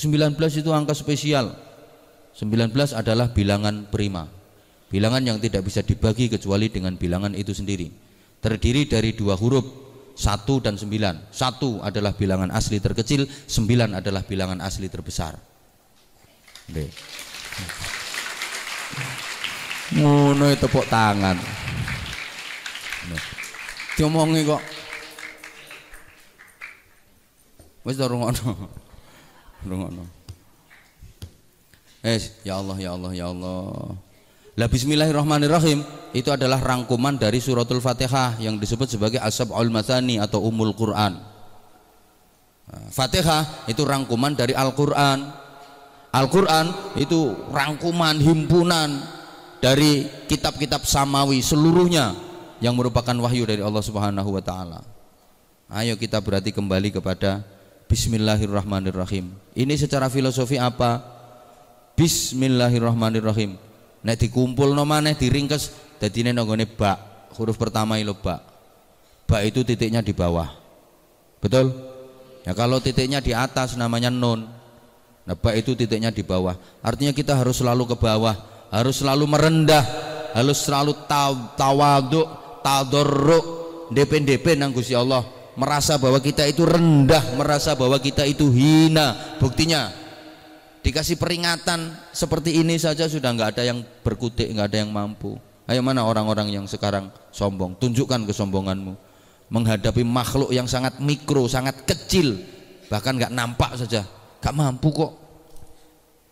[0.61, 1.55] itu angka spesial.
[2.35, 4.27] 19 adalah bilangan prima.
[4.91, 7.91] Bilangan yang tidak bisa dibagi kecuali dengan bilangan itu sendiri.
[8.39, 9.65] Terdiri dari dua huruf
[10.15, 11.31] satu dan sembilan.
[11.31, 15.55] Satu adalah bilangan asli terkecil sembilan adalah bilangan asli terbesar
[19.93, 21.37] ngono tepuk tangan
[23.95, 24.61] Diomongi kok.
[27.87, 28.51] Wis ta rungokno.
[29.63, 30.03] Rungokno.
[32.05, 33.95] Eh, ya Allah, ya Allah, ya Allah.
[34.55, 35.83] Lah bismillahirrahmanirrahim
[36.15, 41.17] itu adalah rangkuman dari suratul Fatihah yang disebut sebagai Asab'ul Matsani atau Ummul Quran.
[42.65, 45.23] Nah, Fatihah itu rangkuman dari Al-Qur'an.
[46.11, 49.01] Al-Qur'an itu rangkuman himpunan
[49.59, 52.15] dari kitab-kitab samawi seluruhnya
[52.63, 54.79] yang merupakan wahyu dari Allah Subhanahu wa taala.
[55.69, 57.41] Ayo kita berarti kembali kepada
[57.85, 59.33] Bismillahirrahmanirrahim.
[59.53, 61.01] Ini secara filosofi apa?
[61.95, 63.57] Bismillahirrahmanirrahim.
[64.05, 67.29] Nek dikumpul no maneh diringkes dadine nonggone bak.
[67.33, 68.41] Huruf pertama itu bak.
[69.25, 70.53] Bak itu titiknya di bawah.
[71.41, 71.73] Betul?
[72.45, 74.45] Ya kalau titiknya di atas namanya nun.
[75.25, 76.53] Nah, bak itu titiknya di bawah.
[76.85, 78.37] Artinya kita harus selalu ke bawah,
[78.73, 79.83] harus selalu merendah,
[80.33, 80.95] harus selalu
[81.55, 82.27] tawaduk,
[82.65, 83.39] tadarru
[83.93, 85.23] DP-DP nang Gusti Allah.
[85.55, 89.39] Merasa bahwa kita itu rendah merasa bahwa kita itu hina.
[89.39, 89.87] Buktinya
[90.83, 95.39] dikasih peringatan seperti ini saja sudah nggak ada yang berkutik nggak ada yang mampu.
[95.65, 97.79] Ayo mana orang-orang yang sekarang sombong?
[97.79, 98.93] Tunjukkan kesombonganmu.
[99.49, 102.35] Menghadapi makhluk yang sangat mikro sangat kecil.
[102.91, 104.03] Bahkan nggak nampak saja.
[104.43, 105.11] Nggak mampu kok.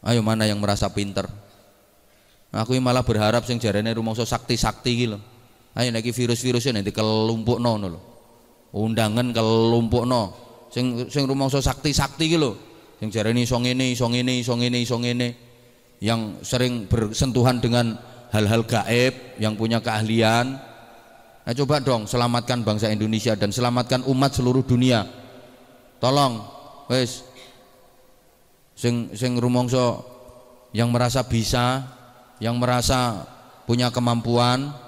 [0.04, 1.32] Ayo mana yang merasa pinter
[2.54, 5.18] aku malah berharap sing jarene rumangsa sakti-sakti gitu
[5.74, 8.00] ayo niki virus-virusnya nanti kelumpuk no lho.
[8.74, 10.22] Undangan kelumpuk no
[10.70, 12.54] sing sing rumangsa sakti-sakti gitu
[13.02, 15.30] yang jarene iso ngene iso ngene iso ngene iso ngene.
[16.04, 17.96] Yang sering bersentuhan dengan
[18.36, 20.60] hal-hal gaib yang punya keahlian.
[21.44, 25.08] Nah coba dong selamatkan bangsa Indonesia dan selamatkan umat seluruh dunia.
[26.04, 26.44] Tolong
[26.92, 27.24] wes.
[28.76, 30.04] Sing sing rumongso
[30.76, 31.93] yang merasa bisa
[32.44, 33.24] yang merasa
[33.64, 34.84] punya kemampuan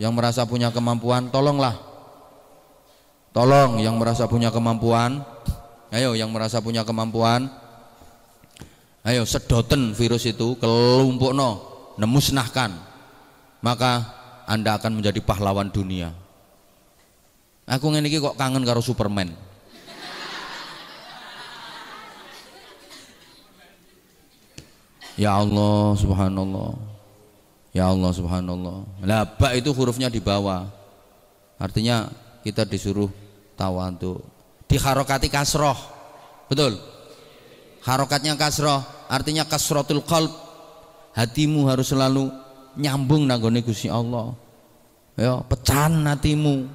[0.00, 1.76] yang merasa punya kemampuan tolonglah.
[3.32, 5.24] Tolong yang merasa punya kemampuan.
[5.92, 7.48] Ayo yang merasa punya kemampuan.
[9.06, 11.50] Ayo sedoten virus itu kelompok no
[12.02, 12.74] nemusnahkan.
[13.62, 13.92] Maka
[14.50, 16.10] anda akan menjadi pahlawan dunia.
[17.68, 19.30] Aku ini kok kangen karo Superman.
[25.12, 26.91] Ya Allah subhanallah
[27.72, 28.84] Ya Allah subhanallah.
[29.08, 30.68] Lah ba itu hurufnya di bawah.
[31.56, 32.12] Artinya
[32.44, 33.08] kita disuruh
[33.56, 34.20] tawadhu
[34.68, 35.76] diharokati kasroh.
[36.52, 36.76] Betul?
[37.82, 40.30] Harokatnya kasroh artinya kasrotul qalb.
[41.12, 42.28] Hatimu harus selalu
[42.76, 44.36] nyambung nanggone Gusti Allah.
[45.16, 46.68] Ya pecahan hatimu.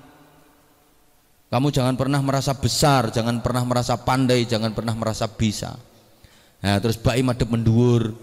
[1.47, 5.77] Kamu jangan pernah merasa besar jangan pernah merasa pandai jangan pernah merasa bisa.
[6.57, 8.17] Nah, terus bayi madep mendur.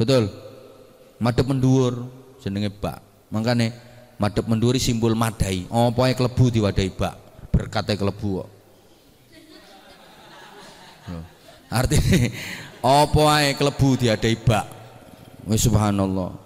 [0.00, 0.47] Betul
[1.18, 2.06] madep mendur
[2.40, 3.74] jenenge bak makanya
[4.18, 7.14] madep menduri simbol madai oh pokoknya kelebu diwadai bak
[7.52, 8.50] berkata kelebu kok
[11.68, 12.32] Artinya
[12.80, 14.66] apa ae klebu diadai bak.
[15.44, 16.36] Wis subhanallah.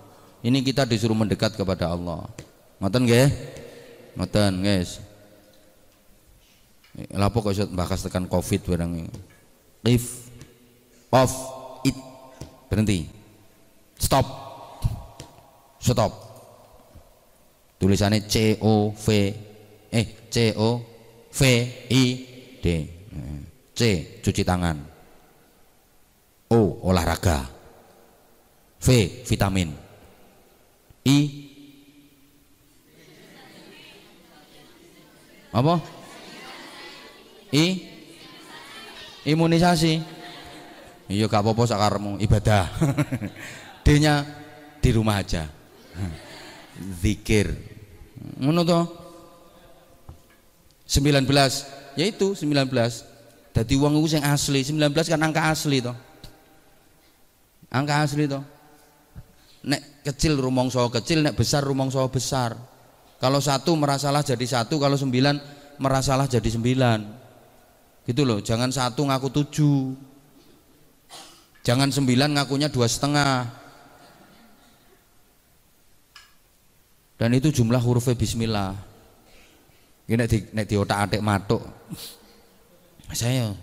[0.43, 2.27] Ini kita disuruh mendekat kepada Allah.
[2.83, 3.31] Ngoten nggih?
[4.19, 4.99] Ngoten, guys.
[7.15, 8.91] Lapo kok iso bahas tekan Covid barang.
[9.87, 10.27] If
[11.15, 11.31] off
[11.87, 11.95] it
[12.67, 13.07] berhenti.
[14.03, 14.52] Stop.
[15.83, 16.13] Stop.
[17.83, 19.07] Tulisannya C O V
[19.91, 20.79] eh C O
[21.35, 21.41] V
[21.91, 22.05] I
[22.63, 22.67] D.
[23.75, 23.81] C
[24.23, 24.79] cuci tangan.
[26.55, 27.51] O olahraga.
[28.79, 28.87] V
[29.27, 29.75] vitamin.
[31.03, 31.19] I.
[35.51, 35.83] Apa?
[37.51, 37.67] I.
[39.27, 39.99] Imunisasi.
[41.11, 42.71] Iya gak apa-apa sakarmu ibadah.
[43.85, 44.23] D nya
[44.79, 45.62] di rumah aja
[47.03, 47.53] zikir.
[48.39, 48.81] Ngono to?
[50.89, 51.25] 19
[51.97, 52.69] yaitu 19
[53.53, 54.65] Dadi wong iku sing asli.
[54.65, 55.97] 19 kan angka asli toh
[57.73, 58.45] angka asli toh
[59.65, 62.57] nek kecil rumongso kecil nek besar rumongso besar.
[63.23, 65.39] Kalau satu merasalah jadi satu kalau sembilan
[65.79, 67.01] merasalah jadi sembilan.
[68.03, 69.81] Gitu loh jangan satu ngaku tujuh.
[71.63, 73.62] Jangan sembilan ngakunya dua setengah
[77.23, 78.75] dan itu jumlah hurufnya bismillah.
[80.11, 81.63] Ini di, nek di otak atik matuk.
[83.15, 83.55] Saya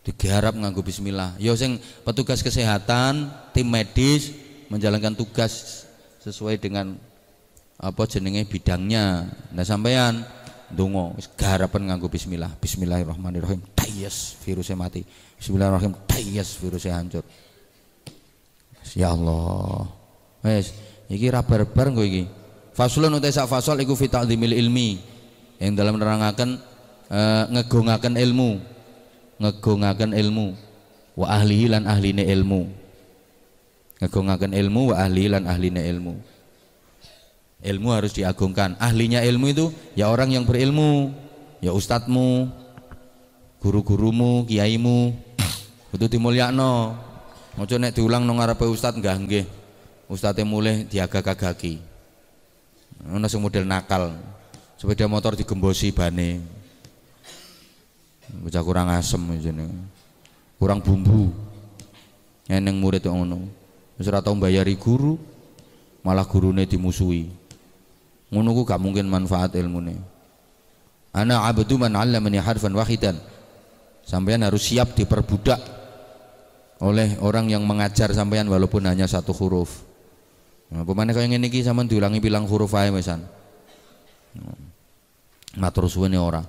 [0.00, 1.36] digarap nganggo bismillah.
[1.36, 1.76] Ya sing
[2.08, 4.32] petugas kesehatan tim medis
[4.72, 5.84] menjalankan tugas
[6.24, 6.96] sesuai dengan
[7.76, 9.28] apa jenenge bidangnya.
[9.52, 10.24] Nah sampean
[10.72, 12.56] dongo garapan nganggo bismillah.
[12.64, 13.60] Bismillahirrahmanirrahim.
[13.76, 15.04] Tayas virusnya mati.
[15.36, 16.00] Bismillahirrahmanirrahim.
[16.08, 17.28] Tayas virusnya hancur.
[18.96, 19.84] Ya Allah.
[20.40, 20.72] Wes
[21.12, 22.40] iki ra barbar nggo iki
[22.72, 25.00] faslun utai sak fasal iku fi ilmi.
[25.62, 26.58] Yang dalam menerangkan
[27.12, 28.58] uh, ngegongaken ilmu.
[29.38, 30.46] Ngegongaken ilmu.
[31.14, 32.66] Wa ahli lan ahline ilmu.
[34.02, 36.14] Ngegongaken ilmu wa ahli lan ahline ilmu.
[37.62, 38.74] Ilmu harus diagungkan.
[38.82, 41.14] Ahlinya ilmu itu ya orang yang berilmu
[41.62, 42.50] ya ustadzmu
[43.62, 45.14] guru-gurumu kiaimu.
[45.94, 46.98] Itu dimulyakno.
[47.60, 49.46] Ojo nek diulang nang ngarepe ustad enggak nggih.
[50.10, 51.91] Ustadze mulih diagak-agaki
[53.10, 54.14] ono sing model nakal.
[54.78, 56.42] Sepeda motor digembosi bane.
[58.32, 59.70] Bocah kurang asem jeneng
[60.56, 61.30] kurang bumbu.
[62.46, 63.46] Eneng murid ngono.
[63.98, 65.18] Wis ora tau mbayari guru
[66.06, 67.30] malah gurune dimusuhi.
[68.32, 69.98] Ngono ku gak mungkin manfaat ilmune.
[71.12, 73.20] Ana abdu man 'allamani harfan wahidan.
[74.02, 75.60] Sampean harus siap diperbudak
[76.82, 79.91] oleh orang yang mengajar sampean walaupun hanya satu huruf
[80.72, 83.22] nah, pemane kaya ngene iki sampean diulangi bilang huruf ae wesan
[85.56, 86.40] matur suwene ora.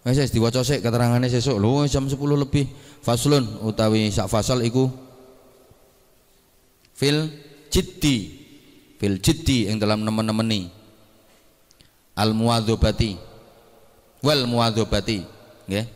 [0.00, 1.60] Wes wis diwaca sik keterangane sesuk.
[1.60, 2.64] Lho jam 10 lebih.
[3.04, 4.88] Faslun utawi sak fasal iku.
[6.96, 7.28] Fil
[7.68, 8.16] jiddi.
[8.96, 10.72] Fil jiddi yang dalam nemen-nemeni.
[12.16, 13.16] Al muwadzabati
[14.20, 15.18] wal muwadzabati
[15.68, 15.86] nggih.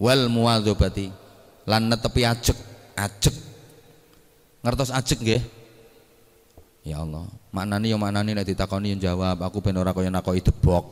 [0.00, 1.06] Wal muwadzabati
[1.68, 2.56] lan netepi ajek
[2.96, 3.36] ajek
[4.64, 5.42] ngertos ajek nggih
[6.88, 10.84] ya Allah maknane ya maknane nek ditakoni yang jawab aku ben ora kaya nakoki debok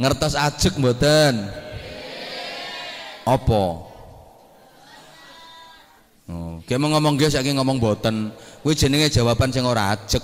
[0.00, 1.46] ngertos ajek mboten
[3.28, 3.92] apa
[6.32, 8.30] Oh, kayak mau ngomong guys, saiki ngomong boten.
[8.62, 10.22] Kuwi jenenge jawaban sing ora ajek.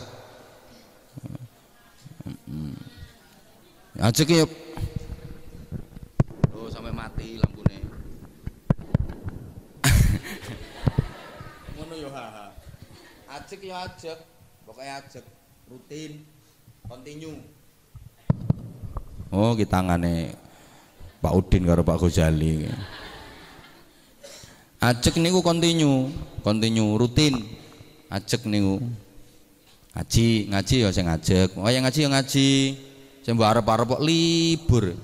[3.99, 4.47] Ajek ya
[6.55, 7.83] Oh, sampai mati lampune.
[11.75, 12.55] Ngono yo ha.
[13.27, 14.23] Ajek ya ajek,
[14.69, 15.25] pokoknya ajek,
[15.73, 16.21] rutin,
[16.85, 17.41] continue.
[19.33, 20.37] Oh, kita tangane
[21.25, 22.69] Pak Udin karo Pak Ghazali.
[24.85, 26.13] Ajek niku kontinu
[26.45, 27.41] kontinu rutin.
[28.13, 28.85] Ajek niku.
[29.97, 32.51] Ngaji ngaji ya sing ngajek oh yang ngaji yang ngaji.
[33.25, 34.95] Sing mbok arep-arep kok libur.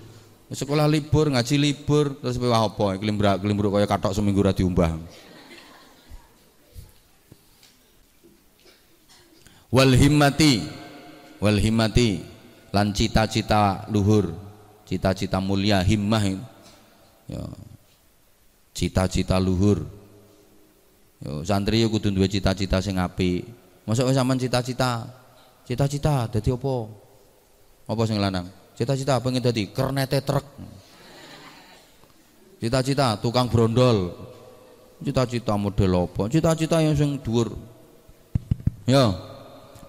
[0.55, 3.01] Sekolah libur ngaji libur terus wah apa?
[3.01, 4.95] Kelimbrak kelimbruk kaya katok seminggu ra diumbah
[9.75, 10.63] wal himmati.
[11.43, 12.23] Wal himmati.
[12.71, 14.31] Lan cita-cita luhur.
[14.87, 16.23] Cita-cita mulia himmah
[17.27, 17.43] ya.
[18.71, 19.83] Cita-cita luhur.
[21.25, 23.43] Yo santri yo kudu duwe cita-cita sing apik.
[23.87, 25.07] Mosok sampean cita-cita?
[25.65, 26.75] Cita-cita dadi apa?
[27.89, 28.47] Apa sing lanang?
[28.77, 29.71] Cita-cita pengen dadi?
[29.73, 30.45] Kernete truk.
[32.61, 34.13] Cita-cita tukang brondol.
[35.01, 36.23] Cita-cita model apa?
[36.29, 37.57] Cita-cita yang sing dhuwur.
[38.85, 39.34] Yo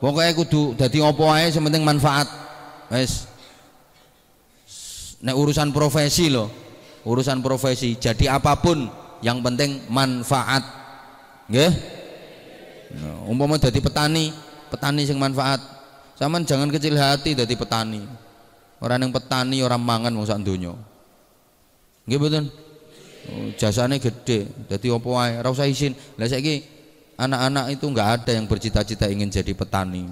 [0.05, 2.29] pokoknya kudu dadi apa ae sing penting manfaat.
[2.93, 3.25] Wis.
[5.25, 6.65] Nek urusan profesi loh
[7.05, 7.95] urusan profesi.
[7.95, 8.89] Jadi apa pun
[9.21, 10.65] yang penting manfaat.
[11.47, 11.71] Nggih?
[12.95, 14.33] Nah, umpama jadi petani
[14.73, 15.61] petani sing manfaat.
[16.17, 18.03] Zaman jangan kecil hati jadi petani.
[18.81, 20.73] Orang yang petani orang mangan wong sak donya.
[22.05, 25.41] Nggih oh, jasane gede jadi wae?
[25.41, 25.93] Ora usah izin.
[26.17, 26.74] Lah saiki
[27.15, 30.07] anak-anak itu enggak ada yang bercita-cita ingin jadi petani.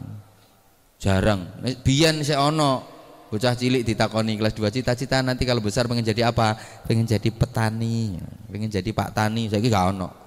[1.00, 1.48] Jarang.
[1.84, 2.84] Biyen sik ono
[3.28, 6.56] bocah cilik ditakoni kelas 2 cita-cita nanti kalau besar pengen jadi apa?
[6.88, 8.16] Pengen jadi petani.
[8.48, 9.52] Pengen jadi pak tani.
[9.52, 10.24] Saya gak ono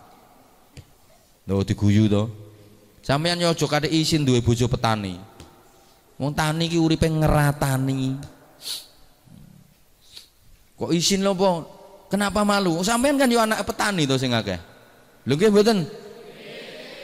[1.47, 2.27] lo diguyu to.
[3.07, 5.15] Sampean yo aja kate isin duwe bojo petani.
[6.19, 8.19] Wong tani ki uripe ngeratani.
[10.75, 11.49] Kok isin lo po
[12.11, 12.83] kenapa malu?
[12.83, 14.59] Sampean kan yo anak petani to sing akeh.
[15.23, 15.87] Lho nggih mboten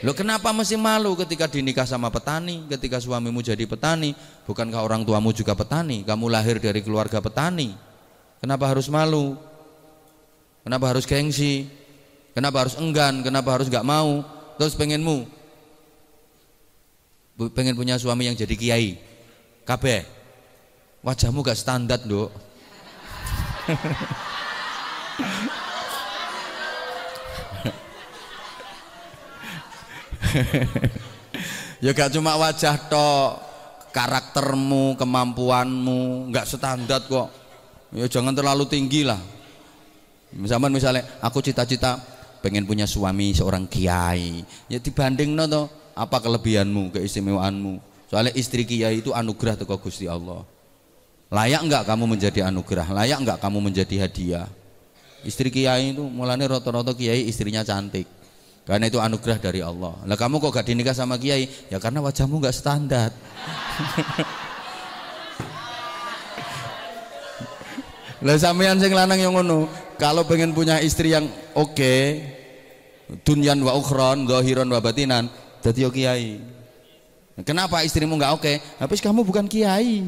[0.03, 4.11] Loh kenapa mesti malu ketika dinikah sama petani, ketika suamimu jadi petani?
[4.43, 6.03] Bukankah orang tuamu juga petani?
[6.03, 7.71] Kamu lahir dari keluarga petani.
[8.43, 9.39] Kenapa harus malu?
[10.67, 11.71] Kenapa harus gengsi?
[12.35, 13.23] Kenapa harus enggan?
[13.23, 14.27] Kenapa harus gak mau?
[14.59, 15.23] Terus pengenmu
[17.55, 18.99] pengen punya suami yang jadi kiai.
[19.63, 20.03] Kabeh.
[20.99, 22.27] Wajahmu gak standar, Dok.
[31.83, 33.53] ya gak cuma wajah tok
[33.93, 37.29] karaktermu kemampuanmu nggak standar kok.
[37.93, 39.21] Ya jangan terlalu tinggi lah.
[40.33, 42.01] Misalnya misalnya aku cita-cita
[42.41, 44.41] pengen punya suami seorang kiai.
[44.65, 47.77] Ya dibanding no toh apa kelebihanmu keistimewaanmu?
[48.09, 50.41] Soalnya istri kiai itu anugerah tuh Gusti Allah.
[51.29, 52.89] Layak enggak kamu menjadi anugerah?
[52.89, 54.49] Layak enggak kamu menjadi hadiah?
[55.21, 58.09] Istri kiai itu mulanya roto-roto kiai istrinya cantik
[58.63, 59.91] karena itu anugerah dari Allah.
[60.07, 61.51] Lah kamu kok gak dinikah sama kiai?
[61.67, 63.11] Ya karena wajahmu gak standar.
[68.23, 69.67] Lah sampean sing lanang yang ngono,
[69.99, 71.27] kalau pengen punya istri yang
[71.59, 72.23] oke, okay,
[73.27, 75.27] dunyan wa ukhron, zahiran wa batinan,
[75.59, 76.39] dadi yo kiai.
[77.43, 78.47] Kenapa istrimu nggak oke?
[78.47, 78.63] Okay?
[78.79, 80.07] Habis kamu bukan kiai.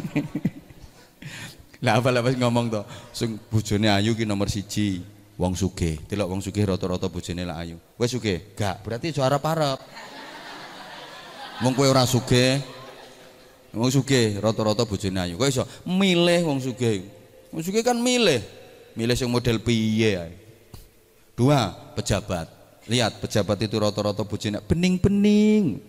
[1.84, 5.98] lah apa lah ngomong tuh, sing bojone ayu ki nomor siji wong sugih.
[6.06, 7.76] Delok wong sugih rata-rata bojone ayu.
[7.98, 8.54] Wis sugih?
[8.54, 8.82] Gak.
[8.82, 9.78] Berarti suara parep
[11.62, 12.62] wong kowe ora sugih.
[13.74, 15.34] Wong sugih rata-rata bojone ayu.
[15.38, 17.06] Kowe iso milih wong sugih.
[17.50, 18.42] Wong sugih kan milih.
[18.94, 20.44] Milih sing model piye
[21.34, 22.46] dua pejabat.
[22.86, 25.82] Lihat pejabat itu rata-rata bojone bening-bening.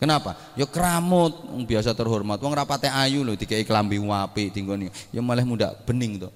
[0.00, 0.32] Kenapa?
[0.56, 1.36] Ya keramut,
[1.68, 2.40] biasa terhormat.
[2.40, 4.88] Wong rapate ayu lho dikei klambi apik tinggoni.
[5.12, 6.32] Ya malah muda bening to.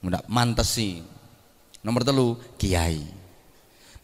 [0.00, 1.04] Muda mantesi.
[1.82, 3.02] Nomor telu kiai.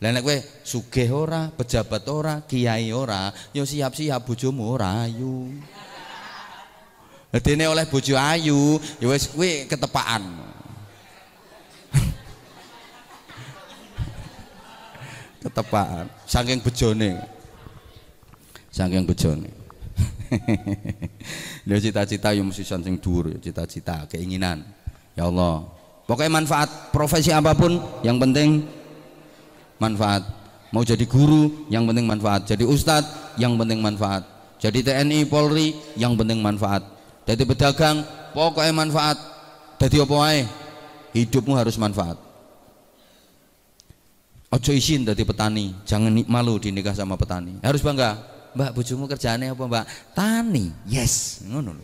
[0.03, 0.27] Lah nek
[0.67, 5.49] sugih ora, pejabat ora, kiai ora, ya siap-siap bojomu ora ayu.
[7.35, 10.23] Dene oleh bojo ayu, ya wis kowe ketepaan.
[15.43, 17.21] ketepaan saking bejone
[18.73, 19.65] saking bejone
[21.69, 24.67] Lha cita-cita yang mesti sing dhuwur, cita-cita, keinginan.
[25.15, 25.74] Ya Allah.
[26.05, 28.65] Pokoknya manfaat profesi apa pun yang penting
[29.81, 30.21] manfaat.
[30.69, 32.45] Mau jadi guru yang penting manfaat.
[32.45, 34.27] Jadi ustadz yang penting manfaat.
[34.61, 36.85] Jadi TNI, Polri yang penting manfaat.
[37.25, 38.05] Jadi pedagang
[38.37, 39.17] pokoknya manfaat.
[39.81, 40.43] Jadi apa wae?
[41.15, 42.19] Hidupmu harus manfaat.
[44.55, 47.59] Ojo izin dari petani, jangan malu dinikah sama petani.
[47.59, 48.15] Harus bangga.
[48.55, 49.85] Mbak bojomu kerjaannya apa, Mbak?
[50.15, 50.71] Tani.
[50.87, 51.75] Yes, ngono.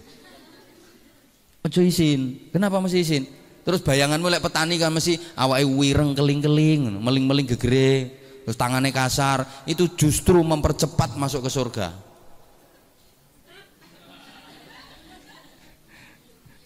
[1.67, 2.51] Ojo izin.
[2.55, 3.40] Kenapa mesti izin?
[3.61, 8.09] Terus bayanganmu lek petani kan mesti awake wireng keling-keling, meling-meling gegere,
[8.49, 11.89] terus tangannya kasar, itu justru mempercepat masuk ke surga.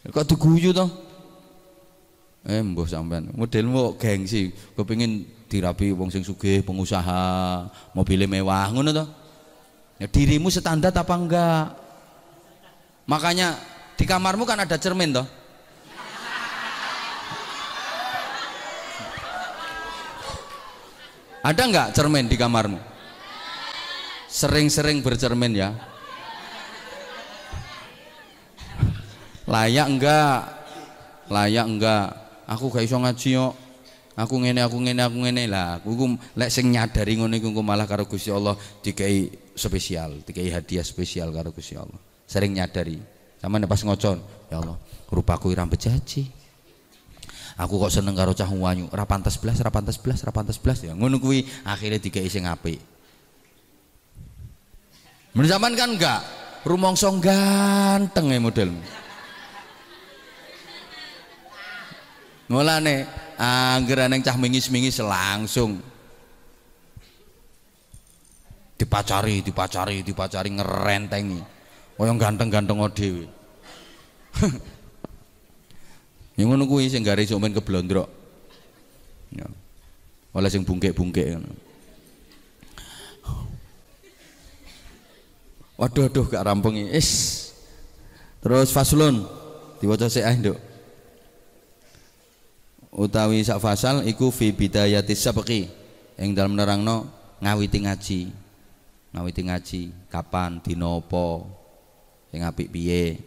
[0.04, 0.86] Kok diguyu toh?
[2.44, 7.64] Eh mbah sampean, modelmu gengsi, kepengin dirapi wong sing sugih, pengusaha,
[7.96, 9.08] mobilnya mewah ngono toh.
[9.96, 11.64] Ya, dirimu standar apa enggak?
[13.08, 13.56] Makanya
[13.96, 15.26] di kamarmu kan ada cermin toh.
[21.44, 22.80] Ada enggak cermin di kamarmu?
[24.32, 25.76] Sering-sering bercermin ya.
[29.44, 30.40] Layak enggak?
[31.28, 32.24] Layak enggak?
[32.48, 33.46] aku gak iso ngaji yo
[34.14, 38.06] aku ngene aku ngene aku ngene lah aku lek sing nyadari ngono iku malah karo
[38.06, 38.54] Gusti Allah
[38.84, 41.98] dikai spesial dikai hadiah spesial karo Gusti Allah
[42.28, 43.00] sering nyadari
[43.40, 44.18] sama pas ngocon
[44.52, 44.76] ya Allah
[45.10, 46.43] rupaku irang bejaji
[47.54, 48.90] aku kok seneng karo cah wanyu.
[48.90, 50.82] Ora pantes blas ora pantes blas ora pantes blas.
[50.82, 52.78] Ya ngono kuwi akhirnya dikai sing apik.
[55.34, 56.22] Men zaman kan enggak?
[56.64, 58.80] Rumongso ganteng ya modelmu
[62.48, 63.04] Mulane
[63.40, 65.80] angger neng cah mingis-mingis langsung.
[68.76, 71.40] Dipacari, dipacari, dipacari ngerentengi.
[71.94, 73.26] Yang ganteng-ganteng dhewe.
[76.34, 78.10] yang ngono kuwi sing gare sok men keblondrok.
[79.34, 79.46] Ya.
[80.34, 81.52] Oleh sing bungkek-bungkek ngono.
[85.74, 86.90] Waduh aduh gak rampungi.
[86.90, 87.42] Is.
[88.42, 89.26] Terus faslun
[89.82, 90.58] diwaca sik ae, Nduk
[92.94, 95.66] utawi sak fasal iku fi bidayatis sabqi
[96.14, 97.10] ing dalem nerangno
[97.42, 98.20] ngawiti ngaji
[99.10, 101.42] ngawiti ngaji kapan dina apa
[102.30, 103.18] sing apik piye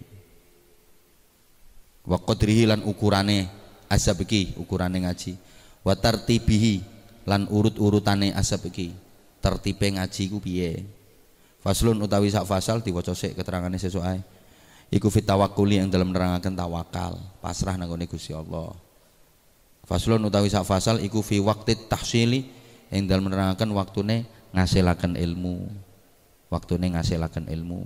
[2.08, 3.52] wa qadrihi lan ukurane
[3.92, 5.36] asabqi ukurane ngaji.
[5.84, 6.84] Wa tartibihi
[7.28, 8.96] lan urut-urutane asabqi
[9.44, 10.88] tertipe ngaji ku piye?
[11.60, 14.24] Faslun utawi sak fasal diwaca sik keterangane sesuk ae.
[14.88, 18.72] Iku fit tawakkuli yang dalam nerangaken tawakal pasrah nang Gusti Allah.
[19.84, 22.48] Faslun utawi sak fasal iku fi waqti tahsili
[22.88, 24.24] yang dalam menerangkan waktune
[24.56, 25.68] ngasilakan ilmu.
[26.48, 27.84] Waktune ngasilakan ilmu.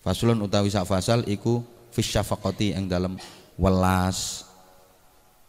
[0.00, 1.60] Faslun utawi sak fasal iku
[2.00, 3.20] fi syafaqati yang dalam
[3.60, 4.48] welas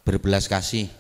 [0.03, 0.91] berbelas kasih.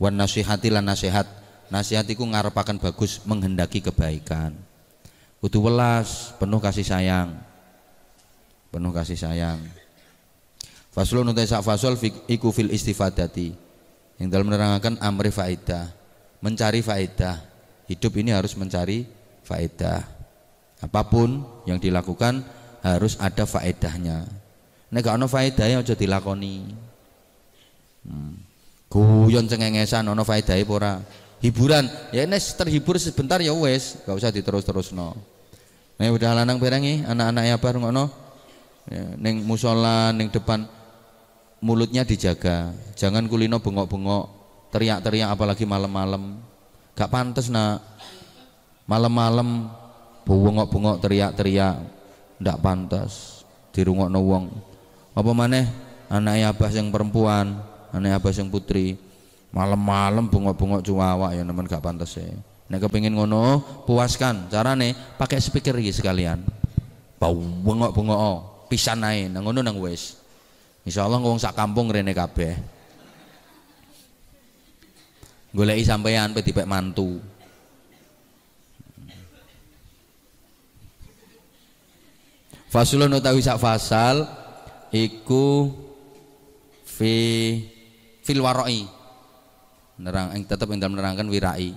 [0.00, 1.28] Wan nasihati lan nasihat.
[1.68, 4.56] Nasihat iku ngarepaken bagus menghendaki kebaikan.
[5.42, 7.36] Kudu welas, penuh kasih sayang.
[8.72, 9.60] Penuh kasih sayang.
[10.96, 13.52] Faslun utai sak fasol iku fil istifadati
[14.16, 15.92] yang dalam menerangkan amri faedah
[16.40, 17.36] mencari faedah
[17.84, 19.04] hidup ini harus mencari
[19.44, 20.00] faedah
[20.80, 22.40] apa pun yang dilakukan
[22.94, 24.30] harus ada faedahnya.
[24.94, 26.86] Nek gak ono faedahnya aja dilakoni.
[28.06, 28.38] Hmm.
[28.86, 31.02] guyon cengengesan ono faedahe ora?
[31.42, 31.90] Hiburan.
[32.14, 35.18] Ya ini terhibur sebentar ya wes gak usah diterus-terus no
[35.96, 38.04] Nek udah lanang berengi anak-anak ya baru ngono
[39.16, 40.68] neng musola neng depan
[41.64, 42.70] mulutnya dijaga.
[42.94, 44.24] Jangan kulino bengok-bengok
[44.70, 46.38] teriak-teriak apalagi malam-malam.
[46.94, 47.82] Gak pantas nak.
[48.86, 49.66] Malam-malam
[50.22, 51.95] bengok-bengok teriak-teriak
[52.40, 53.42] ndak pantas
[53.72, 54.52] dirungok wong.
[55.16, 55.66] Apa maneh?
[56.06, 57.58] Anak abah yang perempuan
[57.90, 58.94] anak abah yang putri.
[59.50, 62.28] Malam-malam bengok-bengok cuawa ya nemen gak pantas ya
[62.66, 64.50] nek kepingin ngono puaskan.
[64.50, 66.42] Carane pakai speaker iki sekalian.
[67.16, 68.38] Bau bengok-bengok oh,
[68.68, 70.18] pisan ae nang ngono nang wis.
[70.86, 72.54] Insya Allah ngomong sak kampung rene kabeh.
[75.56, 77.18] Goleki sampean pe dipek mantu.
[82.76, 84.28] Fasulun utawi sak fasal
[84.92, 85.72] iku
[86.84, 87.16] fi
[88.20, 88.84] fil waroi.
[89.96, 91.72] Nerang tetap yang dalam menerangkan wirai.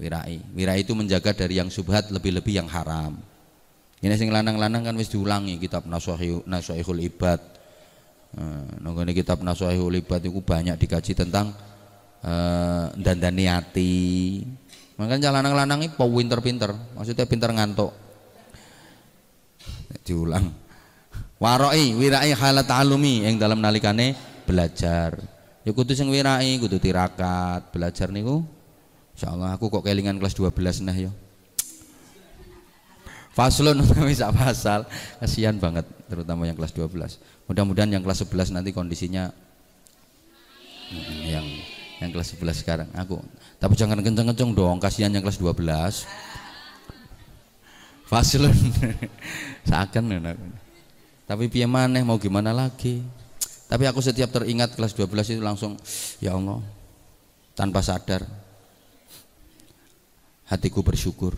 [0.00, 0.40] Wirai.
[0.56, 3.20] Wirai itu menjaga dari yang subhat lebih-lebih yang haram.
[4.00, 7.40] Ini sing lanang-lanang kan wis diulangi kitab Nasuhul Ibad
[8.34, 11.52] Nah, kitab Nasuhul Ibad itu banyak dikaji tentang
[12.24, 13.94] eh dandani ati.
[14.96, 17.92] Makanya lanang-lanang iki pinter-pinter, maksudnya pinter ngantuk.
[20.04, 20.52] Diulang.
[21.40, 24.14] Waroi wirai halat alumi yang dalam nalikane
[24.44, 25.16] belajar.
[25.64, 28.44] Ya kudu sing wirai, kudu tirakat, belajar niku.
[29.16, 31.08] Insyaallah aku kok kelingan kelas 12 nah ya.
[33.34, 33.82] Faslun
[34.14, 34.86] sak pasal,
[35.18, 37.18] kasihan banget terutama yang kelas 12.
[37.50, 39.34] Mudah-mudahan yang kelas 11 nanti kondisinya
[40.94, 41.46] hmm, yang
[41.98, 43.18] yang kelas 11 sekarang aku.
[43.58, 46.06] Tapi jangan kenceng-kenceng dong, kasihan yang kelas 12.
[48.04, 48.52] Faslun.
[49.68, 50.04] Seakan
[51.24, 53.00] Tapi piye maneh mau gimana lagi?
[53.64, 55.80] Tapi aku setiap teringat kelas 12 itu langsung
[56.20, 56.60] ya Allah
[57.56, 58.28] tanpa sadar
[60.44, 61.32] hatiku bersyukur.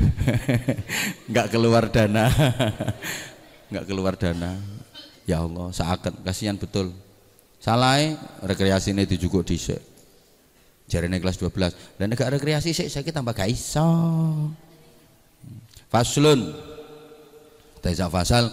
[1.30, 2.30] Nggak keluar dana.
[3.74, 4.54] Nggak keluar dana.
[5.26, 6.94] Ya Allah seakan kasihan betul.
[7.60, 8.00] Salah
[8.40, 9.60] rekreasi ini dijukuk di
[10.90, 13.86] jarene kelas 12 dan negara rekreasi sih saya tambah gak iso.
[15.86, 16.50] Faslun.
[17.78, 18.50] Taisa fasal.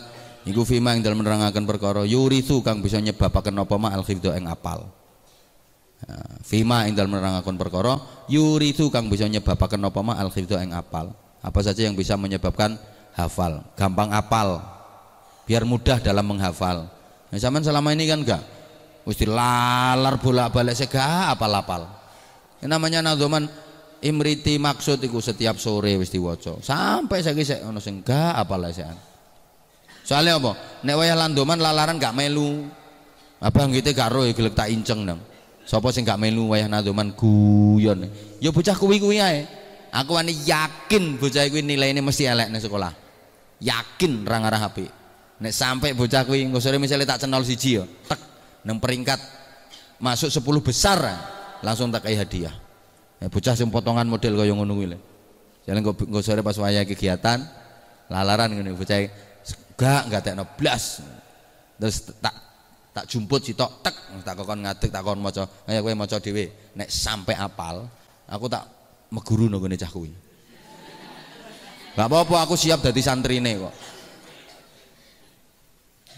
[0.48, 4.88] Iku fima yang dalam menerangkan perkara yurithu kang bisa nyebabaken napa ma al ing apal.
[6.46, 8.00] Fima yang dalam menerangkan perkara
[8.32, 11.12] yurithu kang bisa nyebabaken napa ma al ing apal.
[11.44, 12.80] Apa saja yang bisa menyebabkan
[13.18, 13.60] hafal.
[13.76, 14.64] Gampang apal.
[15.44, 16.88] Biar mudah dalam menghafal.
[17.28, 18.44] Nah, zaman selama ini kan enggak
[19.08, 21.97] mesti lalar bolak-balik sega apal-apal
[22.62, 23.46] ini namanya nadoman
[24.02, 26.58] imriti maksud itu setiap sore wis diwaca.
[26.62, 28.98] Sampai saya kisah ono sing gak apal lesean
[30.08, 30.56] soalnya apa?
[30.88, 32.64] Nek wayah landoman lalaran gak melu.
[33.44, 35.20] Abang gitu gak roh gelek tak inceng nang.
[35.68, 38.08] Sapa sing gak melu wayah nadoman guyon.
[38.40, 39.44] Ya bocah kuwi-kuwi ae.
[39.92, 42.96] Aku wani yakin bocah kuwi ini mesti elek ning sekolah.
[43.60, 44.88] Yakin ra ngarah HP
[45.38, 48.22] nek sampai bocah kuwi engko sore misalnya tak cenol siji ya tek.
[48.66, 49.22] Nang peringkat
[50.02, 51.00] masuk 10 besar
[51.66, 52.56] langsung tak kayak hadiah
[53.22, 55.00] ya, bocah sing potongan model kaya ngono kuwi lho
[55.66, 57.44] jalan engko sore pas wayah kegiatan
[58.12, 58.98] lalaran ngene bocah
[59.78, 61.04] gak gak tekno blas
[61.78, 62.36] terus tak
[62.96, 66.90] tak jumput sitok tek tak kokon ngadeg tak kokon maca kaya kowe maca dhewe nek
[66.90, 67.86] sampai apal
[68.26, 68.78] aku tak
[69.12, 70.12] meguru nggone cah kuwi.
[71.98, 73.76] Gak apa-apa aku siap dadi santrine kok.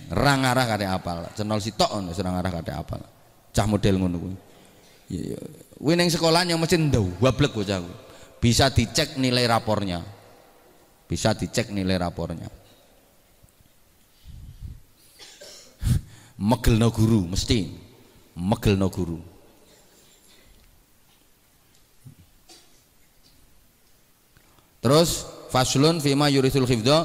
[0.10, 3.00] Rang arah kate apal, cenol sitok ngono serang arah kate apal.
[3.54, 4.18] Cah model ngono.
[5.10, 5.40] Ya, ya.
[5.80, 7.82] Kuwi ning sekolah yang mesti ndawablek bocah.
[8.38, 10.06] Bisa dicek nilai rapornya.
[11.10, 12.48] Bisa dicek nilai rapornya.
[16.38, 17.60] Megelno guru mesti.
[18.38, 19.20] Megelno guru.
[24.80, 27.04] Terus faslun fima yurisul khifdha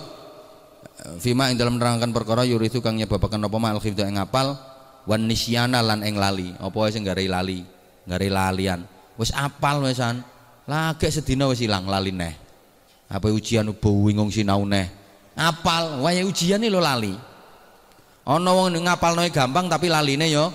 [1.19, 4.55] fima ing dalam menerangkan perkara yurisu kang nyebabaken apa ma al khifdha ing apal
[5.11, 7.74] wan nisyana lan ing lali apa sing gare lali
[8.09, 8.85] gare lalian.
[9.19, 10.21] Wis apal wisan
[10.65, 12.35] lagi sedina wis ilang lali neh.
[13.09, 14.89] Apa ujian bingung sinau neh.
[15.35, 17.15] Apal wae ujian lho lali.
[18.25, 20.49] Ana wong ngapalno gampang tapi laline yo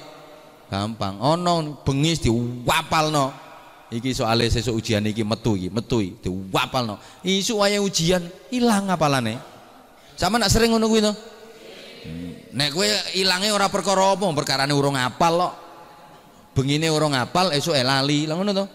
[0.71, 1.21] gampang.
[1.21, 3.49] Ana bengis diwapalno.
[3.89, 6.97] Iki soalnya sesuk ujian iki metu iki metu diwapalno.
[7.25, 8.21] Isu waya ujian
[8.53, 9.49] ilang apalane
[10.19, 11.15] sama nak sering ngono kuwi to?
[11.99, 12.31] Hmm.
[12.51, 15.53] nek kowe ilange ora perkara apa perkarane urung apal kok
[16.59, 18.27] bengine urung apal esuk e lali.
[18.27, 18.65] Lha ngono to?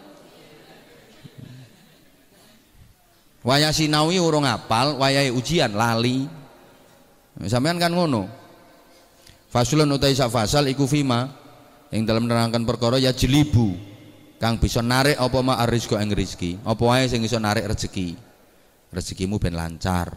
[3.44, 6.24] Waya sinawi urung apal wayahe ujian lali.
[7.44, 8.24] Sampean kan ngono.
[9.52, 11.28] Fasulun utai fasal iku fima.
[11.92, 13.76] Yang dalam menerangkan perkara ya jelibu.
[14.40, 18.18] Kang bisa narik apa ma arizqo ing rezeki apa wae sing iso narik rezeki?
[18.90, 20.10] Rezekimu ben lancar.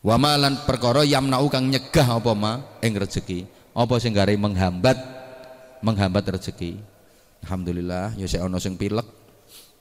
[0.00, 3.44] Wa lan perkara yamnau kang nyegah apa ma ing rezeki?
[3.76, 5.11] Apa sing menghambat
[5.82, 6.78] menghambat rezeki.
[7.42, 9.04] Alhamdulillah ya sik ana sing pilek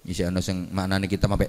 [0.01, 1.47] ya sik ana sing maknane kita sampai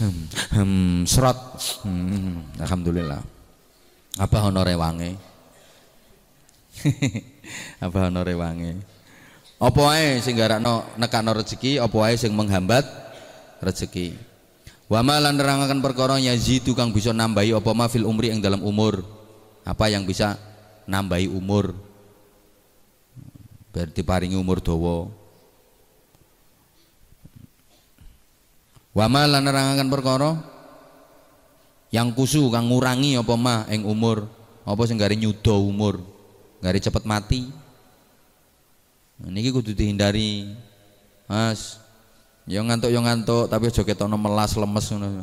[0.00, 0.24] hmm,
[0.54, 1.38] hmm, serot.
[1.82, 3.20] Hmm, alhamdulillah.
[4.18, 5.10] Apa honore wange
[7.82, 8.72] apa honore wange
[9.60, 12.86] apa wae sing garakno nekakno rezeki apa wae sing menghambat
[13.60, 14.16] rezeki?
[14.90, 18.62] Wa ma lan nerangaken perkara yazidu kang bisa nambahi apa ma fil umri yang dalam
[18.62, 19.02] umur.
[19.62, 20.34] Apa yang bisa
[20.88, 21.89] nambahi umur
[23.70, 25.10] berarti paringi umur dawa.
[28.90, 30.30] Wa ma lan nerangaken perkara?
[31.90, 34.26] Yang kusu kang ngurangi apa ma ing umur?
[34.66, 36.02] Apa sing gare nyuda umur?
[36.62, 37.50] Gare cepet mati?
[39.20, 40.54] Niki kudu dihindari
[41.30, 41.78] Mas.
[42.50, 45.22] Yang ngantuk yang ngantuk tapi aja ketokno melas lemes ngono.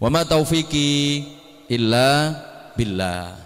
[0.00, 1.24] Wa ma taufiki
[1.68, 2.32] illa
[2.72, 3.36] billah.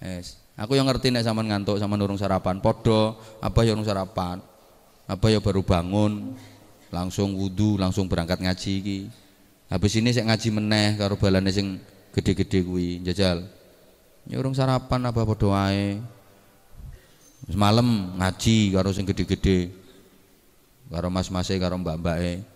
[0.00, 0.41] Yes.
[0.62, 2.62] Aku yang ngerti nek sampean ngantuk sama nurung sarapan.
[2.62, 4.38] Podo, apa yang sarapan.
[5.10, 6.38] Apa ya baru bangun,
[6.94, 8.98] langsung wudhu, langsung berangkat ngaji iki.
[9.66, 11.82] Habis ini saya ngaji meneh karo balane sing
[12.14, 13.42] gede-gede kuwi, jajal.
[14.30, 15.98] Ya urung sarapan apa padha wae.
[17.50, 19.74] Semalam ngaji karo sing gede-gede.
[20.86, 22.46] Karo mas-mase karo mbak-mbake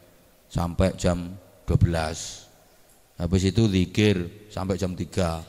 [0.47, 1.35] sampai jam
[1.67, 3.19] 12.
[3.19, 5.43] Habis itu zikir sampai jam 3.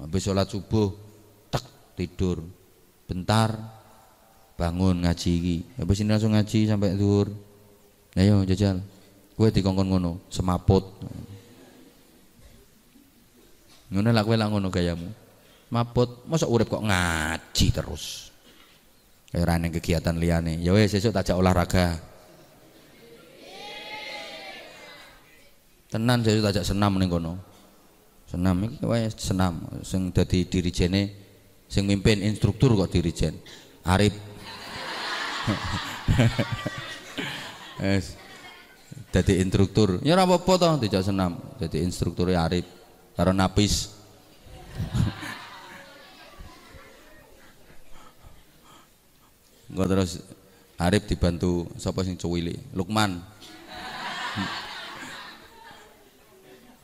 [0.00, 1.05] Habis sholat subuh
[1.96, 2.44] tidur.
[3.08, 3.56] Bentar
[4.60, 5.56] bangun ngaji iki.
[5.80, 7.32] Habis ini langsung ngaji sampai zuhur.
[8.16, 8.80] Ayo jajal.
[9.36, 10.84] Gue dikongkon ngono, semaput.
[13.92, 15.08] Ngono lah kowe lah ngono gayamu.
[15.68, 18.32] Maput, masa urip kok ngaji terus.
[19.28, 20.56] Kayak rane kegiatan liane.
[20.64, 22.00] Ya wes sesuk tajak olahraga.
[25.92, 27.36] Tenan sesuk tajak senam ning kono.
[28.26, 31.25] Senam iki wae senam sing dadi dirijene
[31.66, 33.34] sing mimpin instruktur kok dirijen.
[33.86, 34.14] Arif.
[39.12, 40.02] Dadi instruktur.
[40.02, 41.38] Ya ora apa-apa to dijak senam.
[41.60, 42.66] Dadi instruktur Arif
[43.14, 43.94] karo Napis.
[49.70, 50.10] Enggak terus
[50.76, 52.58] Arif dibantu sapa sing cuwili?
[52.76, 53.22] Lukman.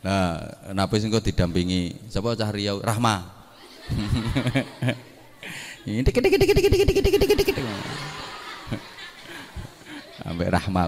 [0.02, 0.34] Nah,
[0.74, 2.80] Napis engko didampingi sapa cah Riau?
[2.80, 3.41] Rahma.
[10.22, 10.82] Ambek Rahma.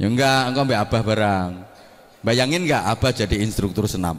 [0.00, 1.50] Ya enggak, engkau ambek Abah barang.
[2.24, 4.16] Bayangin enggak Abah jadi instruktur senam.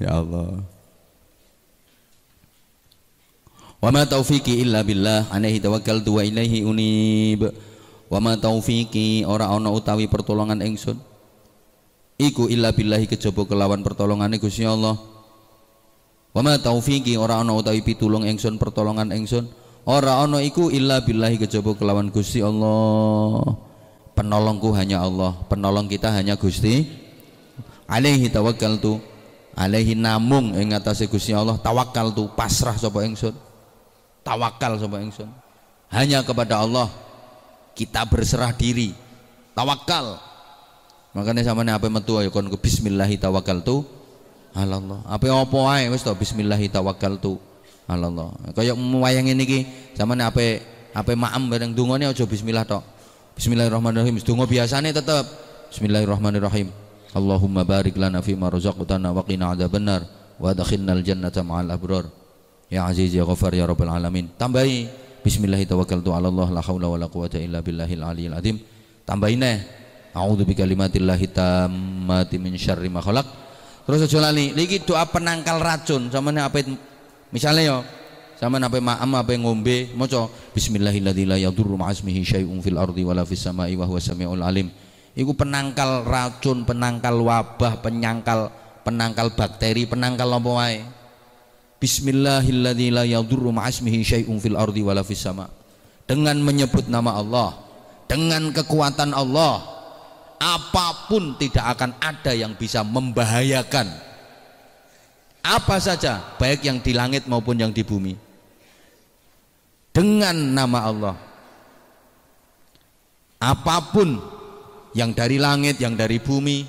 [0.00, 0.64] ya Allah.
[3.78, 7.46] Wa ma taufiqi illa billah alaihi tawakkaltu wa ilaihi unib.
[8.10, 10.98] Wa ma taufiqi ora ana utawi pertolongan ingsun.
[12.18, 14.98] Iku illa billahi kejaba kelawan pertolongane Gusti Allah.
[16.34, 19.46] Wa ma taufiqi ora ana utawi pitulung ingsun pertolongan ingsun
[19.88, 23.56] Ora ana iku illa billahi kejaba kelawan Gusti Allah.
[24.12, 26.84] Penolongku hanya Allah, penolong kita hanya Gusti.
[27.88, 29.00] Alaihi tawakkaltu.
[29.56, 33.47] Alaihi namung ing atase Gusti Allah tawakal tu pasrah sapa ingsun.
[34.28, 35.32] Tawakal sapa ingsun.
[35.88, 36.92] Hanya kepada Allah
[37.72, 38.92] kita berserah diri.
[39.56, 40.20] Tawakal.
[41.16, 43.88] Makanya sama apa metu ayo kon bismillah tawakkaltu
[44.52, 45.00] Allah.
[45.08, 47.40] Apa apa wae wis to bismillah tawakkaltu
[47.88, 48.28] Allah.
[48.52, 49.58] Kaya wayang ini ki
[49.96, 50.60] sampean ape
[50.92, 52.84] ape maem bareng dungane aja bismillah tok.
[53.40, 54.20] Bismillahirrahmanirrahim.
[54.20, 55.24] Donga biasane tetep
[55.72, 56.68] Bismillahirrahmanirrahim.
[57.16, 60.04] Allahumma barik lana fi ma razaqtana wa qina adzabannar
[60.36, 62.08] wa adkhilnal jannata ma'al abrar.
[62.68, 64.28] Ya Aziz ya Ghafar ya Rabbal alamin.
[64.36, 68.56] Tambahi Bismillah tawakkaltu 'ala Allah la haula wala quwata illa billahil aliyil azim.
[69.04, 69.56] Tambahin neh
[70.16, 73.26] A'udzu bikalimatillahi tammati min syarri ma khalaq.
[73.84, 76.12] Terus aja lali, iki doa penangkal racun.
[76.12, 76.60] Samane apa
[77.28, 77.78] Misalnya yo,
[78.40, 83.44] sama apa ma'am apa ngombe, maca bismillahilladzi la yadurru ma'asmihi syai'un fil ardi wala fis
[83.44, 84.72] sama'i wa huwas samiul alim.
[85.12, 88.48] Iku penangkal racun, penangkal wabah, penangkal
[88.80, 90.78] penangkal bakteri, penangkal apa wae.
[91.78, 92.90] Bismillahilladzi.
[96.08, 97.54] Dengan menyebut nama Allah,
[98.10, 99.62] dengan kekuatan Allah,
[100.42, 103.86] apa pun tidak akan ada yang bisa membahayakan.
[105.46, 108.18] Apa saja baik yang di langit maupun yang di bumi.
[109.94, 111.16] Dengan nama Allah.
[113.38, 114.18] Apa pun
[114.98, 116.66] yang dari langit yang dari bumi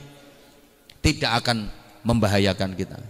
[1.01, 1.65] tidak akan
[2.05, 3.08] membahayakan kita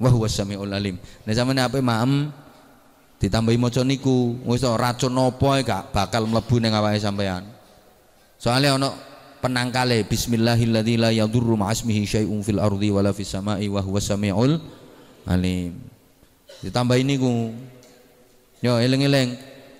[0.00, 0.96] wah wasamiul alim.
[1.28, 2.32] Nah zaman apa maem
[3.20, 7.44] ditambahi maca niku wis racun apa gak bakal mlebu ning awake sampean
[8.40, 8.88] soalnya ono
[9.44, 14.60] penangkale bismillahilladzi la yadurru ma'asmihi syai'un fil ardi wala fis sama'i wa huwas samiul
[15.28, 15.76] alim.
[16.60, 17.56] Ditambahin niku.
[18.60, 19.36] Yo eling-eling.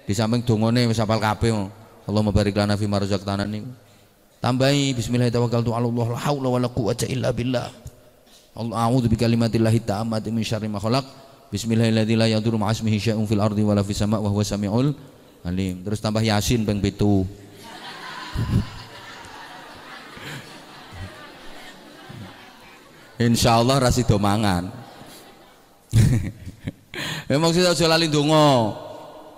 [0.09, 1.55] Di samping dongane wis hafal kabeh
[2.09, 3.69] Allahumma barik lana fi marzaqtana niku.
[4.41, 5.37] Tambahi bismillahirrahmanirrahim.
[5.37, 7.69] Tawakkaltu 'ala Allah la haula wala quwwata illa billah
[8.61, 11.01] Allah a'udzu bikalimatillahi tammati min syarri ma khalaq
[11.49, 14.93] bismillahirrahmanirrahim la yadurru syai'un fil ardi wala fis sama'i wa huwas samiul
[15.49, 17.01] alim terus tambah yasin ping 7
[23.21, 24.73] Insya Allah rasi domangan.
[27.29, 28.73] Memang sih aja lali donga.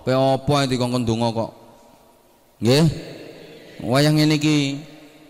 [0.06, 1.50] Kowe apa yang dikongkon donga kok?
[2.62, 2.86] Nggih.
[3.82, 4.78] Wayang ini ki.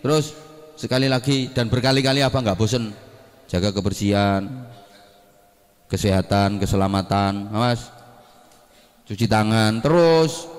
[0.05, 0.37] Terus
[0.77, 2.93] sekali lagi dan berkali-kali apa enggak bosen
[3.53, 4.65] jaga kebersihan,
[5.85, 7.53] kesehatan, keselamatan.
[7.53, 7.93] Mas.
[9.05, 10.49] cuci tangan terus.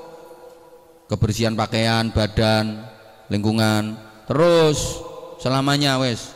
[1.10, 2.86] Kebersihan pakaian badan
[3.26, 3.98] lingkungan
[4.30, 5.02] terus.
[5.42, 6.32] Selamanya wes.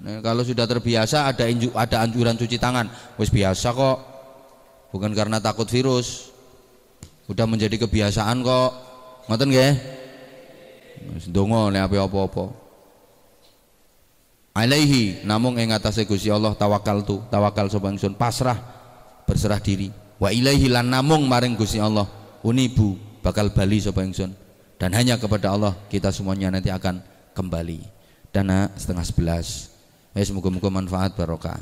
[0.00, 2.88] Nah, kalau sudah terbiasa ada inju, ada anjuran cuci tangan.
[3.20, 3.98] Wes biasa kok.
[4.96, 6.32] Bukan karena takut virus.
[7.28, 8.72] Udah menjadi kebiasaan kok.
[9.28, 9.72] Ngoten nggih?
[11.28, 12.63] Ndonga nek apa-apa
[14.54, 18.56] alaihi namung ing atase Gusti Allah tawakal tu tawakal sapa ingsun pasrah
[19.26, 19.90] berserah diri.
[20.22, 22.06] Wa ilaihi lan namung maring Gusti Allah
[22.46, 24.30] unibu bakal bali sapa ingsun.
[24.78, 27.02] Dan hanya kepada Allah kita semuanya nanti akan
[27.34, 27.82] kembali.
[28.30, 29.74] Dana setengah sebelas.
[30.14, 31.58] Ya semoga-moga manfaat barokah.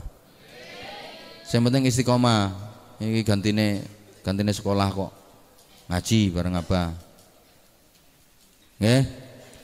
[1.48, 2.52] Yang penting istiqomah.
[3.00, 3.84] Ini gantine
[4.20, 5.12] gantine sekolah kok.
[5.88, 6.82] Ngaji bareng apa
[8.82, 9.02] nggih?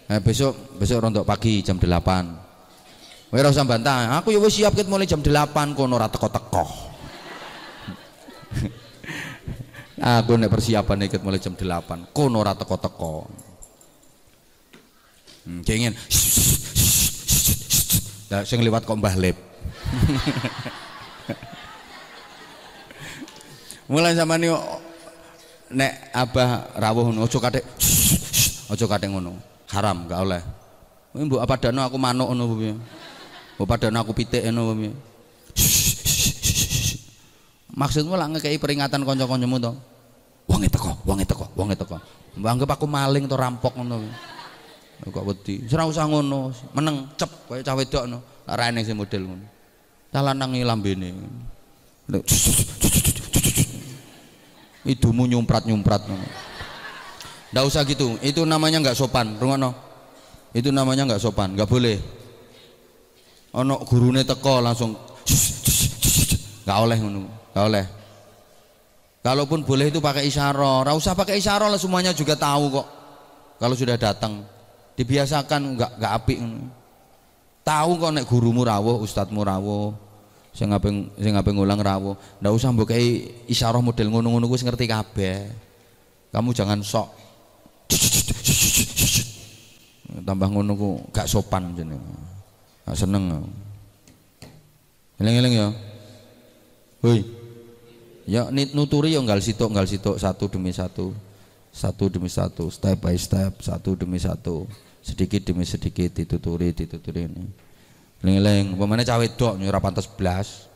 [0.08, 2.47] Nah, besok besok rontok pagi jam 8 Kowe
[3.28, 6.64] ora usah bantah, aku ya siap ket mulai jam 8 kono ora teko-teko.
[10.18, 13.28] aku nek persiapan ikut mulai jam 8, kono ora teko-teko.
[15.44, 15.92] Hmm, kengin.
[18.28, 19.36] Lah sing liwat kok Mbah Lep.
[23.88, 24.52] Mulai zaman ini
[25.72, 27.64] nek abah rawuh ngono aja kathek
[28.68, 29.36] aja kathek ngono
[29.68, 30.40] haram gak oleh
[31.12, 32.72] mbok apa dano aku manuk ngono piye
[33.58, 34.94] mbok padano aku pitik ngono
[37.74, 39.74] maksudmu lah ngekei peringatan kanca-kancamu to?
[40.46, 41.98] Wong teko wong teko wong teko.
[42.38, 44.06] Anggap aku maling atau rampok ngono
[45.02, 45.66] kok wedi?
[45.74, 47.30] Ora usah ngono meneng cep
[47.66, 48.22] cah ngono.
[48.46, 49.46] Ora eneng sing model ngono.
[50.14, 51.18] Ta lanang lambene.
[54.86, 56.06] Idumu nyumprat-nyumprat
[57.50, 58.14] nggak usah gitu.
[58.22, 59.88] Itu namanya nggak sopan rungono
[60.56, 62.00] itu namanya nggak sopan nggak boleh
[63.54, 64.92] ono gurune teko langsung
[66.64, 67.84] nggak oleh nggak oleh.
[69.24, 70.84] Kalaupun boleh itu pakai isyarah.
[70.84, 72.86] Nggak usah pakai isyarah lah semuanya juga tahu kok.
[73.58, 74.44] Kalau sudah datang
[74.94, 76.38] dibiasakan nggak nggak apik
[77.66, 79.92] tahu kok nek gurumu rawuh ustadzmu rawuh
[80.56, 80.88] sing ape
[81.20, 82.16] sing ape ngulang rawuh.
[82.40, 83.28] Ndak usah mbok kei
[83.82, 85.36] model ngono-ngono wis ngerti kabeh.
[86.28, 87.08] Kamu jangan sok
[90.28, 92.27] tambah ngono ku gak sopan jenenge
[92.88, 93.44] gak seneng
[95.20, 95.68] eling-eling ya.
[97.04, 97.20] Hoi
[98.24, 100.16] ya nuturi ya nggal sitok nggal sitok.
[100.16, 101.12] Satu demi satu.
[101.68, 102.72] Satu demi satu.
[102.72, 103.60] Step by step.
[103.60, 104.64] Satu demi satu.
[105.04, 107.44] Sedikit demi sedikit dituturi dituturi ini.
[108.24, 110.66] Eling-eling, umpamane cawe wedok ora pantes blas.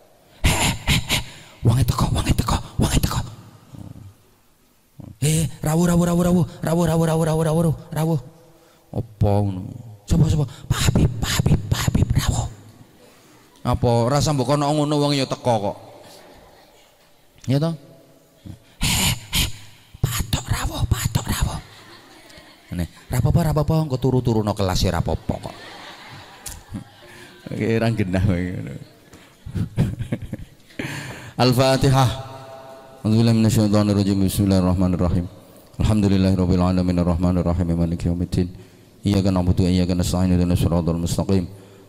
[1.66, 3.18] Wong teko, wong teko, wong teko.
[5.22, 8.20] Eh, rawuh rawuh rawuh rawuh, rawuh rawuh rawuh rawuh rawuh, rawuh.
[8.94, 9.91] Apa ngono?
[10.12, 10.44] Sapa sapa?
[10.44, 12.44] Pak Habib, Pak Habib, Pak Habib rawuh.
[13.64, 15.76] Apa rasa mbok kono ngono wong ya teko kok.
[17.48, 17.72] Ya toh?
[20.04, 21.56] Patok rawuh, patok rawuh.
[22.76, 25.54] Nih, rapopo rapopo engko turu-turu no kelas ya rapopo kok.
[27.56, 28.24] Kayak orang genah
[31.40, 32.10] Al-Fatihah.
[33.00, 34.20] Alhamdulillah minasyaitonir rajim.
[34.28, 35.24] Bismillahirrahmanirrahim.
[35.80, 38.71] Alhamdulillahirabbil alamin arrahmanir rahim maliki yaumiddin.
[39.07, 41.45] Iyyaka na'budu wa iyyaka nasta'in ihdinas siratal mustaqim.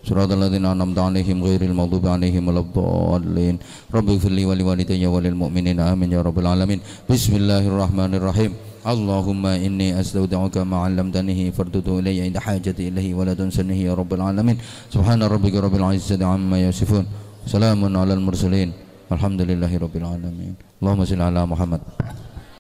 [0.09, 3.57] صراط الذين أنعمت عليهم غير المغضوب عليهم ولا الضالين
[3.97, 6.81] رب اغفر لي ولوالدي وللمؤمنين آمين يا رب العالمين
[7.11, 8.53] بسم الله الرحمن الرحيم
[8.93, 14.57] اللهم إني أستودعك ما علمتنيه فردده إلي عند حاجتي إليه ولا تنسنه يا رب العالمين
[14.95, 17.05] سبحان ربك رب العزة عما يصفون
[17.55, 18.69] سلام على المرسلين
[19.13, 21.81] الحمد لله رب العالمين اللهم صل على محمد